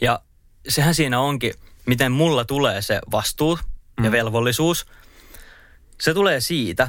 Ja 0.00 0.20
sehän 0.68 0.94
siinä 0.94 1.20
onkin, 1.20 1.54
miten 1.86 2.12
mulla 2.12 2.44
tulee 2.44 2.82
se 2.82 3.00
vastuu 3.10 3.58
ja 4.02 4.12
velvollisuus. 4.12 4.86
Se 6.00 6.14
tulee 6.14 6.40
siitä, 6.40 6.88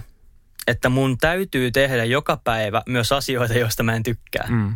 että 0.68 0.90
mun 0.90 1.18
täytyy 1.18 1.72
tehdä 1.72 2.04
joka 2.04 2.42
päivä 2.44 2.82
myös 2.86 3.12
asioita, 3.12 3.54
joista 3.54 3.84
mä 3.84 3.96
en 3.96 4.04
tykkää. 4.04 4.48
Mm. 4.50 4.76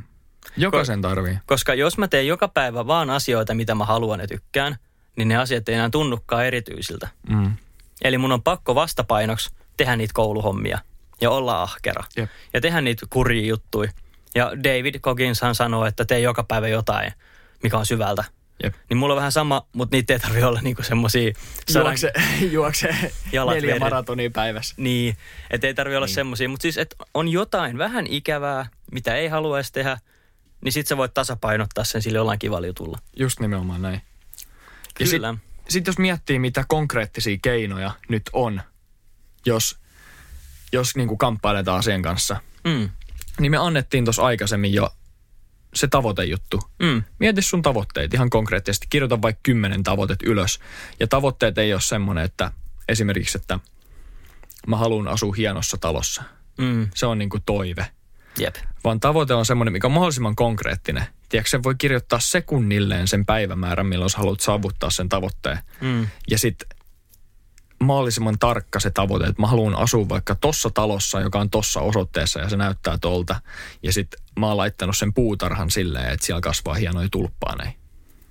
Jokaisen 0.57 1.01
tarvii. 1.01 1.37
Koska 1.45 1.73
jos 1.73 1.97
mä 1.97 2.07
teen 2.07 2.27
joka 2.27 2.47
päivä 2.47 2.87
vaan 2.87 3.09
asioita, 3.09 3.53
mitä 3.53 3.75
mä 3.75 3.85
haluan 3.85 4.19
ja 4.19 4.27
tykkään, 4.27 4.75
niin 5.15 5.27
ne 5.27 5.37
asiat 5.37 5.69
ei 5.69 5.75
enää 5.75 5.89
tunnukaan 5.89 6.45
erityisiltä. 6.45 7.07
Mm. 7.29 7.53
Eli 8.01 8.17
mun 8.17 8.31
on 8.31 8.43
pakko 8.43 8.75
vastapainoksi 8.75 9.49
tehdä 9.77 9.95
niitä 9.95 10.13
kouluhommia 10.13 10.79
ja 11.21 11.29
olla 11.29 11.61
ahkera. 11.63 12.03
Jep. 12.17 12.29
Ja 12.53 12.61
tehdä 12.61 12.81
niitä 12.81 13.05
kurjia 13.09 13.47
juttuja. 13.47 13.91
Ja 14.35 14.51
David 14.63 14.99
Cogginshan 14.99 15.55
sanoo, 15.55 15.85
että 15.85 16.05
tee 16.05 16.19
joka 16.19 16.43
päivä 16.43 16.67
jotain, 16.67 17.13
mikä 17.63 17.77
on 17.77 17.85
syvältä. 17.85 18.23
Jep. 18.63 18.73
Niin 18.89 18.97
mulla 18.97 19.13
on 19.13 19.17
vähän 19.17 19.31
sama, 19.31 19.67
mutta 19.73 19.95
niitä 19.97 20.13
ei 20.13 20.19
tarvitse 20.19 20.45
olla 20.45 20.61
niinku 20.61 20.83
semmosia 20.83 21.31
sadan... 21.69 21.85
Juokse, 21.87 22.11
juokse 22.51 22.95
Jalat 23.31 23.55
neljä 23.55 23.67
veren. 23.67 23.79
maratonia 23.81 24.29
päivässä. 24.31 24.73
Niin, 24.77 25.17
että 25.51 25.67
ei 25.67 25.73
tarvitse 25.73 25.97
olla 25.97 26.05
niin. 26.07 26.15
semmosia. 26.15 26.49
Mutta 26.49 26.61
siis, 26.61 26.77
että 26.77 26.95
on 27.13 27.29
jotain 27.29 27.77
vähän 27.77 28.07
ikävää, 28.07 28.69
mitä 28.91 29.15
ei 29.15 29.27
haluaisi 29.27 29.73
tehdä, 29.73 29.97
niin 30.61 30.71
sit 30.71 30.87
sä 30.87 30.97
voit 30.97 31.13
tasapainottaa 31.13 31.83
sen 31.83 32.01
sille 32.01 32.17
jollain 32.17 32.39
kivalla 32.39 32.67
jutulla. 32.67 32.99
Just 33.17 33.39
nimenomaan 33.39 33.81
näin. 33.81 34.01
Ja 34.99 35.05
sit, 35.05 35.15
Kyllä. 35.15 35.35
sit 35.69 35.87
jos 35.87 35.97
miettii, 35.97 36.39
mitä 36.39 36.65
konkreettisia 36.67 37.37
keinoja 37.41 37.91
nyt 38.09 38.23
on, 38.33 38.61
jos, 39.45 39.77
jos 40.73 40.95
niin 40.95 41.07
kuin 41.07 41.17
kamppailetaan 41.17 41.79
asian 41.79 42.01
kanssa, 42.01 42.37
Mm. 42.63 42.89
niin 43.39 43.51
me 43.51 43.57
annettiin 43.57 44.05
tuossa 44.05 44.23
aikaisemmin 44.23 44.73
jo 44.73 44.89
se 45.73 45.87
tavoitejuttu. 45.87 46.59
Mm. 46.79 47.03
Mieti 47.19 47.41
sun 47.41 47.61
tavoitteet 47.61 48.13
ihan 48.13 48.29
konkreettisesti. 48.29 48.87
Kirjoita 48.89 49.21
vaikka 49.21 49.39
kymmenen 49.43 49.83
tavoitet 49.83 50.23
ylös. 50.23 50.59
Ja 50.99 51.07
tavoitteet 51.07 51.57
ei 51.57 51.73
ole 51.73 51.81
semmoinen, 51.81 52.25
että 52.25 52.51
esimerkiksi, 52.87 53.37
että 53.37 53.59
mä 54.67 54.77
haluan 54.77 55.07
asua 55.07 55.33
hienossa 55.33 55.77
talossa. 55.77 56.23
Mm. 56.57 56.89
Se 56.95 57.05
on 57.05 57.17
niin 57.17 57.29
kuin 57.29 57.43
toive. 57.45 57.87
Jep. 58.39 58.55
Vaan 58.83 58.99
tavoite 58.99 59.33
on 59.33 59.45
semmoinen, 59.45 59.73
mikä 59.73 59.87
on 59.87 59.93
mahdollisimman 59.93 60.35
konkreettinen. 60.35 61.05
Tiedätkö, 61.29 61.49
se 61.49 61.63
voi 61.63 61.75
kirjoittaa 61.77 62.19
sekunnilleen 62.19 63.07
sen 63.07 63.25
päivämäärän, 63.25 63.85
milloin 63.85 64.09
sä 64.09 64.17
haluat 64.17 64.39
saavuttaa 64.39 64.89
sen 64.89 65.09
tavoitteen. 65.09 65.59
Mm. 65.81 66.07
Ja 66.29 66.39
sitten 66.39 66.69
mahdollisimman 67.83 68.39
tarkka 68.39 68.79
se 68.79 68.89
tavoite, 68.89 69.25
että 69.25 69.41
mä 69.41 69.47
haluan 69.47 69.75
asua 69.75 70.09
vaikka 70.09 70.35
tossa 70.35 70.69
talossa, 70.69 71.19
joka 71.21 71.39
on 71.39 71.49
tossa 71.49 71.81
osoitteessa 71.81 72.39
ja 72.39 72.49
se 72.49 72.57
näyttää 72.57 72.97
tolta. 72.97 73.41
Ja 73.83 73.93
sitten 73.93 74.19
mä 74.39 74.47
oon 74.47 74.57
laittanut 74.57 74.97
sen 74.97 75.13
puutarhan 75.13 75.71
silleen, 75.71 76.13
että 76.13 76.25
siellä 76.25 76.41
kasvaa 76.41 76.73
hienoja 76.73 77.07
tulppaaneja. 77.11 77.71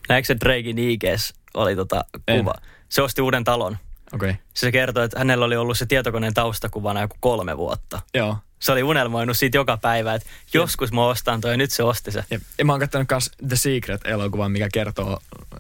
Näetkö 0.09 0.27
se 0.27 0.37
Drakein 0.41 0.79
IGs 0.79 1.35
oli 1.55 1.77
tota 1.77 2.05
En. 2.29 2.39
kuva? 2.39 2.55
Se 2.89 3.03
osti 3.03 3.23
uuden 3.23 3.45
talon. 3.45 3.79
Okei. 4.13 4.31
Okay. 4.31 4.43
Se 4.55 4.73
kertoi, 4.73 5.05
että 5.05 5.19
hänellä 5.19 5.45
oli 5.45 5.57
ollut 5.57 5.79
se 5.79 5.87
tietokoneen 5.87 6.35
taustakuvana 6.35 7.01
joku 7.01 7.17
kolme 7.21 7.57
vuotta. 7.57 8.01
Joo. 8.15 8.37
Se 8.59 8.73
oli 8.73 8.83
unelmoinut 8.83 9.37
siitä 9.37 9.59
joka 9.59 9.77
päivä, 9.77 10.15
että 10.15 10.29
joskus 10.55 10.93
mä 10.93 11.07
ostan 11.07 11.41
toi 11.41 11.51
ja 11.51 11.57
nyt 11.57 11.71
se 11.71 11.83
osti 11.83 12.11
se. 12.11 12.25
Ja, 12.31 12.39
ja 12.59 12.65
mä 12.65 12.73
oon 12.73 12.81
katsonut 12.81 13.09
myös 13.11 13.31
The 13.49 13.57
Secret-elokuvan, 13.57 14.53
mikä 14.53 14.69
kertoo 14.73 15.19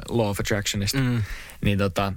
Law 0.09 0.29
of 0.29 0.41
Attractionista. 0.41 0.99
Mm. 0.99 1.23
Niin 1.65 1.79
tota, 1.79 2.13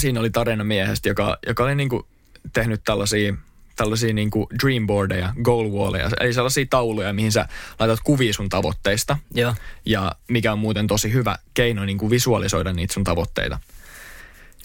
siinä 0.00 0.20
oli 0.20 0.30
tarina 0.30 0.64
miehestä, 0.64 1.08
joka, 1.08 1.38
joka 1.46 1.64
oli 1.64 1.74
niinku 1.74 2.06
tehnyt 2.52 2.80
tällaisia, 2.84 3.34
tällaisia 3.80 4.12
niinku 4.12 4.48
dreamboardeja, 4.62 5.34
goal 5.42 5.70
walleja, 5.70 6.10
eli 6.20 6.32
sellaisia 6.32 6.66
tauluja, 6.70 7.12
mihin 7.12 7.32
sä 7.32 7.48
laitat 7.78 8.00
kuvia 8.04 8.32
sun 8.32 8.48
tavoitteista. 8.48 9.16
Joo. 9.34 9.54
Ja 9.86 10.12
mikä 10.28 10.52
on 10.52 10.58
muuten 10.58 10.86
tosi 10.86 11.12
hyvä 11.12 11.38
keino 11.54 11.84
niinku 11.84 12.10
visualisoida 12.10 12.72
niitä 12.72 12.94
sun 12.94 13.04
tavoitteita. 13.04 13.58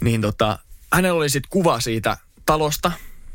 Niin 0.02 0.22
tota, 0.22 0.60
hänellä 0.94 1.18
oli 1.18 1.30
sitten 1.30 1.50
kuva 1.50 1.80
siitä 1.80 2.18
talosta, 2.46 2.92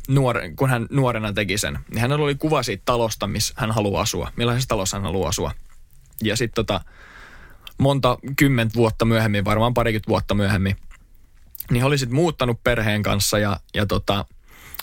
nuore, 0.08 0.52
kun 0.56 0.70
hän 0.70 0.86
nuorena 0.90 1.32
teki 1.32 1.58
sen. 1.58 1.78
Niin 1.90 2.00
hänellä 2.00 2.24
oli 2.24 2.34
kuva 2.34 2.62
siitä 2.62 2.82
talosta, 2.84 3.26
missä 3.26 3.54
hän 3.56 3.70
haluaa 3.70 4.02
asua. 4.02 4.32
Millaisessa 4.36 4.68
talossa 4.68 4.96
hän 4.96 5.04
haluaa 5.04 5.28
asua. 5.28 5.52
Ja 6.22 6.36
sitten 6.36 6.66
tota, 6.66 6.80
monta 7.78 8.18
kymmentä 8.36 8.74
vuotta 8.74 9.04
myöhemmin, 9.04 9.44
varmaan 9.44 9.74
parikymmentä 9.74 10.08
vuotta 10.08 10.34
myöhemmin, 10.34 10.76
niin 11.70 11.80
he 11.80 11.86
oli 11.86 11.98
sitten 11.98 12.16
muuttanut 12.16 12.64
perheen 12.64 13.02
kanssa 13.02 13.38
ja, 13.38 13.60
ja 13.74 13.86
tota, 13.86 14.24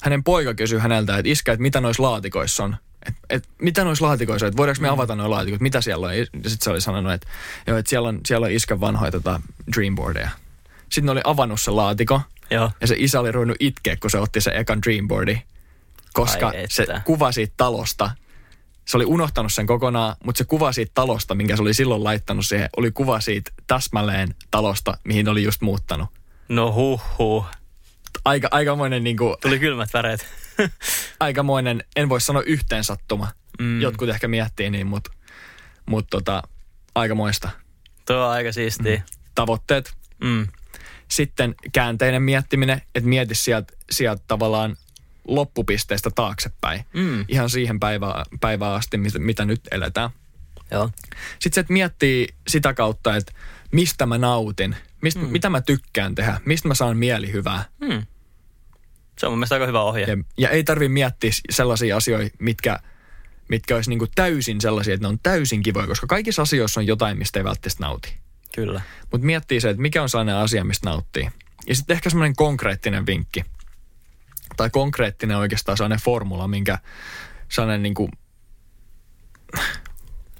hänen 0.01 0.23
poika 0.23 0.53
kysyi 0.53 0.79
häneltä, 0.79 1.17
että 1.17 1.31
iskä, 1.31 1.51
että 1.51 1.61
mitä 1.61 1.81
noissa 1.81 2.03
laatikoissa 2.03 2.63
on, 2.63 2.77
että 3.05 3.21
et, 3.29 3.49
mitä 3.61 3.83
noissa 3.83 4.05
laatikoissa 4.05 4.45
on, 4.45 4.47
että 4.47 4.57
voidaanko 4.57 4.81
me 4.81 4.89
avata 4.89 5.15
nuo 5.15 5.29
laatikot, 5.29 5.61
mitä 5.61 5.81
siellä 5.81 6.07
on. 6.07 6.17
Ja 6.17 6.25
sitten 6.25 6.57
se 6.59 6.69
oli 6.69 6.81
sanonut, 6.81 7.11
että, 7.11 7.27
joo, 7.67 7.77
että 7.77 7.89
siellä, 7.89 8.09
on, 8.09 8.19
siellä 8.25 8.45
on 8.45 8.51
iskän 8.51 8.81
vanhoja 8.81 9.11
tota, 9.11 9.41
dreamboardeja. 9.75 10.29
Sitten 10.89 11.05
ne 11.05 11.11
oli 11.11 11.21
avannut 11.23 11.61
se 11.61 11.71
laatiko 11.71 12.21
Joo. 12.51 12.71
ja 12.81 12.87
se 12.87 12.95
isä 12.97 13.19
oli 13.19 13.31
ruvennut 13.31 13.57
itkeä, 13.59 13.95
kun 13.95 14.09
se 14.09 14.19
otti 14.19 14.41
se 14.41 14.51
ekan 14.51 14.81
dreamboardi, 14.81 15.41
koska 16.13 16.53
se 16.69 16.87
kuva 17.05 17.31
siitä 17.31 17.53
talosta, 17.57 18.11
se 18.85 18.97
oli 18.97 19.05
unohtanut 19.05 19.53
sen 19.53 19.67
kokonaan, 19.67 20.15
mutta 20.23 20.37
se 20.37 20.43
kuva 20.43 20.71
siitä 20.71 20.91
talosta, 20.93 21.35
minkä 21.35 21.55
se 21.55 21.61
oli 21.61 21.73
silloin 21.73 22.03
laittanut 22.03 22.45
siihen, 22.45 22.69
oli 22.77 22.91
kuva 22.91 23.19
siitä 23.19 23.51
täsmälleen 23.67 24.35
talosta, 24.51 24.97
mihin 25.03 25.29
oli 25.29 25.43
just 25.43 25.61
muuttanut. 25.61 26.09
No 26.49 26.73
huh 26.73 27.01
huh. 27.17 27.45
Aika, 28.27 28.47
aikamoinen, 28.51 29.03
niin 29.03 29.17
kuin, 29.17 29.35
Tuli 29.41 29.59
kylmät 29.59 29.93
väreet. 29.93 30.27
aikamoinen, 31.19 31.83
en 31.95 32.09
voi 32.09 32.21
sanoa 32.21 32.41
yhteensattuma. 32.41 33.27
Mm. 33.59 33.65
Mm. 33.65 33.81
Jotkut 33.81 34.09
ehkä 34.09 34.27
miettii 34.27 34.69
niin, 34.69 34.87
mutta 34.87 35.11
mut 35.85 36.07
tota, 36.09 36.43
aikamoista. 36.95 37.49
Tuo 38.05 38.17
on 38.17 38.31
aika 38.31 38.51
siistiä. 38.51 39.01
Tavoitteet. 39.35 39.93
Mm. 40.23 40.47
Sitten 41.07 41.55
käänteinen 41.73 42.21
miettiminen, 42.21 42.81
että 42.95 43.09
mieti 43.09 43.35
sieltä, 43.35 43.73
sieltä 43.91 44.23
tavallaan 44.27 44.77
loppupisteestä 45.27 46.09
taaksepäin. 46.15 46.85
Mm. 46.93 47.25
Ihan 47.27 47.49
siihen 47.49 47.79
päivään, 47.79 48.25
päivään 48.41 48.73
asti, 48.73 48.97
mitä, 48.97 49.19
mitä 49.19 49.45
nyt 49.45 49.61
eletään. 49.71 50.09
Joo. 50.71 50.89
Sitten 51.39 51.53
se, 51.55 51.59
että 51.59 51.73
miettii 51.73 52.27
sitä 52.47 52.73
kautta, 52.73 53.15
että 53.15 53.33
mistä 53.71 54.05
mä 54.05 54.17
nautin, 54.17 54.75
mistä, 55.01 55.19
mm. 55.19 55.27
mitä 55.27 55.49
mä 55.49 55.61
tykkään 55.61 56.15
tehdä, 56.15 56.41
mistä 56.45 56.67
mä 56.67 56.73
saan 56.73 56.97
mielihyvää. 56.97 57.65
Mm. 57.81 58.05
Se 59.17 59.25
on 59.25 59.31
mun 59.31 59.39
mielestä 59.39 59.55
aika 59.55 59.65
hyvä 59.65 59.81
ohje. 59.81 60.05
Ja, 60.05 60.17
ja 60.37 60.49
ei 60.49 60.63
tarvi 60.63 60.89
miettiä 60.89 61.31
sellaisia 61.49 61.97
asioita, 61.97 62.37
mitkä, 62.39 62.79
mitkä 63.49 63.75
olisi 63.75 63.89
niinku 63.89 64.07
täysin 64.15 64.61
sellaisia, 64.61 64.93
että 64.93 65.03
ne 65.03 65.07
on 65.07 65.19
täysin 65.23 65.63
kivoja, 65.63 65.87
koska 65.87 66.07
kaikissa 66.07 66.41
asioissa 66.41 66.79
on 66.79 66.87
jotain, 66.87 67.17
mistä 67.17 67.39
ei 67.39 67.43
välttämättä 67.43 67.83
nauti. 67.83 68.17
Kyllä. 68.55 68.81
Mutta 69.11 69.25
miettii 69.25 69.61
se, 69.61 69.69
että 69.69 69.81
mikä 69.81 70.01
on 70.01 70.09
sellainen 70.09 70.35
asia, 70.35 70.63
mistä 70.63 70.89
nauttii. 70.89 71.29
Ja 71.67 71.75
sitten 71.75 71.93
ehkä 71.93 72.09
semmoinen 72.09 72.35
konkreettinen 72.35 73.05
vinkki. 73.05 73.43
Tai 74.57 74.69
konkreettinen 74.69 75.37
oikeastaan 75.37 75.77
sellainen 75.77 75.99
formula, 75.99 76.47
minkä 76.47 76.77
sellainen 77.49 77.83
niinku, 77.83 78.09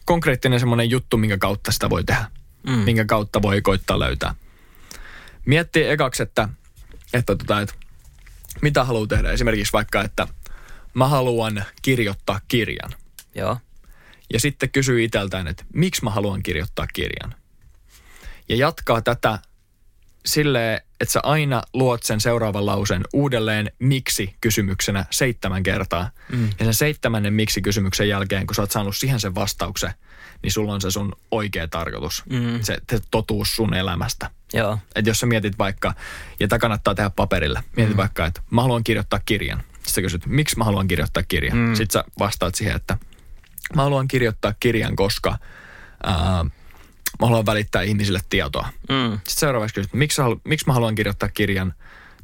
konkreettinen 0.06 0.60
semmoinen 0.60 0.90
juttu, 0.90 1.18
minkä 1.18 1.38
kautta 1.38 1.72
sitä 1.72 1.90
voi 1.90 2.04
tehdä. 2.04 2.26
Mm. 2.68 2.74
Minkä 2.74 3.06
kautta 3.06 3.42
voi 3.42 3.62
koittaa 3.62 4.00
löytää. 4.00 4.36
Miettii 5.46 5.90
ekaksi, 5.90 6.24
että, 6.24 6.50
että, 7.14 7.36
tota, 7.36 7.62
että 7.62 7.74
mitä 8.62 8.84
haluaa 8.84 9.08
tehdä. 9.08 9.32
Esimerkiksi 9.32 9.74
vaikka, 9.74 10.04
että 10.04 10.28
mä 10.94 11.08
haluan 11.08 11.66
kirjoittaa 11.82 12.42
kirjan. 12.48 12.92
Joo. 13.36 13.58
Ja 14.34 14.40
sitten 14.40 14.70
kysyy 14.70 15.04
itseltään, 15.04 15.48
että 15.48 15.66
miksi 15.74 16.04
mä 16.04 16.10
haluan 16.10 16.44
kirjoittaa 16.44 16.88
kirjan. 16.88 17.36
Ja 18.50 18.56
jatkaa 18.56 19.02
tätä 19.02 19.40
silleen, 20.26 20.82
että 21.02 21.12
sä 21.12 21.20
aina 21.24 21.64
luot 21.74 22.04
sen 22.04 22.22
seuraavan 22.22 22.66
lauseen 22.66 23.04
uudelleen 23.14 23.72
miksi-kysymyksenä 23.80 25.06
seitsemän 25.10 25.64
kertaa. 25.64 26.10
Mm. 26.32 26.50
Ja 26.60 26.66
sen 26.66 26.74
seitsemännen 26.74 27.34
miksi-kysymyksen 27.34 28.10
jälkeen, 28.10 28.48
kun 28.48 28.56
sä 28.56 28.62
oot 28.62 28.72
saanut 28.72 28.96
siihen 28.96 29.20
sen 29.20 29.36
vastauksen, 29.36 29.94
niin 30.44 30.52
sulla 30.52 30.74
on 30.74 30.82
se 30.82 30.92
sun 30.92 31.16
oikea 31.32 31.68
tarkoitus. 31.68 32.24
Mm. 32.30 32.62
Se, 32.62 32.78
se 32.92 33.00
totuus 33.12 33.56
sun 33.56 33.74
elämästä. 33.74 34.30
Joo. 34.54 34.80
Että 34.96 35.10
jos 35.10 35.20
sä 35.20 35.26
mietit 35.26 35.58
vaikka, 35.60 35.94
ja 36.40 36.48
tämä 36.48 36.60
kannattaa 36.60 36.96
tehdä 36.96 37.10
paperille, 37.10 37.64
mietit 37.76 37.94
mm. 37.96 37.98
vaikka, 37.98 38.26
että 38.26 38.42
mä 38.50 38.62
haluan 38.62 38.84
kirjoittaa 38.84 39.20
kirjan. 39.26 39.64
Sitten 39.74 39.94
sä 39.94 40.02
kysyt, 40.02 40.26
miksi 40.26 40.58
mä 40.58 40.64
haluan 40.64 40.88
kirjoittaa 40.88 41.24
kirjan. 41.24 41.58
Mm. 41.58 41.76
Sitten 41.76 41.94
sä 41.94 42.12
vastaat 42.20 42.56
siihen, 42.56 42.76
että 42.76 42.98
mä 43.76 43.84
haluan 43.84 44.08
kirjoittaa 44.08 44.54
kirjan, 44.60 44.96
koska 44.96 45.38
ää, 46.04 46.46
mä 47.20 47.28
haluan 47.28 47.46
välittää 47.46 47.82
ihmisille 47.82 48.20
tietoa. 48.30 48.70
Mm. 48.90 49.12
Sitten 49.12 49.40
seuraavaksi 49.40 49.76
kysyt, 49.76 49.94
miksi, 49.94 50.22
halu, 50.22 50.42
miksi 50.44 50.68
mä 50.68 50.74
haluan 50.74 50.96
kirjoittaa 50.96 51.30
kirjan, 51.30 51.74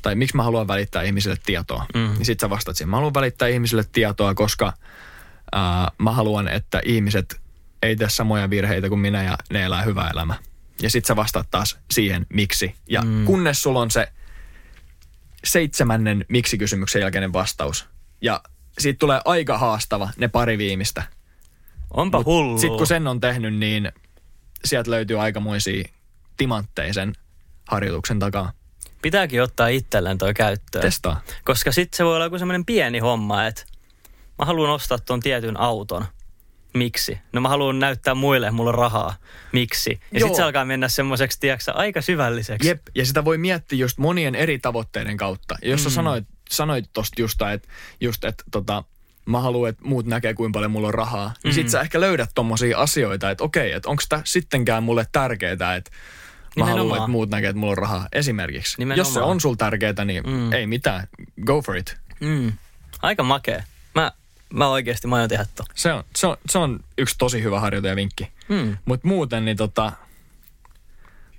tai 0.02 0.16
miksi 0.16 0.36
mä 0.36 0.44
haluan 0.44 0.68
välittää 0.68 1.04
ihmisille 1.04 1.38
tietoa. 1.46 1.86
Mm. 1.94 2.00
Niin 2.00 2.26
sitten 2.26 2.48
sä 2.48 2.50
vastaat 2.50 2.78
siihen, 2.78 2.90
mä 2.90 2.96
haluan 2.96 3.14
välittää 3.14 3.48
ihmisille 3.48 3.84
tietoa, 3.92 4.34
koska 4.34 4.74
ää, 5.52 5.92
mä 5.98 6.12
haluan, 6.12 6.48
että 6.48 6.82
ihmiset 6.86 7.42
ei 7.82 7.96
tee 7.96 8.10
samoja 8.10 8.50
virheitä 8.50 8.90
kuin 8.90 9.00
minä 9.00 9.24
ja 9.24 9.38
ne 9.50 9.64
elää 9.64 9.82
hyvää 9.82 10.10
elämää. 10.10 10.38
Ja 10.82 10.90
sitten 10.90 11.08
sä 11.08 11.16
vastaat 11.16 11.48
taas 11.52 11.78
siihen, 11.92 12.26
miksi. 12.30 12.76
Ja 12.90 13.02
mm. 13.02 13.26
kunnes 13.26 13.64
sulla 13.64 13.80
on 13.80 13.92
se 13.92 14.08
seitsemännen 15.44 16.26
miksi-kysymyksen 16.30 17.00
jälkeinen 17.00 17.34
vastaus. 17.34 17.86
Ja 18.22 18.44
siitä 18.80 19.00
tulee 19.00 19.22
aika 19.26 19.58
haastava 19.58 20.10
ne 20.18 20.28
pari 20.28 20.58
viimeistä. 20.58 21.04
Onpa 21.92 22.18
Mut 22.18 22.26
hullu. 22.26 22.58
Sitten 22.58 22.78
kun 22.78 22.88
sen 22.88 23.08
on 23.08 23.20
tehnyt, 23.20 23.56
niin 23.56 23.92
sieltä 24.66 24.92
löytyy 24.92 25.22
aikamoisia 25.22 25.90
timantteja 26.38 26.94
sen 26.94 27.14
harjoituksen 27.68 28.20
takaa. 28.20 28.52
Pitääkin 29.02 29.42
ottaa 29.42 29.68
itselleen 29.68 30.18
toi 30.18 30.34
käyttöön. 30.34 30.82
Testaa. 30.82 31.22
Koska 31.46 31.72
sitten 31.72 31.98
se 31.98 32.06
voi 32.06 32.16
olla 32.16 32.26
joku 32.26 32.40
semmoinen 32.40 32.66
pieni 32.66 33.00
homma, 33.00 33.46
että 33.46 33.66
mä 34.40 34.46
haluan 34.46 34.72
ostaa 34.72 34.98
tuon 35.00 35.20
tietyn 35.20 35.60
auton. 35.60 36.06
Miksi? 36.74 37.18
No 37.34 37.42
mä 37.42 37.50
haluan 37.50 37.80
näyttää 37.80 38.16
muille, 38.16 38.48
että 38.48 38.56
mulla 38.56 38.70
on 38.70 38.76
rahaa. 38.76 39.16
Miksi? 39.52 40.00
Ja 40.12 40.20
sitten 40.20 40.36
se 40.36 40.44
alkaa 40.44 40.66
mennä 40.66 40.88
semmoiseksi, 40.88 41.40
tiedätkö, 41.40 41.72
aika 41.72 42.02
syvälliseksi. 42.02 42.68
Jep, 42.68 42.82
ja 42.96 43.06
sitä 43.06 43.26
voi 43.26 43.38
miettiä 43.38 43.80
just 43.80 43.98
monien 43.98 44.36
eri 44.36 44.60
tavoitteiden 44.60 45.18
kautta. 45.18 45.56
Ja 45.62 45.70
jos 45.70 45.80
mm. 45.80 45.84
sä 45.84 45.90
sanoit, 45.90 46.26
sanoit 46.50 46.86
tosta 46.94 47.22
just, 47.22 47.42
että, 47.54 47.68
just, 48.02 48.24
että 48.26 48.44
tota, 48.52 48.84
mä 49.26 49.40
haluan, 49.42 49.70
että 49.70 49.86
muut 49.86 50.06
näkee, 50.06 50.34
kuinka 50.34 50.58
paljon 50.58 50.72
mulla 50.72 50.88
on 50.88 50.94
rahaa, 50.94 51.34
niin 51.44 51.52
Mm. 51.52 51.56
sit 51.56 51.70
sä 51.70 51.82
ehkä 51.82 52.02
löydät 52.02 52.30
tommosia 52.36 52.78
asioita, 52.78 53.32
että 53.32 53.44
okei, 53.44 53.72
että 53.72 53.90
onko 53.90 54.04
tämä 54.10 54.22
sittenkään 54.26 54.84
mulle 54.84 55.06
tärkeää, 55.12 55.52
että 55.52 55.70
mä 55.72 55.76
Nimenomaan. 56.56 56.78
haluan, 56.78 56.98
että 56.98 57.12
muut 57.12 57.30
näkee, 57.30 57.50
että 57.50 57.60
mulla 57.60 57.72
on 57.72 57.78
rahaa. 57.78 58.08
Esimerkiksi. 58.12 58.76
Nimenomaan. 58.78 58.98
Jos 58.98 59.14
se 59.14 59.20
on 59.22 59.42
sul 59.42 59.56
tärkeää, 59.56 60.06
niin 60.06 60.24
mm. 60.28 60.54
ei 60.54 60.68
mitään. 60.68 61.08
Go 61.46 61.62
for 61.62 61.78
it. 61.78 61.98
Mm. 62.20 62.54
Aika 63.02 63.24
makea. 63.24 63.64
Mä, 63.96 64.12
mä 64.54 64.68
oikeasti 64.68 65.08
mä 65.08 65.16
aion 65.16 65.30
tehdä 65.30 65.46
to. 65.56 65.64
Se 65.76 65.94
on, 65.94 66.04
se 66.16 66.28
on, 66.28 66.38
se 66.50 66.58
on 66.58 66.80
yksi 66.98 67.16
tosi 67.18 67.44
hyvä 67.44 67.60
harjoite 67.60 67.88
ja 67.88 67.96
vinkki. 67.96 68.32
Mm. 68.50 68.78
Mutta 68.86 69.08
muuten, 69.08 69.46
niin 69.46 69.58
tota, 69.58 69.92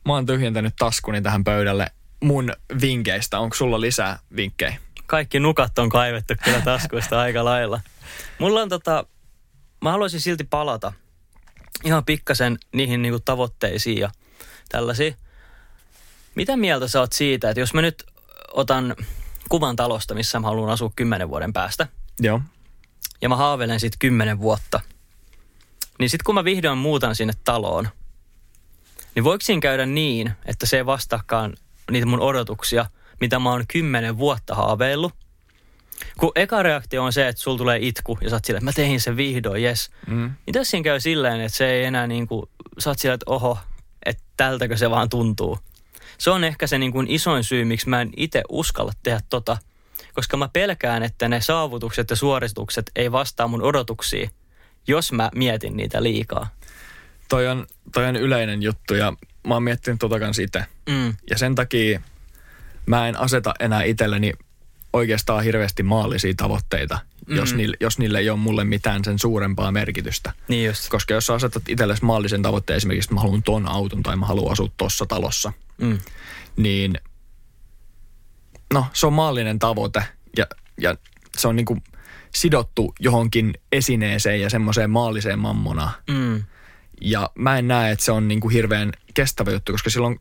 mä 0.04 0.12
oon 0.12 0.26
tyhjentänyt 0.26 0.74
taskuni 0.78 1.22
tähän 1.22 1.44
pöydälle 1.44 1.90
mun 2.20 2.52
vinkkeistä. 2.80 3.38
Onko 3.38 3.56
sulla 3.56 3.80
lisää 3.80 4.18
vinkkejä? 4.36 4.76
Kaikki 5.06 5.40
nukat 5.40 5.78
on 5.78 5.88
kaivettu 5.88 6.34
kyllä 6.44 6.60
taskuista 6.60 7.20
aika 7.20 7.44
lailla. 7.44 7.80
Mulla 8.38 8.62
on 8.62 8.68
tota, 8.68 9.06
mä 9.82 9.90
haluaisin 9.90 10.20
silti 10.20 10.44
palata 10.44 10.92
ihan 11.84 12.04
pikkasen 12.04 12.58
niihin 12.72 13.02
niinku 13.02 13.20
tavoitteisiin 13.20 13.98
ja 13.98 14.10
tällaisia. 14.68 15.14
Mitä 16.34 16.56
mieltä 16.56 16.88
sä 16.88 17.00
oot 17.00 17.12
siitä, 17.12 17.50
että 17.50 17.60
jos 17.60 17.74
mä 17.74 17.82
nyt 17.82 18.04
otan 18.52 18.96
kuvan 19.48 19.76
talosta, 19.76 20.14
missä 20.14 20.40
mä 20.40 20.46
haluan 20.46 20.70
asua 20.70 20.92
kymmenen 20.96 21.28
vuoden 21.28 21.52
päästä, 21.52 21.86
Joo. 22.20 22.40
Ja 23.24 23.28
mä 23.28 23.36
haaveilen 23.36 23.80
siitä 23.80 23.96
kymmenen 24.00 24.38
vuotta, 24.38 24.80
niin 25.98 26.10
sitten 26.10 26.24
kun 26.24 26.34
mä 26.34 26.44
vihdoin 26.44 26.78
muutan 26.78 27.14
sinne 27.14 27.32
taloon, 27.44 27.88
niin 29.14 29.24
voiko 29.24 29.42
siinä 29.42 29.60
käydä 29.60 29.86
niin, 29.86 30.32
että 30.46 30.66
se 30.66 30.76
ei 30.76 30.86
vastaakaan 30.86 31.54
niitä 31.90 32.06
mun 32.06 32.20
odotuksia, 32.20 32.86
mitä 33.20 33.38
mä 33.38 33.50
oon 33.50 33.64
kymmenen 33.68 34.18
vuotta 34.18 34.54
haaveillut? 34.54 35.12
Kun 36.18 36.32
eka 36.34 36.62
reaktio 36.62 37.04
on 37.04 37.12
se, 37.12 37.28
että 37.28 37.42
sulla 37.42 37.58
tulee 37.58 37.78
itku 37.80 38.18
ja 38.20 38.30
sä 38.30 38.36
oot 38.36 38.44
silleen, 38.44 38.58
että 38.68 38.80
mä 38.80 38.86
tein 38.86 39.00
sen 39.00 39.16
vihdoin, 39.16 39.62
jes. 39.62 39.90
Mm. 40.06 40.30
Niin 40.46 40.54
tässä 40.54 40.70
siinä 40.70 40.84
käy 40.84 41.00
silleen, 41.00 41.40
että 41.40 41.58
se 41.58 41.70
ei 41.70 41.84
enää 41.84 42.06
niin 42.06 42.26
kuin, 42.26 42.50
sä 42.78 42.90
oot 42.90 42.98
silleen, 42.98 43.14
että 43.14 43.30
oho, 43.30 43.58
että 44.06 44.22
tältäkö 44.36 44.76
se 44.76 44.90
vaan 44.90 45.08
tuntuu. 45.08 45.58
Se 46.18 46.30
on 46.30 46.44
ehkä 46.44 46.66
se 46.66 46.78
niin 46.78 46.92
kuin 46.92 47.06
isoin 47.10 47.44
syy, 47.44 47.64
miksi 47.64 47.88
mä 47.88 48.00
en 48.00 48.12
itse 48.16 48.42
uskalla 48.48 48.92
tehdä 49.02 49.20
tota, 49.30 49.56
koska 50.14 50.36
mä 50.36 50.48
pelkään, 50.52 51.02
että 51.02 51.28
ne 51.28 51.40
saavutukset 51.40 52.10
ja 52.10 52.16
suoritukset 52.16 52.90
ei 52.96 53.12
vastaa 53.12 53.48
mun 53.48 53.62
odotuksiin, 53.62 54.30
jos 54.86 55.12
mä 55.12 55.30
mietin 55.34 55.76
niitä 55.76 56.02
liikaa. 56.02 56.48
Toi 57.28 57.48
on, 57.48 57.66
toi 57.92 58.04
on 58.04 58.16
yleinen 58.16 58.62
juttu 58.62 58.94
ja 58.94 59.12
mä 59.46 59.54
oon 59.54 59.62
miettinyt 59.62 59.98
tota 59.98 60.20
kans 60.20 60.38
itse. 60.38 60.64
Mm. 60.88 61.14
Ja 61.30 61.38
sen 61.38 61.54
takia 61.54 62.00
mä 62.86 63.08
en 63.08 63.20
aseta 63.20 63.54
enää 63.60 63.82
itselleni 63.82 64.32
oikeastaan 64.92 65.44
hirveästi 65.44 65.82
maallisia 65.82 66.34
tavoitteita, 66.36 66.98
mm. 67.26 67.36
jos, 67.36 67.54
niille, 67.54 67.76
jos 67.80 67.98
niille 67.98 68.18
ei 68.18 68.30
ole 68.30 68.38
mulle 68.38 68.64
mitään 68.64 69.04
sen 69.04 69.18
suurempaa 69.18 69.72
merkitystä. 69.72 70.32
Niin 70.48 70.66
just. 70.66 70.88
Koska 70.88 71.14
jos 71.14 71.26
sä 71.26 71.34
asetat 71.34 71.62
itsellesi 71.68 72.04
maallisen 72.04 72.42
tavoitteen, 72.42 72.76
esimerkiksi 72.76 73.06
että 73.06 73.14
mä 73.14 73.20
haluan 73.20 73.42
ton 73.42 73.68
auton 73.68 74.02
tai 74.02 74.16
mä 74.16 74.26
haluan 74.26 74.52
asua 74.52 74.68
tossa 74.76 75.06
talossa, 75.06 75.52
Mm. 75.78 75.98
niin 76.56 76.98
no 78.72 78.86
se 78.92 79.06
on 79.06 79.12
maallinen 79.12 79.58
tavoite 79.58 80.02
ja, 80.36 80.46
ja 80.80 80.96
se 81.36 81.48
on 81.48 81.56
niinku 81.56 81.78
sidottu 82.34 82.94
johonkin 83.00 83.54
esineeseen 83.72 84.40
ja 84.40 84.50
semmoiseen 84.50 84.90
maalliseen 84.90 85.38
mammonaan. 85.38 85.92
Mm. 86.10 86.44
Ja 87.00 87.30
mä 87.34 87.58
en 87.58 87.68
näe, 87.68 87.92
että 87.92 88.04
se 88.04 88.12
on 88.12 88.28
niinku 88.28 88.48
hirveän 88.48 88.92
kestävä 89.14 89.50
juttu, 89.50 89.72
koska 89.72 89.90
silloin 89.90 90.20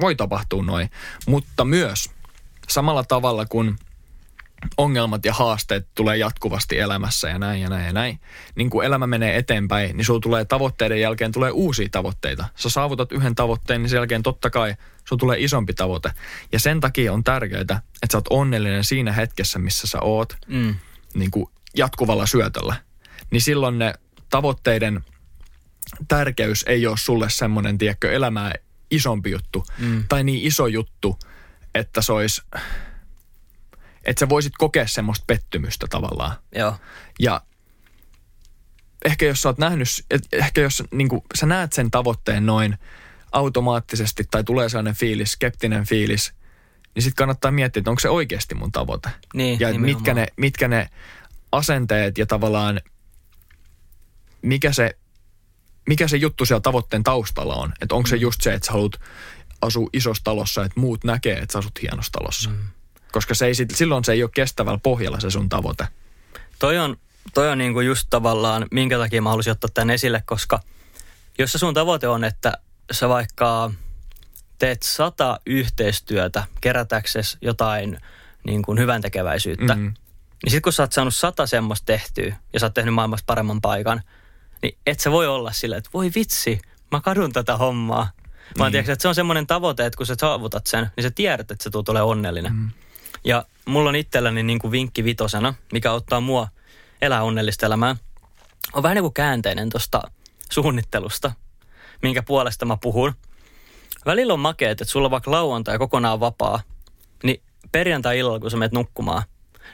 voi 0.00 0.14
tapahtua 0.14 0.62
noin. 0.62 0.90
Mutta 1.26 1.64
myös 1.64 2.10
samalla 2.68 3.04
tavalla 3.04 3.46
kuin 3.46 3.76
ongelmat 4.76 5.24
ja 5.24 5.32
haasteet 5.34 5.88
tulee 5.94 6.16
jatkuvasti 6.16 6.78
elämässä 6.78 7.28
ja 7.28 7.38
näin 7.38 7.62
ja 7.62 7.68
näin 7.68 7.86
ja 7.86 7.92
näin. 7.92 8.20
Niin 8.54 8.70
kun 8.70 8.84
elämä 8.84 9.06
menee 9.06 9.36
eteenpäin, 9.36 9.96
niin 9.96 10.04
sulla 10.04 10.20
tulee 10.20 10.44
tavoitteiden 10.44 11.00
jälkeen 11.00 11.32
tulee 11.32 11.50
uusia 11.50 11.88
tavoitteita. 11.90 12.44
Sä 12.56 12.68
saavutat 12.68 13.12
yhden 13.12 13.34
tavoitteen, 13.34 13.82
niin 13.82 13.90
sen 13.90 13.96
jälkeen 13.96 14.22
totta 14.22 14.50
kai 14.50 14.74
sulla 15.04 15.20
tulee 15.20 15.38
isompi 15.40 15.74
tavoite. 15.74 16.12
Ja 16.52 16.58
sen 16.60 16.80
takia 16.80 17.12
on 17.12 17.24
tärkeää, 17.24 17.60
että 17.60 17.80
sä 18.12 18.18
oot 18.18 18.28
onnellinen 18.30 18.84
siinä 18.84 19.12
hetkessä, 19.12 19.58
missä 19.58 19.86
sä 19.86 20.00
oot 20.00 20.36
Mm. 20.46 20.74
niin 21.14 21.30
jatkuvalla 21.76 22.26
syötöllä. 22.26 22.74
Niin 23.30 23.42
silloin 23.42 23.78
ne 23.78 23.94
tavoitteiden 24.30 25.04
tärkeys 26.08 26.64
ei 26.68 26.86
ole 26.86 26.96
sulle 26.98 27.30
semmoinen, 27.30 27.78
tiedätkö, 27.78 28.12
elämää 28.12 28.52
isompi 28.90 29.30
juttu. 29.30 29.64
Mm. 29.78 30.04
Tai 30.08 30.24
niin 30.24 30.46
iso 30.46 30.66
juttu, 30.66 31.18
että 31.74 32.02
se 32.02 32.12
olisi, 32.12 32.42
että 34.04 34.20
sä 34.20 34.28
voisit 34.28 34.52
kokea 34.58 34.86
semmoista 34.86 35.24
pettymystä 35.26 35.86
tavallaan. 35.90 36.36
Joo. 36.54 36.76
Ja 37.18 37.40
ehkä 39.04 39.26
jos 39.26 39.42
sä 39.42 39.48
oot 39.48 39.58
nähnyt, 39.58 39.88
ehkä 40.32 40.60
jos 40.60 40.82
niin 40.92 41.08
kuin, 41.08 41.22
sä 41.34 41.46
näet 41.46 41.72
sen 41.72 41.90
tavoitteen 41.90 42.46
noin 42.46 42.78
automaattisesti 43.32 44.24
tai 44.30 44.44
tulee 44.44 44.68
sellainen 44.68 44.94
fiilis, 44.94 45.32
skeptinen 45.32 45.86
fiilis, 45.86 46.32
niin 46.94 47.02
sitten 47.02 47.16
kannattaa 47.16 47.50
miettiä, 47.50 47.80
että 47.80 47.90
onko 47.90 48.00
se 48.00 48.08
oikeasti 48.08 48.54
mun 48.54 48.72
tavoite. 48.72 49.10
Niin, 49.34 49.60
ja 49.60 49.78
mitkä 49.78 50.14
ne, 50.14 50.26
mitkä 50.36 50.68
ne 50.68 50.88
asenteet 51.52 52.18
ja 52.18 52.26
tavallaan 52.26 52.80
mikä 54.42 54.72
se, 54.72 54.96
mikä 55.88 56.08
se 56.08 56.16
juttu 56.16 56.46
siellä 56.46 56.60
tavoitteen 56.60 57.02
taustalla 57.02 57.54
on. 57.54 57.72
Että 57.80 57.94
onko 57.94 58.06
se 58.06 58.16
just 58.16 58.40
se, 58.42 58.54
että 58.54 58.66
sä 58.66 58.72
haluat 58.72 59.00
asua 59.62 59.88
isossa 59.92 60.24
talossa, 60.24 60.64
että 60.64 60.80
muut 60.80 61.04
näkee, 61.04 61.38
että 61.38 61.52
sä 61.52 61.58
asut 61.58 61.82
hienossa 61.82 62.12
talossa. 62.12 62.50
Mm. 62.50 62.56
Koska 63.12 63.34
se 63.34 63.46
ei, 63.46 63.54
sit- 63.54 63.70
silloin 63.76 64.04
se 64.04 64.12
ei 64.12 64.22
ole 64.22 64.30
kestävällä 64.34 64.78
pohjalla 64.82 65.20
se 65.20 65.30
sun 65.30 65.48
tavoite. 65.48 65.86
Toi 66.58 66.78
on, 66.78 66.96
toi 67.34 67.48
on 67.48 67.58
niinku 67.58 67.80
just 67.80 68.06
tavallaan, 68.10 68.66
minkä 68.70 68.98
takia 68.98 69.22
mä 69.22 69.30
halusin 69.30 69.50
ottaa 69.50 69.70
tämän 69.74 69.90
esille, 69.90 70.22
koska 70.26 70.60
jos 71.38 71.52
se 71.52 71.58
sun 71.58 71.74
tavoite 71.74 72.08
on, 72.08 72.24
että 72.24 72.52
sä 72.92 73.08
vaikka 73.08 73.70
teet 74.58 74.82
sata 74.82 75.40
yhteistyötä 75.46 76.44
kerätäksesi 76.60 77.38
jotain 77.40 77.98
niin 78.44 78.62
kuin 78.62 78.78
hyvän 78.78 79.02
tekeväisyyttä, 79.02 79.74
Mm. 79.74 79.80
mm. 79.80 79.94
niin 80.44 80.50
sitten 80.50 80.62
kun 80.62 80.72
sä 80.72 80.82
oot 80.82 80.92
saanut 80.92 81.14
sata 81.14 81.46
semmoista 81.46 81.86
tehtyä 81.86 82.36
ja 82.52 82.60
sä 82.60 82.66
oot 82.66 82.74
tehnyt 82.74 82.94
maailmasta 82.94 83.26
paremman 83.26 83.60
paikan, 83.60 84.02
niin 84.62 84.78
et 84.86 85.00
sä 85.00 85.10
voi 85.10 85.26
olla 85.26 85.52
silleen, 85.52 85.78
että 85.78 85.90
voi 85.94 86.10
vitsi, 86.14 86.60
mä 86.90 87.00
kadun 87.00 87.32
tätä 87.32 87.56
hommaa. 87.56 88.10
Vaan 88.58 88.72
Niin. 88.72 88.82
niin. 88.84 88.92
että 88.92 89.02
se 89.02 89.08
on 89.08 89.14
semmoinen 89.14 89.46
tavoite, 89.46 89.86
että 89.86 89.96
kun 89.96 90.06
sä 90.06 90.14
saavutat 90.20 90.66
sen, 90.66 90.90
niin 90.96 91.04
sä 91.04 91.10
tiedät, 91.10 91.50
että 91.50 91.64
sä 91.64 91.70
tulet 91.70 91.88
olemaan 91.88 92.08
onnellinen. 92.08 92.52
Mm. 92.54 92.70
Ja 93.24 93.44
mulla 93.66 93.88
on 93.88 93.96
itselläni 93.96 94.42
niin 94.42 94.58
kuin 94.58 94.70
vinkki 94.70 95.04
vitosena, 95.04 95.54
mikä 95.72 95.90
auttaa 95.92 96.20
mua 96.20 96.48
elää 97.02 97.22
onnellista 97.22 97.66
elämää. 97.66 97.96
On 98.72 98.82
vähän 98.82 98.94
niin 98.94 99.02
kuin 99.02 99.14
käänteinen 99.14 99.70
tuosta 99.70 100.02
suunnittelusta, 100.50 101.32
minkä 102.02 102.22
puolesta 102.22 102.64
mä 102.66 102.76
puhun. 102.76 103.14
Välillä 104.06 104.32
on 104.32 104.40
makeet, 104.40 104.80
että 104.80 104.92
sulla 104.92 105.06
on 105.06 105.10
vaikka 105.10 105.30
lauantai 105.30 105.78
kokonaan 105.78 106.20
vapaa, 106.20 106.62
niin 107.22 107.42
perjantai-illalla, 107.72 108.40
kun 108.40 108.50
sä 108.50 108.56
menet 108.56 108.72
nukkumaan, 108.72 109.22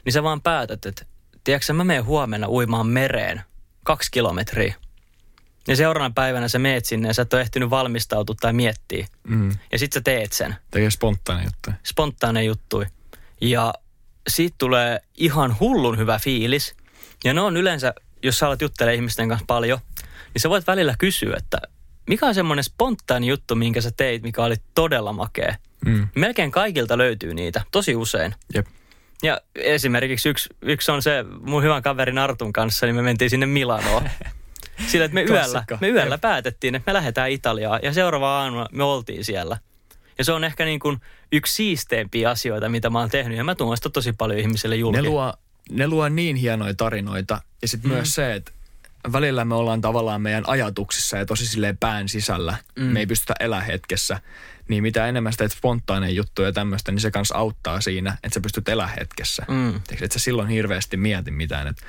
niin 0.05 0.13
sä 0.13 0.23
vaan 0.23 0.43
päätät, 0.43 0.87
että 0.87 1.07
tiedätkö 1.45 1.73
mä 1.73 1.85
menen 1.85 2.05
huomenna 2.05 2.49
uimaan 2.49 2.87
mereen 2.87 3.43
kaksi 3.85 4.11
kilometriä. 4.11 4.75
Ja 5.69 5.77
seuraavana 5.77 6.13
päivänä 6.15 6.49
sä 6.49 6.59
meet 6.59 6.85
sinne 6.85 7.09
ja 7.09 7.15
sä 7.15 7.23
et 7.23 7.33
ole 7.33 7.43
ehtinyt 7.43 7.71
valmistautua 7.71 8.37
tai 8.41 8.53
miettiä. 8.53 9.07
Mm. 9.29 9.51
Ja 9.73 9.79
sit 9.79 9.93
sä 9.93 10.01
teet 10.01 10.33
sen 10.33 10.57
Tekee 10.71 10.91
spontaani 10.91 11.45
juttu. 11.45 11.71
spontaane 11.85 12.45
juttui. 12.45 12.87
Ja 13.41 13.75
siitä 14.29 14.55
tulee 14.59 15.01
ihan 15.15 15.57
hullun 15.61 15.99
hyvä 15.99 16.19
fiilis. 16.19 16.77
Ja 17.25 17.35
ne 17.35 17.41
on 17.41 17.57
yleensä, 17.57 17.95
jos 18.23 18.39
sä 18.39 18.47
alat 18.47 18.63
juttelemaan 18.63 18.95
ihmisten 18.95 19.29
kanssa 19.29 19.45
paljon, 19.47 19.79
niin 20.35 20.41
sä 20.41 20.51
voit 20.51 20.67
välillä 20.67 20.95
kysyä, 20.99 21.35
että 21.37 21.61
mikä 22.09 22.27
on 22.27 22.35
semmoinen 22.35 22.65
spontaani 22.65 23.27
juttu, 23.27 23.55
minkä 23.55 23.81
sä 23.81 23.91
teit, 23.97 24.23
mikä 24.23 24.43
oli 24.43 24.55
todella 24.75 25.13
makea. 25.13 25.55
Mm. 25.87 26.09
Melkein 26.15 26.51
kaikilta 26.51 26.99
löytyy 26.99 27.35
niitä, 27.35 27.63
tosi 27.71 27.97
usein. 27.97 28.35
Jep. 28.55 28.67
Ja 29.23 29.41
esimerkiksi 29.55 30.29
yksi, 30.29 30.49
yksi 30.63 30.91
on 30.91 31.03
se 31.03 31.25
mun 31.41 31.63
hyvän 31.63 31.83
kaverin 31.83 32.19
Artun 32.19 32.53
kanssa, 32.53 32.87
niin 32.87 32.97
me 32.97 33.03
mentiin 33.03 33.31
sinne 33.31 33.47
Milanoon. 33.47 34.11
Sillä, 34.89 35.05
että 35.05 35.15
me 35.15 35.23
yöllä, 35.23 35.65
me 35.81 35.89
yöllä 35.89 36.19
päätettiin, 36.19 36.75
että 36.75 36.91
me 36.91 36.95
lähdetään 36.95 37.31
Italiaan 37.31 37.81
ja 37.83 37.93
seuraava 37.93 38.39
aamuna 38.39 38.67
me 38.73 38.85
oltiin 38.85 39.25
siellä. 39.25 39.59
Ja 40.19 40.25
se 40.25 40.33
on 40.33 40.45
ehkä 40.45 40.65
niin 40.65 40.81
kuin 40.81 41.01
yksi 41.33 41.55
siisteimpiä 41.55 42.31
asioita, 42.31 42.69
mitä 42.69 42.91
mä 42.91 42.99
oon 42.99 43.11
tehnyt 43.11 43.39
ja 43.39 43.45
mä 43.45 43.55
tuon 43.55 43.77
sitä 43.77 43.91
tosi 43.91 44.13
paljon 44.13 44.41
ihmisille 44.41 44.77
julki. 44.77 45.03
Ne 45.03 45.09
luo, 45.09 45.35
ne 45.71 45.89
luo 45.89 46.09
niin 46.09 46.37
hienoja 46.37 46.75
tarinoita. 46.75 47.41
Ja 47.63 47.69
sitten 47.69 47.91
mm. 47.91 47.95
myös 47.95 48.15
se, 48.15 48.35
että 48.35 48.53
välillä 49.13 49.45
me 49.45 49.55
ollaan 49.55 49.81
tavallaan 49.81 50.23
meidän 50.23 50.45
ajatuksissa 50.47 51.17
ja 51.17 51.27
tosi 51.27 51.47
silleen 51.47 51.79
pään 51.79 52.09
sisällä. 52.09 52.57
Mm. 52.77 52.85
Me 52.85 53.01
ei 53.01 53.07
pystytä 53.07 53.35
elää 53.41 53.61
hetkessä. 53.61 54.21
Niin 54.69 54.83
mitä 54.83 55.07
enemmän 55.07 55.33
teet 55.39 55.53
spontaaneja 55.53 56.13
juttuja 56.13 56.49
ja 56.49 56.53
tämmöistä, 56.53 56.93
niin 56.93 57.01
se 57.01 57.11
kanssa 57.11 57.37
auttaa 57.37 57.81
siinä, 57.81 58.19
että 58.25 58.35
sä 58.35 58.41
pystyt 58.41 58.69
elää 58.69 58.87
hetkessä. 58.87 59.45
Mm. 59.49 59.77
Että 59.77 60.13
sä 60.13 60.19
silloin 60.19 60.49
hirveästi 60.49 60.97
mieti 60.97 61.31
mitään, 61.31 61.67
että 61.67 61.83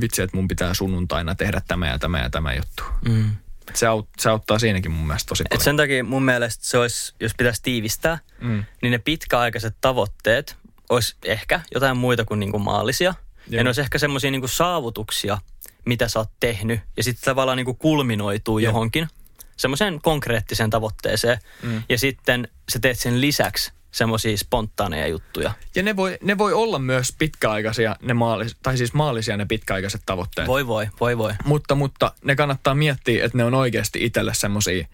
vitsi, 0.00 0.22
että 0.22 0.36
mun 0.36 0.48
pitää 0.48 0.74
sunnuntaina 0.74 1.34
tehdä 1.34 1.62
tämä 1.68 1.88
ja 1.88 1.98
tämä 1.98 2.18
ja 2.18 2.30
tämä 2.30 2.54
juttu. 2.54 2.82
Mm. 3.08 3.30
Se, 3.74 3.86
aut, 3.86 4.08
se 4.18 4.30
auttaa 4.30 4.58
siinäkin 4.58 4.90
mun 4.90 5.06
mielestä 5.06 5.28
tosi 5.28 5.42
Et 5.42 5.48
paljon. 5.50 5.64
sen 5.64 5.76
takia 5.76 6.04
mun 6.04 6.22
mielestä 6.22 6.64
se 6.66 6.78
olisi, 6.78 7.14
jos 7.20 7.32
pitäisi 7.38 7.62
tiivistää, 7.62 8.18
Mm. 8.40 8.64
niin 8.82 8.90
ne 8.90 8.98
pitkäaikaiset 8.98 9.76
tavoitteet 9.80 10.56
olisi 10.90 11.16
ehkä 11.24 11.60
jotain 11.74 11.96
muita 11.96 12.24
kuin, 12.24 12.40
niin 12.40 12.50
kuin 12.50 12.62
maallisia. 12.62 13.14
Joo. 13.48 13.58
Ja 13.58 13.64
ne 13.64 13.68
olisi 13.68 13.80
ehkä 13.80 13.98
semmoisia 13.98 14.30
niin 14.30 14.48
saavutuksia, 14.48 15.38
mitä 15.84 16.08
sä 16.08 16.18
oot 16.18 16.30
tehnyt. 16.40 16.80
Ja 16.96 17.02
sitten 17.02 17.24
tavallaan 17.24 17.56
niin 17.56 17.64
kuin 17.64 17.76
kulminoituu 17.76 18.58
Jep. 18.58 18.68
johonkin 18.68 19.08
semmoiseen 19.56 20.00
konkreettiseen 20.02 20.70
tavoitteeseen. 20.70 21.38
Mm. 21.62 21.82
Ja 21.88 21.98
sitten 21.98 22.48
sä 22.72 22.78
teet 22.78 22.98
sen 22.98 23.20
lisäksi 23.20 23.72
semmoisia 23.94 24.36
spontaaneja 24.36 25.06
juttuja. 25.06 25.52
Ja 25.74 25.82
ne 25.82 25.96
voi, 25.96 26.18
ne 26.22 26.38
voi 26.38 26.52
olla 26.52 26.78
myös 26.78 27.14
pitkäaikaisia, 27.18 27.96
ne 28.02 28.14
maalis, 28.14 28.56
tai 28.62 28.76
siis 28.76 28.92
maallisia 28.92 29.36
ne 29.36 29.46
pitkäaikaiset 29.46 30.02
tavoitteet. 30.06 30.48
Voi 30.48 30.66
voi, 30.66 30.88
voi 31.00 31.18
voi. 31.18 31.32
Mutta, 31.44 31.74
mutta 31.74 32.12
ne 32.24 32.36
kannattaa 32.36 32.74
miettiä, 32.74 33.24
että 33.24 33.38
ne 33.38 33.44
on 33.44 33.54
oikeasti 33.54 34.04
itselle 34.04 34.34
semmoisia 34.34 34.86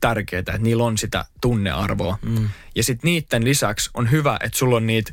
tärkeitä, 0.00 0.52
että 0.52 0.64
niillä 0.64 0.84
on 0.84 0.98
sitä 0.98 1.24
tunnearvoa. 1.40 2.18
Mm. 2.22 2.48
Ja 2.74 2.84
sitten 2.84 3.08
niiden 3.08 3.44
lisäksi 3.44 3.90
on 3.94 4.10
hyvä, 4.10 4.38
että 4.40 4.58
sulla 4.58 4.76
on 4.76 4.86
niitä 4.86 5.12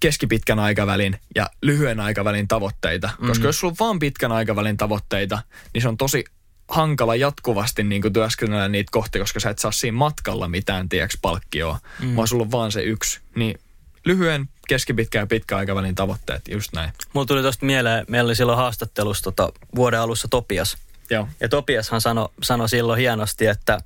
keskipitkän 0.00 0.58
aikavälin 0.58 1.18
ja 1.34 1.50
lyhyen 1.62 2.00
aikavälin 2.00 2.48
tavoitteita. 2.48 3.10
Mm. 3.20 3.28
Koska 3.28 3.46
jos 3.46 3.60
sulla 3.60 3.72
on 3.72 3.86
vaan 3.86 3.98
pitkän 3.98 4.32
aikavälin 4.32 4.76
tavoitteita, 4.76 5.42
niin 5.74 5.82
se 5.82 5.88
on 5.88 5.96
tosi 5.96 6.24
hankala 6.68 7.16
jatkuvasti 7.16 7.84
niin 7.84 8.02
kuin 8.02 8.12
työskennellä 8.12 8.68
niitä 8.68 8.90
kohti, 8.92 9.18
koska 9.18 9.40
sä 9.40 9.50
et 9.50 9.58
saa 9.58 9.72
siinä 9.72 9.96
matkalla 9.96 10.48
mitään, 10.48 10.88
tiedäks, 10.88 11.18
palkkioa, 11.22 11.78
mm. 12.02 12.16
vaan 12.16 12.28
sulla 12.28 12.42
on 12.42 12.50
vaan 12.50 12.72
se 12.72 12.82
yksi. 12.82 13.20
Niin 13.34 13.60
lyhyen, 14.04 14.48
keskipitkän 14.68 15.20
ja 15.20 15.26
pitkän 15.26 15.58
aikavälin 15.58 15.94
tavoitteet, 15.94 16.48
just 16.48 16.72
näin. 16.72 16.92
Mulla 17.12 17.26
tuli 17.26 17.42
tosta 17.42 17.66
mieleen, 17.66 18.04
meillä 18.08 18.28
oli 18.28 18.36
silloin 18.36 18.58
haastattelussa 18.58 19.24
tota, 19.24 19.52
vuoden 19.74 20.00
alussa 20.00 20.28
Topias. 20.28 20.76
Joo. 21.10 21.28
Ja 21.40 21.48
Topiashan 21.48 22.00
sanoi 22.00 22.28
sano 22.42 22.68
silloin 22.68 22.98
hienosti, 22.98 23.46
että 23.46 23.80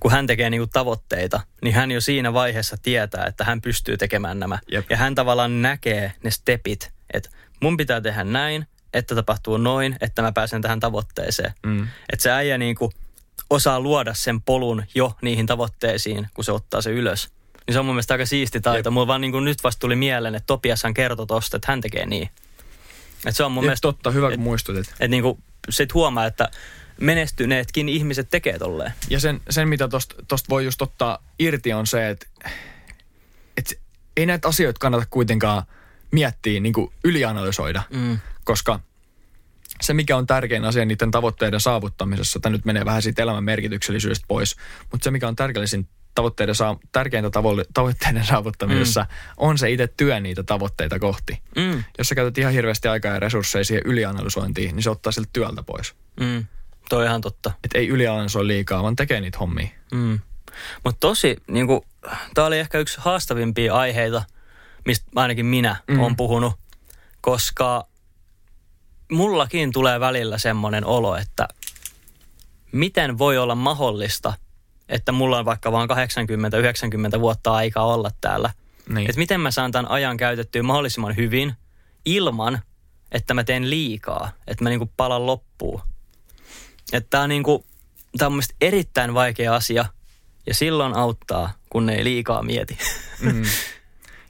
kun 0.00 0.10
hän 0.10 0.26
tekee 0.26 0.50
niinku 0.50 0.66
tavoitteita, 0.66 1.40
niin 1.62 1.74
hän 1.74 1.90
jo 1.90 2.00
siinä 2.00 2.32
vaiheessa 2.32 2.76
tietää, 2.82 3.24
että 3.26 3.44
hän 3.44 3.60
pystyy 3.60 3.96
tekemään 3.96 4.38
nämä. 4.38 4.58
Jep. 4.72 4.90
Ja 4.90 4.96
hän 4.96 5.14
tavallaan 5.14 5.62
näkee 5.62 6.12
ne 6.24 6.30
stepit, 6.30 6.90
että 7.12 7.30
mun 7.60 7.76
pitää 7.76 8.00
tehdä 8.00 8.24
näin, 8.24 8.66
että 8.94 9.14
tapahtuu 9.14 9.56
noin, 9.56 9.96
että 10.00 10.22
mä 10.22 10.32
pääsen 10.32 10.62
tähän 10.62 10.80
tavoitteeseen. 10.80 11.52
Mm. 11.66 11.88
Että 12.12 12.22
se 12.22 12.30
äijä 12.30 12.58
niinku 12.58 12.92
osaa 13.50 13.80
luoda 13.80 14.14
sen 14.14 14.42
polun 14.42 14.84
jo 14.94 15.12
niihin 15.22 15.46
tavoitteisiin, 15.46 16.26
kun 16.34 16.44
se 16.44 16.52
ottaa 16.52 16.82
se 16.82 16.90
ylös. 16.90 17.30
Niin 17.66 17.72
se 17.74 17.78
on 17.78 17.84
mun 17.86 17.94
mielestä 17.94 18.14
aika 18.14 18.26
siisti 18.26 18.60
taito. 18.60 18.90
Mulla 18.90 19.06
vaan 19.06 19.20
niinku 19.20 19.40
nyt 19.40 19.64
vasta 19.64 19.80
tuli 19.80 19.96
mieleen, 19.96 20.34
että 20.34 20.46
Topiashan 20.46 20.94
kertoi 20.94 21.26
tosta, 21.26 21.56
että 21.56 21.72
hän 21.72 21.80
tekee 21.80 22.06
niin. 22.06 22.30
Et 23.26 23.36
se 23.36 23.44
on 23.44 23.52
mun 23.52 23.62
Jep, 23.64 23.66
mielestä 23.68 23.82
totta, 23.88 24.10
hyvä 24.10 24.26
kun 24.26 24.34
et- 24.34 24.40
muistutit. 24.40 24.88
että 24.88 25.08
niinku, 25.08 25.38
sit 25.70 25.94
huomaa, 25.94 26.26
että 26.26 26.48
menestyneetkin 27.00 27.88
ihmiset 27.88 28.28
tekee 28.30 28.58
tolleen. 28.58 28.92
Ja 29.10 29.20
sen, 29.20 29.40
sen 29.50 29.68
mitä 29.68 29.88
tosta, 29.88 30.14
tosta 30.28 30.46
voi 30.50 30.64
just 30.64 30.82
ottaa 30.82 31.18
irti 31.38 31.72
on 31.72 31.86
se, 31.86 32.08
että, 32.08 32.26
että 33.56 33.74
ei 34.16 34.26
näitä 34.26 34.48
asioita 34.48 34.78
kannata 34.78 35.06
kuitenkaan 35.10 35.62
miettiä, 36.10 36.60
niin 36.60 36.72
kuin 36.72 36.92
ylianalysoida, 37.04 37.82
Mm. 37.90 38.18
Koska 38.48 38.80
se, 39.80 39.94
mikä 39.94 40.16
on 40.16 40.26
tärkein 40.26 40.64
asia 40.64 40.84
niiden 40.84 41.10
tavoitteiden 41.10 41.60
saavuttamisessa, 41.60 42.40
tämä 42.40 42.52
nyt 42.52 42.64
menee 42.64 42.84
vähän 42.84 43.02
siitä 43.02 43.22
elämän 43.22 43.44
merkityksellisyydestä 43.44 44.24
pois, 44.28 44.56
mutta 44.92 45.04
se, 45.04 45.10
mikä 45.10 45.28
on 45.28 45.36
tärkeellisin 45.36 45.88
tavoitteiden 46.14 46.54
saa, 46.54 46.78
tärkeintä 46.92 47.28
tavo- 47.28 47.70
tavoitteiden 47.74 48.24
saavuttamisessa, 48.24 49.00
mm. 49.00 49.08
on 49.36 49.58
se 49.58 49.70
itse 49.70 49.88
työ 49.96 50.20
niitä 50.20 50.42
tavoitteita 50.42 50.98
kohti. 50.98 51.42
Mm. 51.56 51.84
Jos 51.98 52.08
sä 52.08 52.14
käytät 52.14 52.38
ihan 52.38 52.52
hirveästi 52.52 52.88
aikaa 52.88 53.12
ja 53.12 53.20
resursseja 53.20 53.64
siihen 53.64 53.82
ylianalysointiin, 53.86 54.76
niin 54.76 54.82
se 54.82 54.90
ottaa 54.90 55.12
siltä 55.12 55.30
työltä 55.32 55.62
pois. 55.62 55.94
Mm. 56.20 56.46
Toi 56.88 56.98
on 56.98 57.06
ihan 57.08 57.20
totta. 57.20 57.52
Että 57.64 57.78
ei 57.78 57.88
ylianalysoi 57.88 58.46
liikaa, 58.46 58.82
vaan 58.82 58.96
tekee 58.96 59.20
niitä 59.20 59.38
hommia. 59.38 59.68
Mm. 59.92 60.18
Mutta 60.84 61.00
tosi, 61.00 61.36
niinku, 61.46 61.84
tämä 62.34 62.46
oli 62.46 62.58
ehkä 62.58 62.78
yksi 62.78 62.98
haastavimpia 63.00 63.74
aiheita, 63.74 64.22
mistä 64.86 65.06
ainakin 65.14 65.46
minä 65.46 65.76
mm. 65.88 66.00
olen 66.00 66.16
puhunut, 66.16 66.54
koska 67.20 67.87
mullakin 69.12 69.72
tulee 69.72 70.00
välillä 70.00 70.38
semmoinen 70.38 70.84
olo, 70.84 71.16
että 71.16 71.48
miten 72.72 73.18
voi 73.18 73.38
olla 73.38 73.54
mahdollista, 73.54 74.32
että 74.88 75.12
mulla 75.12 75.38
on 75.38 75.44
vaikka 75.44 75.72
vain 75.72 75.90
80-90 77.16 77.20
vuotta 77.20 77.54
aikaa 77.54 77.86
olla 77.86 78.10
täällä. 78.20 78.50
Niin. 78.88 79.10
Että 79.10 79.18
miten 79.18 79.40
mä 79.40 79.50
saan 79.50 79.72
tämän 79.72 79.90
ajan 79.90 80.16
käytettyä 80.16 80.62
mahdollisimman 80.62 81.16
hyvin 81.16 81.54
ilman, 82.04 82.58
että 83.12 83.34
mä 83.34 83.44
teen 83.44 83.70
liikaa, 83.70 84.32
että 84.46 84.64
mä 84.64 84.70
niinku 84.70 84.92
palan 84.96 85.26
loppuun. 85.26 85.80
Että 86.92 87.10
tää 87.10 87.22
on, 87.22 87.28
niinku, 87.28 87.64
tää 88.18 88.28
on 88.28 88.40
erittäin 88.60 89.14
vaikea 89.14 89.54
asia 89.54 89.84
ja 90.46 90.54
silloin 90.54 90.96
auttaa, 90.96 91.52
kun 91.70 91.90
ei 91.90 92.04
liikaa 92.04 92.42
mieti. 92.42 92.78
Mm. 93.20 93.42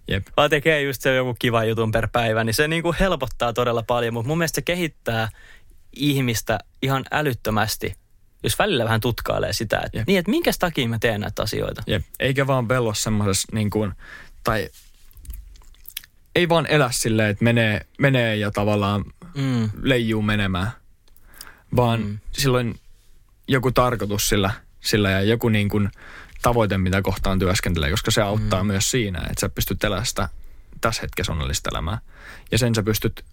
Jep. 0.09 0.27
Vaan 0.37 0.51
tekee 0.51 0.83
just 0.83 1.03
se 1.03 1.15
joku 1.15 1.37
kiva 1.39 1.65
jutun 1.65 1.93
per 1.93 2.09
päivä, 2.13 2.45
niin 2.45 2.55
se 2.55 2.69
niinku 2.69 2.95
helpottaa 3.01 3.53
todella 3.53 3.83
paljon, 3.83 4.15
mutta 4.15 4.29
mun 4.29 4.39
mielestä 4.39 4.55
se 4.55 4.63
kehittää 4.63 5.29
ihmistä 5.93 6.59
ihan 6.83 7.05
älyttömästi, 7.11 7.95
jos 8.43 8.59
välillä 8.59 8.85
vähän 8.85 9.01
tutkailee 9.01 9.53
sitä, 9.53 9.81
että, 9.87 9.99
Jep. 9.99 10.07
niin, 10.07 10.19
että 10.19 10.31
minkä 10.31 10.51
takia 10.59 10.89
mä 10.89 10.99
teen 10.99 11.21
näitä 11.21 11.43
asioita. 11.43 11.83
Jep. 11.87 12.03
Eikä 12.21 12.47
vaan 12.47 12.69
vello 12.69 12.95
semmoisessa 12.95 13.49
niin 13.53 13.71
kuin, 13.71 13.93
tai 14.45 14.69
ei 16.35 16.49
vaan 16.49 16.67
elä 16.67 16.91
silleen, 16.93 17.31
että 17.31 17.45
menee, 17.45 17.81
menee 17.99 18.37
ja 18.37 18.51
tavallaan 18.51 19.05
Mm. 19.35 19.71
leijuu 19.83 20.23
menemään, 20.23 20.71
vaan 21.77 22.01
mm. 22.01 22.19
silloin 22.33 22.81
joku 23.49 23.73
tarkoitus 23.73 24.29
sillä, 24.29 24.51
sillä 24.81 25.11
ja 25.11 25.23
joku 25.23 25.49
niin 25.49 25.69
kuin 25.69 25.91
tavoite, 26.43 26.79
mitä 26.79 27.03
kohtaan 27.03 27.39
työskentelee, 27.39 27.91
koska 27.91 28.11
se 28.11 28.23
auttaa 28.23 28.63
mm. 28.63 28.67
myös 28.67 28.91
siinä, 28.91 29.19
että 29.19 29.41
sä 29.41 29.49
pystyt 29.49 29.85
elämään 29.85 30.07
sitä 30.07 30.29
tässä 30.81 31.03
hetkessä 31.03 31.33
onnellista 31.33 31.71
elämää. 31.73 31.99
Ja 32.53 32.59
sen 32.59 32.75
sä 32.75 32.83
pystyt 32.83 33.25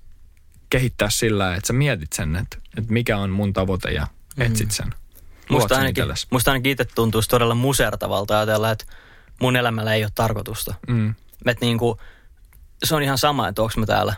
kehittää 0.69 1.09
sillä, 1.09 1.55
että 1.55 1.67
sä 1.67 1.73
mietit 1.73 2.13
sen, 2.13 2.35
että, 2.35 2.57
että 2.77 2.93
mikä 2.93 3.17
on 3.17 3.29
mun 3.29 3.53
tavoite 3.53 3.91
ja 3.91 4.07
etsit 4.37 4.71
sen. 4.71 4.93
Luot 5.49 5.61
Musta 5.61 5.75
ainakin, 5.75 6.01
itsellesi. 6.01 6.27
musta 6.31 6.51
ainakin 6.51 6.71
itse 6.71 6.85
tuntuisi 6.85 7.29
todella 7.29 7.55
musertavalta 7.55 8.37
ajatella, 8.37 8.71
että 8.71 8.85
mun 9.41 9.55
elämällä 9.55 9.93
ei 9.93 10.03
ole 10.03 10.11
tarkoitusta. 10.15 10.75
Mm. 10.87 11.15
Että 11.45 11.65
niinku, 11.65 11.99
se 12.83 12.95
on 12.95 13.03
ihan 13.03 13.17
sama, 13.17 13.47
että 13.47 13.61
onko 13.61 13.73
mä 13.77 13.85
täällä. 13.85 14.15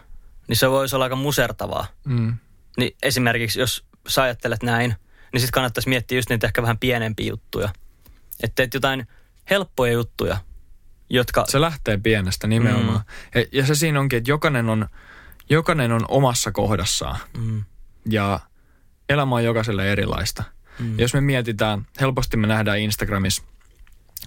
Niin 0.48 0.58
se 0.58 0.70
voisi 0.70 0.96
olla 0.96 1.06
aika 1.06 1.16
musertavaa. 1.16 1.88
Mm. 2.06 2.38
Niin 2.78 2.96
esimerkiksi, 3.04 3.60
jos 3.60 3.84
sä 4.08 4.22
ajattelet 4.24 4.64
näin, 4.64 4.96
niin 5.34 5.42
sitten 5.42 5.52
kannattaisi 5.52 5.90
miettiä 5.90 6.18
just 6.18 6.30
niitä 6.30 6.48
ehkä 6.48 6.62
vähän 6.62 6.78
pienempiä 6.78 7.30
juttuja. 7.30 7.70
Että 8.44 8.56
teet 8.56 8.74
jotain 8.74 9.08
helppoja 9.50 9.94
juttuja, 9.94 10.38
jotka... 11.10 11.46
Se 11.48 11.62
lähtee 11.62 11.98
pienestä 11.98 12.48
nimenomaan. 12.48 13.00
Mm. 13.00 13.42
Ja, 13.42 13.46
ja 13.52 13.66
se 13.66 13.76
siinä 13.76 14.00
onkin, 14.00 14.18
että 14.18 14.32
jokainen 14.32 14.70
on, 14.70 14.88
jokainen 15.50 15.92
on 15.92 16.06
omassa 16.08 16.52
kohdassaan. 16.52 17.20
Mm, 17.38 17.64
Ja 18.10 18.40
elämä 19.10 19.36
on 19.36 19.44
jokaiselle 19.44 19.92
erilaista. 19.92 20.44
Mm. 20.80 21.00
Jos 21.00 21.14
me 21.14 21.22
mietitään, 21.22 21.86
helposti 22.02 22.38
me 22.38 22.48
nähdään 22.48 22.80
Instagramissa, 22.80 23.44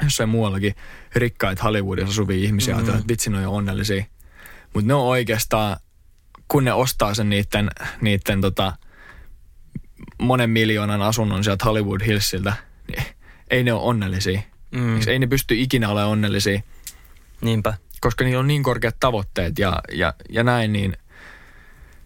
jossain 0.03 0.29
muuallakin, 0.29 0.75
rikkaita 1.15 1.63
Hollywoodissa 1.63 2.11
asuvia 2.11 2.37
ihmisiä, 2.45 2.75
mm. 2.75 2.81
että 2.81 3.03
vitsi, 3.09 3.31
ne 3.31 3.37
on 3.37 3.43
jo 3.43 3.55
onnellisia. 3.55 4.05
Mutta 4.75 4.89
ne 4.89 4.95
on 4.95 5.07
oikeastaan, 5.07 5.77
kun 6.49 6.65
ne 6.65 6.73
ostaa 6.73 7.15
sen 7.15 7.29
niiden, 7.31 7.71
niiden 8.01 8.41
tota, 8.41 8.73
monen 10.19 10.51
miljoonan 10.51 11.03
asunnon 11.03 11.45
sieltä 11.45 11.65
Hollywood 11.65 12.01
Hillsiltä, 12.07 12.53
niin 12.89 13.05
ei 13.51 13.65
ne 13.65 13.73
ole 13.73 13.83
onnellisia. 13.83 14.41
mm, 14.71 15.01
Ei 15.09 15.19
ne 15.19 15.27
pysty 15.27 15.61
ikinä 15.61 15.89
olemaan 15.89 16.11
onnellisia 16.11 16.61
niinpä. 17.41 17.75
koska 18.01 18.25
niillä 18.25 18.41
on 18.41 18.47
niin 18.47 18.63
korkeat 18.63 18.97
tavoitteet 19.01 19.59
ja, 19.59 19.81
ja, 19.93 20.15
ja 20.29 20.45
näin, 20.45 20.73
niin 20.73 20.97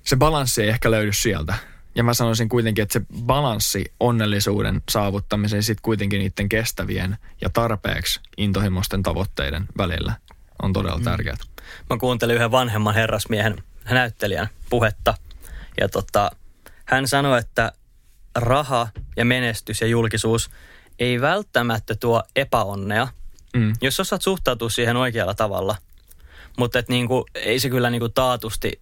se 0.04 0.16
balanssi 0.16 0.62
ei 0.62 0.68
ehkä 0.68 0.90
löydy 0.90 1.12
sieltä. 1.12 1.54
Ja 1.94 2.04
mä 2.04 2.14
sanoisin 2.14 2.48
kuitenkin, 2.48 2.82
että 2.82 2.92
se 2.92 3.06
balanssi 3.22 3.92
onnellisuuden 4.00 4.82
saavuttamiseen 4.90 5.62
sit 5.62 5.80
kuitenkin 5.80 6.18
niiden 6.18 6.48
kestävien 6.48 7.16
ja 7.40 7.50
tarpeeksi 7.50 8.20
intohimoisten 8.36 9.02
tavoitteiden 9.02 9.66
välillä 9.78 10.12
on 10.62 10.72
todella 10.72 10.98
mm. 10.98 11.04
tärkeää. 11.04 11.36
Mä 11.90 11.96
kuuntelin 11.98 12.36
yhden 12.36 12.50
vanhemman 12.50 12.94
herrasmiehen 12.94 13.56
näyttelijän 13.90 14.48
puhetta. 14.70 15.14
Ja 15.80 15.88
tota, 15.88 16.30
hän 16.84 17.08
sanoi, 17.08 17.38
että 17.38 17.72
raha 18.34 18.88
ja 19.16 19.24
menestys 19.24 19.80
ja 19.80 19.86
julkisuus 19.86 20.50
ei 20.98 21.20
välttämättä 21.20 21.94
tuo 21.94 22.22
epäonnea, 22.36 23.08
Mm. 23.56 23.72
jos 23.80 24.00
osaat 24.00 24.22
suhtautua 24.22 24.70
siihen 24.70 24.96
oikealla 24.96 25.34
tavalla. 25.34 25.76
Mutta 26.58 26.78
et 26.78 26.88
niinku, 26.88 27.26
ei 27.34 27.58
se 27.58 27.70
kyllä 27.70 27.90
niinku 27.90 28.08
taatusti 28.08 28.80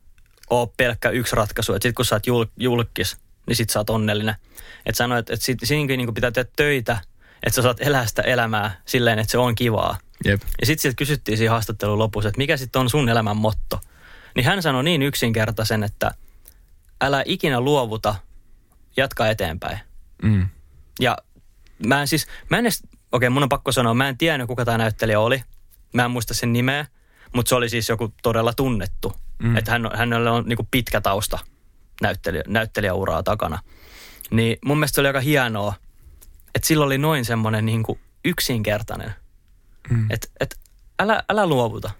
ole 0.50 0.68
pelkkä 0.76 1.10
yksi 1.10 1.36
ratkaisu. 1.36 1.74
Että 1.74 1.88
sit 1.88 1.96
kun 1.96 2.04
sä 2.04 2.14
oot 2.14 2.26
jul, 2.26 2.44
julkis, 2.56 3.16
niin 3.46 3.56
sit 3.56 3.70
sä 3.70 3.80
oot 3.80 3.90
onnellinen. 3.90 4.34
Että 4.86 4.96
sanoi, 4.96 5.18
että 5.18 5.34
et 5.34 5.42
sit, 5.42 5.58
siinäkin 5.64 5.98
niinku 5.98 6.12
pitää 6.12 6.30
tehdä 6.30 6.50
töitä, 6.56 6.98
että 7.42 7.56
sä 7.56 7.62
saat 7.62 7.76
elää 7.80 8.06
sitä 8.06 8.22
elämää 8.22 8.80
silleen, 8.86 9.18
että 9.18 9.30
se 9.30 9.38
on 9.38 9.54
kivaa. 9.54 9.98
Jep. 10.24 10.42
Ja 10.60 10.66
sitten 10.66 10.82
sieltä 10.82 10.96
kysyttiin 10.96 11.38
siinä 11.38 11.50
haastattelun 11.50 11.98
lopussa, 11.98 12.28
että 12.28 12.38
mikä 12.38 12.56
sitten 12.56 12.80
on 12.80 12.90
sun 12.90 13.08
elämän 13.08 13.36
motto. 13.36 13.80
Niin 14.36 14.44
hän 14.46 14.62
sanoi 14.62 14.84
niin 14.84 15.02
yksinkertaisen, 15.02 15.82
että 15.82 16.10
älä 17.00 17.22
ikinä 17.26 17.60
luovuta, 17.60 18.14
jatka 18.96 19.28
eteenpäin. 19.28 19.78
Mm. 20.22 20.48
Ja 21.00 21.18
mä 21.86 22.00
en 22.00 22.08
siis, 22.08 22.26
mä 22.50 22.58
en 22.58 22.64
edes, 22.64 22.82
okei 23.12 23.30
mun 23.30 23.42
on 23.42 23.48
pakko 23.48 23.72
sanoa, 23.72 23.94
mä 23.94 24.08
en 24.08 24.18
tiennyt 24.18 24.48
kuka 24.48 24.64
tämä 24.64 24.78
näyttelijä 24.78 25.20
oli. 25.20 25.42
Mä 25.92 26.04
en 26.04 26.10
muista 26.10 26.34
sen 26.34 26.52
nimeä, 26.52 26.86
mutta 27.34 27.48
se 27.48 27.54
oli 27.54 27.68
siis 27.68 27.88
joku 27.88 28.14
todella 28.22 28.52
tunnettu. 28.52 29.12
Mm. 29.42 29.48
Mm. 29.48 29.56
Että 29.56 29.70
hän, 29.70 29.90
hänellä 29.94 30.32
on 30.32 30.44
niinku 30.46 30.68
pitkä 30.70 31.00
tausta 31.00 31.38
näyttelijä, 32.00 32.42
näyttelijäuraa 32.46 33.22
takana. 33.22 33.58
Niin 34.30 34.58
mun 34.64 34.78
mielestä 34.78 34.94
se 34.94 35.00
oli 35.00 35.08
aika 35.08 35.20
hienoa, 35.20 35.74
että 36.54 36.68
sillä 36.68 36.84
oli 36.84 36.98
noin 36.98 37.24
semmoinen 37.24 37.66
niinku 37.66 37.98
yksinkertainen. 38.24 39.14
Mm. 39.90 40.06
Että 40.10 40.28
et, 40.40 40.58
älä, 40.98 41.22
älä 41.28 41.46
luovuta, 41.46 41.90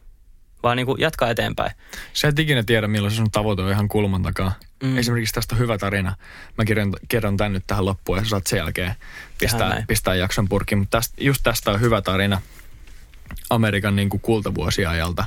vaan 0.63 0.77
niinku 0.77 0.97
jatka 0.99 1.31
eteenpäin. 1.31 1.73
Sä 2.13 2.29
et 2.29 2.39
ikinä 2.39 2.63
tiedä, 2.63 2.89
milloin 2.89 3.11
se 3.11 3.17
sun 3.17 3.31
tavoite 3.31 3.63
on 3.63 3.71
ihan 3.71 3.89
kulman 3.89 4.23
takaa. 4.23 4.53
Mm. 4.83 4.99
Esimerkiksi 4.99 5.35
tästä 5.35 5.55
on 5.55 5.59
hyvä 5.59 5.79
tarina. 5.79 6.17
Mä 6.59 6.65
kerron, 6.65 6.93
kerron 7.09 7.37
tän 7.37 7.53
nyt 7.53 7.65
tähän 7.67 7.85
loppuun 7.85 8.19
ja 8.19 8.25
sä 8.25 8.31
saat 8.31 8.47
sen 8.47 8.57
jälkeen 8.57 8.95
pistää, 9.39 9.85
pistää 9.89 10.15
jakson 10.15 10.49
purkiin. 10.49 10.79
Mutta 10.79 10.99
tästä, 10.99 11.15
just 11.21 11.41
tästä 11.43 11.71
on 11.71 11.81
hyvä 11.81 12.03
tarina 12.03 12.41
Amerikan 13.51 13.97
niin 13.97 14.09
kuin 14.09 14.21
kultavuosiajalta. 14.21 15.25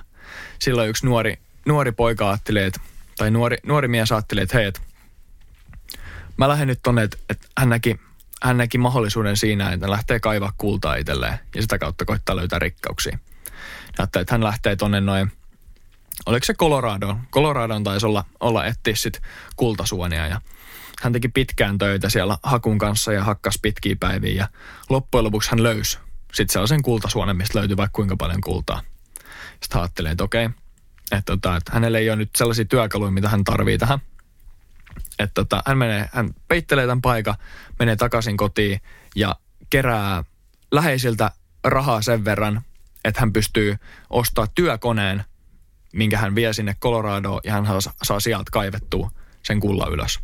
Silloin 0.59 0.89
yksi 0.89 1.05
nuori, 1.05 1.39
nuori 1.65 1.91
poika 1.91 2.29
ajatteli, 2.29 2.63
että, 2.63 2.79
tai 3.17 3.31
nuori, 3.31 3.57
nuori 3.63 3.88
mies 3.88 4.11
ajatteli, 4.11 4.41
että 4.41 4.57
hei, 4.57 4.65
et, 4.65 4.81
mä 6.38 6.47
lähden 6.47 6.67
nyt 6.67 6.79
tonne, 6.83 7.03
että, 7.03 7.17
että 7.29 7.47
hän, 7.57 7.69
näki, 7.69 7.99
hän 8.43 8.57
näki 8.57 8.77
mahdollisuuden 8.77 9.38
siinä, 9.38 9.71
että 9.71 9.91
lähtee 9.91 10.19
kaivaa 10.19 10.53
kultaa 10.57 10.95
itselleen 10.95 11.39
ja 11.55 11.61
sitä 11.61 11.77
kautta 11.77 12.05
koittaa 12.05 12.36
löytää 12.36 12.59
rikkauksia. 12.59 13.19
Ajattelin, 13.97 14.21
että 14.21 14.33
hän 14.33 14.43
lähtee 14.43 14.75
tonne 14.75 15.01
noin 15.01 15.31
oliko 16.25 16.45
se 16.45 16.53
Colorado? 16.53 17.17
Colorado 17.31 17.79
taisi 17.79 18.05
olla, 18.05 18.25
olla 18.39 18.65
etsiä 18.65 18.95
sit 18.95 19.21
kultasuonia 19.55 20.27
ja 20.27 20.41
hän 21.01 21.13
teki 21.13 21.27
pitkään 21.27 21.77
töitä 21.77 22.09
siellä 22.09 22.37
hakun 22.43 22.77
kanssa 22.77 23.13
ja 23.13 23.23
hakkas 23.23 23.59
pitkiä 23.61 23.95
päiviä 23.99 24.33
ja 24.33 24.47
loppujen 24.89 25.23
lopuksi 25.23 25.51
hän 25.51 25.63
löysi 25.63 25.97
sitten 26.35 26.53
sellaisen 26.53 26.81
kultasuonen, 26.81 27.37
mistä 27.37 27.59
löytyi 27.59 27.77
vaikka 27.77 27.95
kuinka 27.95 28.15
paljon 28.17 28.41
kultaa. 28.41 28.81
Sitten 29.61 29.81
ajattelin, 29.81 30.11
että 30.11 30.23
okei, 30.23 30.49
että, 31.11 31.21
tota, 31.25 31.55
että 31.55 31.71
hänellä 31.73 31.97
ei 31.97 32.09
ole 32.09 32.15
nyt 32.15 32.29
sellaisia 32.37 32.65
työkaluja, 32.65 33.11
mitä 33.11 33.29
hän 33.29 33.43
tarvii 33.43 33.77
tähän. 33.77 33.99
Että 35.19 35.33
tota, 35.33 35.63
hän, 35.65 35.77
menee, 35.77 36.09
hän 36.13 36.29
peittelee 36.47 36.85
tämän 36.85 37.01
paikan, 37.01 37.35
menee 37.79 37.95
takaisin 37.95 38.37
kotiin 38.37 38.81
ja 39.15 39.35
kerää 39.69 40.23
läheisiltä 40.71 41.31
rahaa 41.63 42.01
sen 42.01 42.25
verran, 42.25 42.61
että 43.06 43.20
hän 43.20 43.34
pystyy 43.34 43.78
ostamaan 44.10 44.49
työkoneen, 44.56 45.24
minkä 45.93 46.18
hän 46.18 46.36
vie 46.36 46.53
sinne 46.53 46.76
Coloradoon 46.82 47.41
ja 47.43 47.53
hän 47.53 47.82
saa, 47.82 47.93
saa 48.03 48.20
sieltä 48.20 48.51
kaivettua 48.51 49.12
sen 49.43 49.60
kullan 49.60 49.91
ylös. 49.93 50.20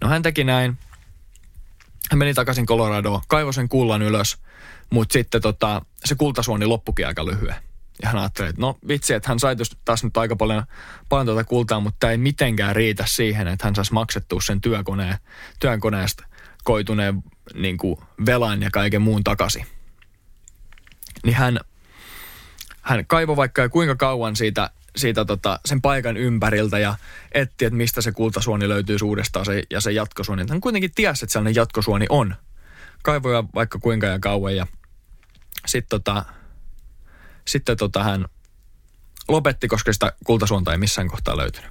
No 0.00 0.08
hän 0.08 0.22
teki 0.22 0.44
näin. 0.44 0.78
Hän 2.10 2.18
meni 2.18 2.34
takaisin 2.34 2.66
Coloradoon, 2.66 3.20
kaivoi 3.28 3.54
sen 3.54 3.68
kullan 3.68 4.02
ylös, 4.02 4.38
mutta 4.90 5.12
sitten 5.12 5.42
tota, 5.42 5.82
se 6.04 6.14
kultasuoni 6.14 6.66
loppukin 6.66 7.06
aika 7.06 7.26
lyhyen. 7.26 7.54
Ja 8.02 8.08
hän 8.08 8.18
ajatteli, 8.18 8.48
että 8.48 8.60
no 8.60 8.78
vitsi, 8.88 9.14
että 9.14 9.28
hän 9.28 9.38
sai 9.38 9.56
taas 9.84 10.04
nyt 10.04 10.16
aika 10.16 10.36
paljon, 10.36 10.62
paljon 11.08 11.26
tuota 11.26 11.44
kultaa, 11.44 11.80
mutta 11.80 11.96
tämä 12.00 12.10
ei 12.10 12.18
mitenkään 12.18 12.76
riitä 12.76 13.04
siihen, 13.06 13.48
että 13.48 13.66
hän 13.66 13.74
saisi 13.74 13.92
maksettua 13.92 14.40
sen 14.40 14.60
työkoneen, 14.60 15.18
työkoneesta 15.60 16.24
koituneen 16.64 17.22
niin 17.54 17.78
kuin 17.78 17.96
velan 18.26 18.62
ja 18.62 18.70
kaiken 18.70 19.02
muun 19.02 19.24
takaisin. 19.24 19.66
Niin 21.24 21.36
hän, 21.36 21.60
hän 22.90 23.06
kaivoi 23.06 23.36
vaikka 23.36 23.68
kuinka 23.68 23.96
kauan 23.96 24.36
siitä, 24.36 24.70
siitä 24.96 25.24
tota, 25.24 25.60
sen 25.64 25.82
paikan 25.82 26.16
ympäriltä 26.16 26.78
ja 26.78 26.94
etti, 27.32 27.64
että 27.64 27.76
mistä 27.76 28.00
se 28.00 28.12
kultasuoni 28.12 28.68
löytyy 28.68 28.96
uudestaan 29.04 29.46
se, 29.46 29.62
ja 29.70 29.80
se 29.80 29.92
jatkosuoni. 29.92 30.44
Hän 30.48 30.60
kuitenkin 30.60 30.90
tiesi, 30.94 31.24
että 31.24 31.32
sellainen 31.32 31.54
jatkosuoni 31.54 32.06
on. 32.08 32.34
Kaivoja 33.02 33.44
vaikka 33.54 33.78
kuinka 33.78 34.06
ja 34.06 34.18
kauan 34.18 34.56
ja 34.56 34.66
sitten 35.66 35.88
tota, 35.88 36.24
sitten 37.46 37.76
tota 37.76 38.02
hän 38.02 38.24
lopetti, 39.28 39.68
koska 39.68 39.92
sitä 39.92 40.12
kultasuonta 40.24 40.72
ei 40.72 40.78
missään 40.78 41.08
kohtaa 41.08 41.36
löytynyt. 41.36 41.70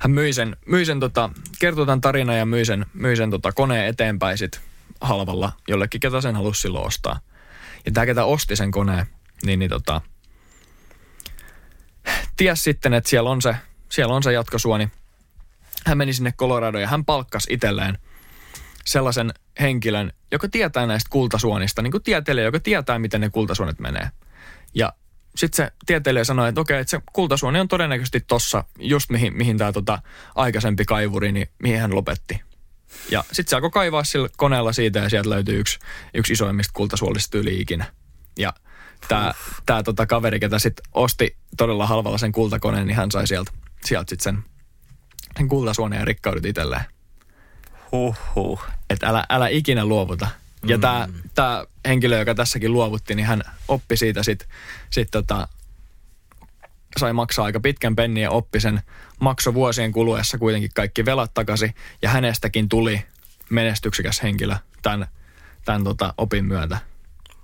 Hän 0.00 0.10
myi 0.10 0.32
sen, 0.32 0.56
myi 0.66 0.84
sen 0.84 1.00
tota, 1.00 1.30
kertoi 1.58 1.86
tämän 1.86 2.00
tarinan 2.00 2.38
ja 2.38 2.46
myi 2.46 2.64
sen, 2.64 2.86
myi 2.94 3.16
sen 3.16 3.30
tota, 3.30 3.52
koneen 3.52 3.86
eteenpäin 3.86 4.38
sit 4.38 4.60
halvalla 5.00 5.52
jollekin, 5.68 6.00
ketä 6.00 6.20
sen 6.20 6.36
halusi 6.36 6.60
silloin 6.60 6.86
ostaa. 6.86 7.20
Ja 7.86 7.92
tämä, 7.92 8.06
ketä 8.06 8.24
osti 8.24 8.56
sen 8.56 8.70
koneen, 8.70 9.06
niin, 9.44 9.58
niin 9.58 9.70
tota, 9.70 10.00
ties 12.36 12.64
sitten, 12.64 12.94
että 12.94 13.10
siellä 13.10 13.30
on 13.30 13.42
se, 13.42 13.56
siellä 13.88 14.14
on 14.14 14.22
se 14.22 14.32
jatkosuoni. 14.32 14.88
Hän 15.86 15.98
meni 15.98 16.12
sinne 16.12 16.32
Coloradoon 16.32 16.82
ja 16.82 16.88
hän 16.88 17.04
palkkasi 17.04 17.52
itselleen 17.52 17.98
sellaisen 18.84 19.34
henkilön, 19.60 20.12
joka 20.32 20.48
tietää 20.48 20.86
näistä 20.86 21.10
kultasuonista, 21.10 21.82
niin 21.82 21.90
kuin 21.90 22.02
tieteilijä, 22.02 22.44
joka 22.44 22.60
tietää, 22.60 22.98
miten 22.98 23.20
ne 23.20 23.30
kultasuonet 23.30 23.78
menee. 23.78 24.10
Ja 24.74 24.92
sitten 25.36 25.56
se 25.56 25.72
tieteilijä 25.86 26.24
sanoi, 26.24 26.48
että 26.48 26.60
okei, 26.60 26.80
että 26.80 26.90
se 26.90 27.00
kultasuoni 27.12 27.60
on 27.60 27.68
todennäköisesti 27.68 28.20
tossa, 28.20 28.64
just 28.78 29.10
mihin, 29.10 29.36
mihin 29.36 29.58
tämä 29.58 29.72
tota 29.72 29.98
aikaisempi 30.34 30.84
kaivuri, 30.84 31.32
niin 31.32 31.48
mihin 31.62 31.80
hän 31.80 31.94
lopetti. 31.94 32.42
Ja 33.10 33.24
sitten 33.32 33.50
se 33.50 33.56
alkoi 33.56 33.70
kaivaa 33.70 34.04
sillä 34.04 34.28
koneella 34.36 34.72
siitä 34.72 34.98
ja 34.98 35.08
sieltä 35.08 35.30
löytyy 35.30 35.58
yksi, 35.60 35.78
yksi 36.14 36.32
isoimmista 36.32 36.72
kultasuolista 36.74 37.38
yli 37.38 37.60
ikinä. 37.60 37.84
Ja 38.38 38.52
tämä 39.08 39.32
tää 39.66 39.82
tota 39.82 40.06
kaveri, 40.06 40.40
ketä 40.40 40.58
sitten 40.58 40.84
osti 40.92 41.36
todella 41.56 41.86
halvalla 41.86 42.18
sen 42.18 42.32
kultakoneen, 42.32 42.86
niin 42.86 42.96
hän 42.96 43.10
sai 43.10 43.26
sieltä, 43.26 43.52
sieltä 43.84 44.08
sitten 44.08 44.24
sen, 44.24 44.44
sen 45.36 45.48
kultasuoneen 45.48 46.00
ja 46.00 46.04
rikkaudet 46.04 46.44
itselleen. 46.44 46.84
Huhhuh. 47.92 48.62
Että 48.90 49.08
älä, 49.08 49.24
älä 49.30 49.48
ikinä 49.48 49.84
luovuta. 49.84 50.28
Ja 50.66 50.78
tämä 50.78 51.08
tää 51.34 51.64
henkilö, 51.88 52.18
joka 52.18 52.34
tässäkin 52.34 52.72
luovutti, 52.72 53.14
niin 53.14 53.26
hän 53.26 53.42
oppi 53.68 53.96
siitä 53.96 54.22
sitten 54.22 54.48
sit 54.90 55.08
tota, 55.10 55.48
sai 57.00 57.12
maksaa 57.12 57.44
aika 57.44 57.60
pitkän 57.60 57.96
pennin 57.96 58.22
ja 58.22 58.30
oppi 58.30 58.60
sen 58.60 58.82
makso 59.20 59.54
vuosien 59.54 59.92
kuluessa 59.92 60.38
kuitenkin 60.38 60.70
kaikki 60.74 61.04
velat 61.04 61.34
takaisin. 61.34 61.74
Ja 62.02 62.08
hänestäkin 62.10 62.68
tuli 62.68 63.02
menestyksekäs 63.50 64.22
henkilö 64.22 64.56
tämän, 64.82 65.06
tämän 65.64 65.84
tota 65.84 66.14
opin 66.18 66.44
myötä. 66.44 66.78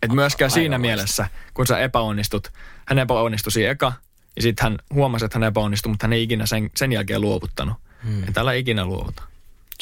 Et 0.03 0.13
myöskään 0.13 0.51
siinä 0.51 0.79
mielessä, 0.79 1.27
kun 1.55 1.67
sä 1.67 1.79
epäonnistut, 1.79 2.53
hän 2.87 2.99
epäonnistui 2.99 3.53
siinä 3.53 3.71
eka, 3.71 3.93
ja 4.37 4.43
sitten 4.43 4.63
hän 4.63 4.79
huomasi, 4.95 5.25
että 5.25 5.39
hän 5.39 5.49
epäonnistui, 5.49 5.91
mutta 5.91 6.07
hän 6.07 6.13
ei 6.13 6.23
ikinä 6.23 6.47
sen, 6.47 6.71
sen 6.77 6.93
jälkeen 6.93 7.21
luovuttanut. 7.21 7.77
Hmm. 8.05 8.25
Että 8.29 8.41
älä 8.41 8.53
ikinä 8.53 8.85
luovuta. 8.85 9.23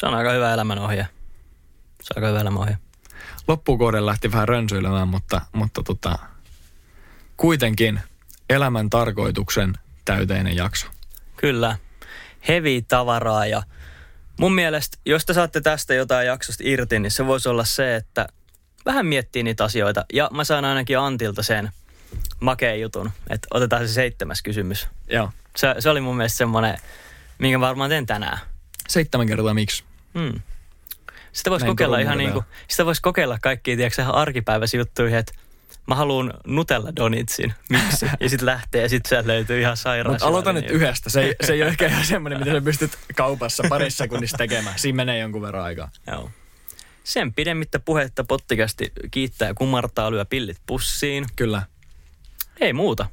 Se 0.00 0.06
on 0.06 0.14
aika 0.14 0.32
hyvä 0.32 0.54
elämänohje. 0.54 1.08
Se 2.02 2.14
on 2.16 2.22
aika 2.22 2.28
hyvä 2.28 2.40
elämänohje. 2.40 2.78
loppukauden 3.48 4.06
lähti 4.06 4.32
vähän 4.32 4.48
rönsyilemään, 4.48 5.08
mutta, 5.08 5.40
mutta 5.52 5.82
tota, 5.82 6.18
kuitenkin 7.36 8.00
elämän 8.50 8.90
tarkoituksen 8.90 9.74
täyteinen 10.04 10.56
jakso. 10.56 10.86
Kyllä. 11.36 11.78
Hevi 12.48 12.82
tavaraa 12.88 13.46
ja 13.46 13.62
mun 14.40 14.54
mielestä, 14.54 14.98
jos 15.06 15.26
te 15.26 15.34
saatte 15.34 15.60
tästä 15.60 15.94
jotain 15.94 16.26
jaksosta 16.26 16.62
irti, 16.66 16.98
niin 17.00 17.10
se 17.10 17.26
voisi 17.26 17.48
olla 17.48 17.64
se, 17.64 17.96
että 17.96 18.28
vähän 18.88 19.06
miettii 19.06 19.42
niitä 19.42 19.64
asioita. 19.64 20.04
Ja 20.12 20.30
mä 20.32 20.44
saan 20.44 20.64
ainakin 20.64 20.98
Antilta 20.98 21.42
sen 21.42 21.70
makeen 22.40 22.80
jutun, 22.80 23.10
että 23.30 23.48
otetaan 23.50 23.88
se 23.88 23.94
seitsemäs 23.94 24.42
kysymys. 24.42 24.86
Joo. 25.10 25.30
Se, 25.56 25.74
se 25.78 25.90
oli 25.90 26.00
mun 26.00 26.16
mielestä 26.16 26.38
semmoinen, 26.38 26.78
minkä 27.38 27.60
varmaan 27.60 27.90
teen 27.90 28.06
tänään. 28.06 28.38
Seitsemän 28.88 29.26
kertaa 29.26 29.54
miksi? 29.54 29.84
Hmm. 30.18 30.40
Sitä 31.32 31.50
voisi 31.50 31.66
kokeilla 31.66 31.98
ihan 31.98 32.18
niin 32.18 32.32
kuin, 32.32 32.44
sitä 32.68 32.86
voisi 32.86 33.02
kokeilla 33.02 33.38
kaikkia, 33.42 33.76
tiedätkö, 33.76 34.02
ihan 34.02 34.14
arkipäiväisiä 34.14 34.80
juttuihin, 34.80 35.18
että 35.18 35.32
mä 35.86 35.94
haluan 35.94 36.34
Nutella 36.46 36.96
Donitsin. 36.96 37.54
Miksi? 37.70 38.06
ja 38.20 38.28
sitten 38.28 38.46
lähtee 38.46 38.82
ja 38.82 38.88
sitten 38.88 39.08
sieltä 39.08 39.28
löytyy 39.28 39.60
ihan 39.60 39.76
sairaan. 39.76 40.14
Mutta 40.14 40.26
aloita 40.26 40.52
nyt 40.52 40.70
yhdestä. 40.70 41.10
Se 41.10 41.20
ei, 41.20 41.34
se 41.44 41.52
ei 41.52 41.62
ole 41.62 41.70
ehkä 41.70 41.86
ihan 41.86 42.04
semmoinen, 42.14 42.38
mitä 42.38 42.52
sä 42.52 42.60
pystyt 42.60 42.98
kaupassa 43.16 43.62
parissa 43.68 44.04
sekunnissa 44.04 44.36
tekemään. 44.36 44.78
Siinä 44.78 44.96
menee 44.96 45.18
jonkun 45.18 45.42
verran 45.42 45.64
aikaa. 45.64 45.90
Joo. 46.06 46.30
Sen 47.08 47.34
pidemmittä 47.34 47.78
puhetta 47.78 48.24
pottikästi 48.24 48.92
kiittää 49.10 49.48
ja 49.48 49.54
kumartaa, 49.54 50.10
lyö 50.10 50.24
pillit 50.24 50.56
pussiin. 50.66 51.24
Kyllä. 51.36 51.62
Ei 52.60 52.72
muuta. 52.72 53.06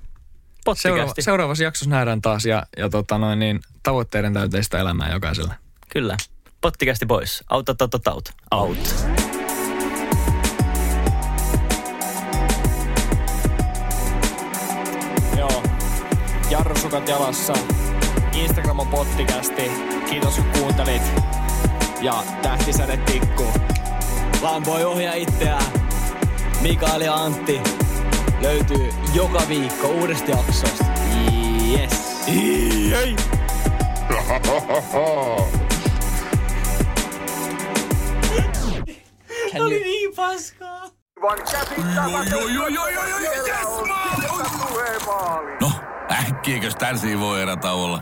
Seuraava, 0.73 1.01
Pottikästi. 1.03 1.21
seuraavassa 1.21 1.63
jaksossa 1.63 1.89
nähdään 1.89 2.21
taas 2.21 2.45
ja, 2.45 2.65
ja 2.77 2.89
tota 2.89 3.17
noin, 3.17 3.39
niin, 3.39 3.59
tavoitteiden 3.83 4.33
täyteistä 4.33 4.79
elämää 4.79 5.13
jokaiselle. 5.13 5.55
Kyllä. 5.89 6.17
Pottikästi 6.61 7.05
pois. 7.05 7.43
Out, 7.51 7.69
out, 7.69 7.81
out, 7.81 8.07
out. 8.07 8.29
Out. 8.51 9.05
Joo. 15.37 15.63
Jarrusukat 16.49 17.07
jalassa. 17.07 17.53
Instagram 18.33 18.79
on 18.79 18.87
pottikästi. 18.87 19.71
Kiitos 20.09 20.35
kun 20.35 20.45
kuuntelit. 20.59 21.01
Ja 22.01 22.23
tähtisäde 22.41 22.97
tikku. 22.97 23.74
Vaan 24.41 24.65
voi 24.65 24.83
ohjaa 24.83 25.13
itseään. 25.13 25.63
Mikael 26.61 27.01
ja 27.01 27.13
Antti 27.13 27.61
löytyy 28.41 28.89
joka 29.13 29.41
viikko 29.49 29.87
uudesta 29.87 30.31
jaksosta. 30.31 30.85
Yes. 31.71 32.27
Ei. 32.27 33.15
No, 45.61 45.71
äkkiäkös 46.11 46.75
tän 46.75 47.19
voi 47.19 47.41
erätä 47.41 47.71
olla? 47.71 48.01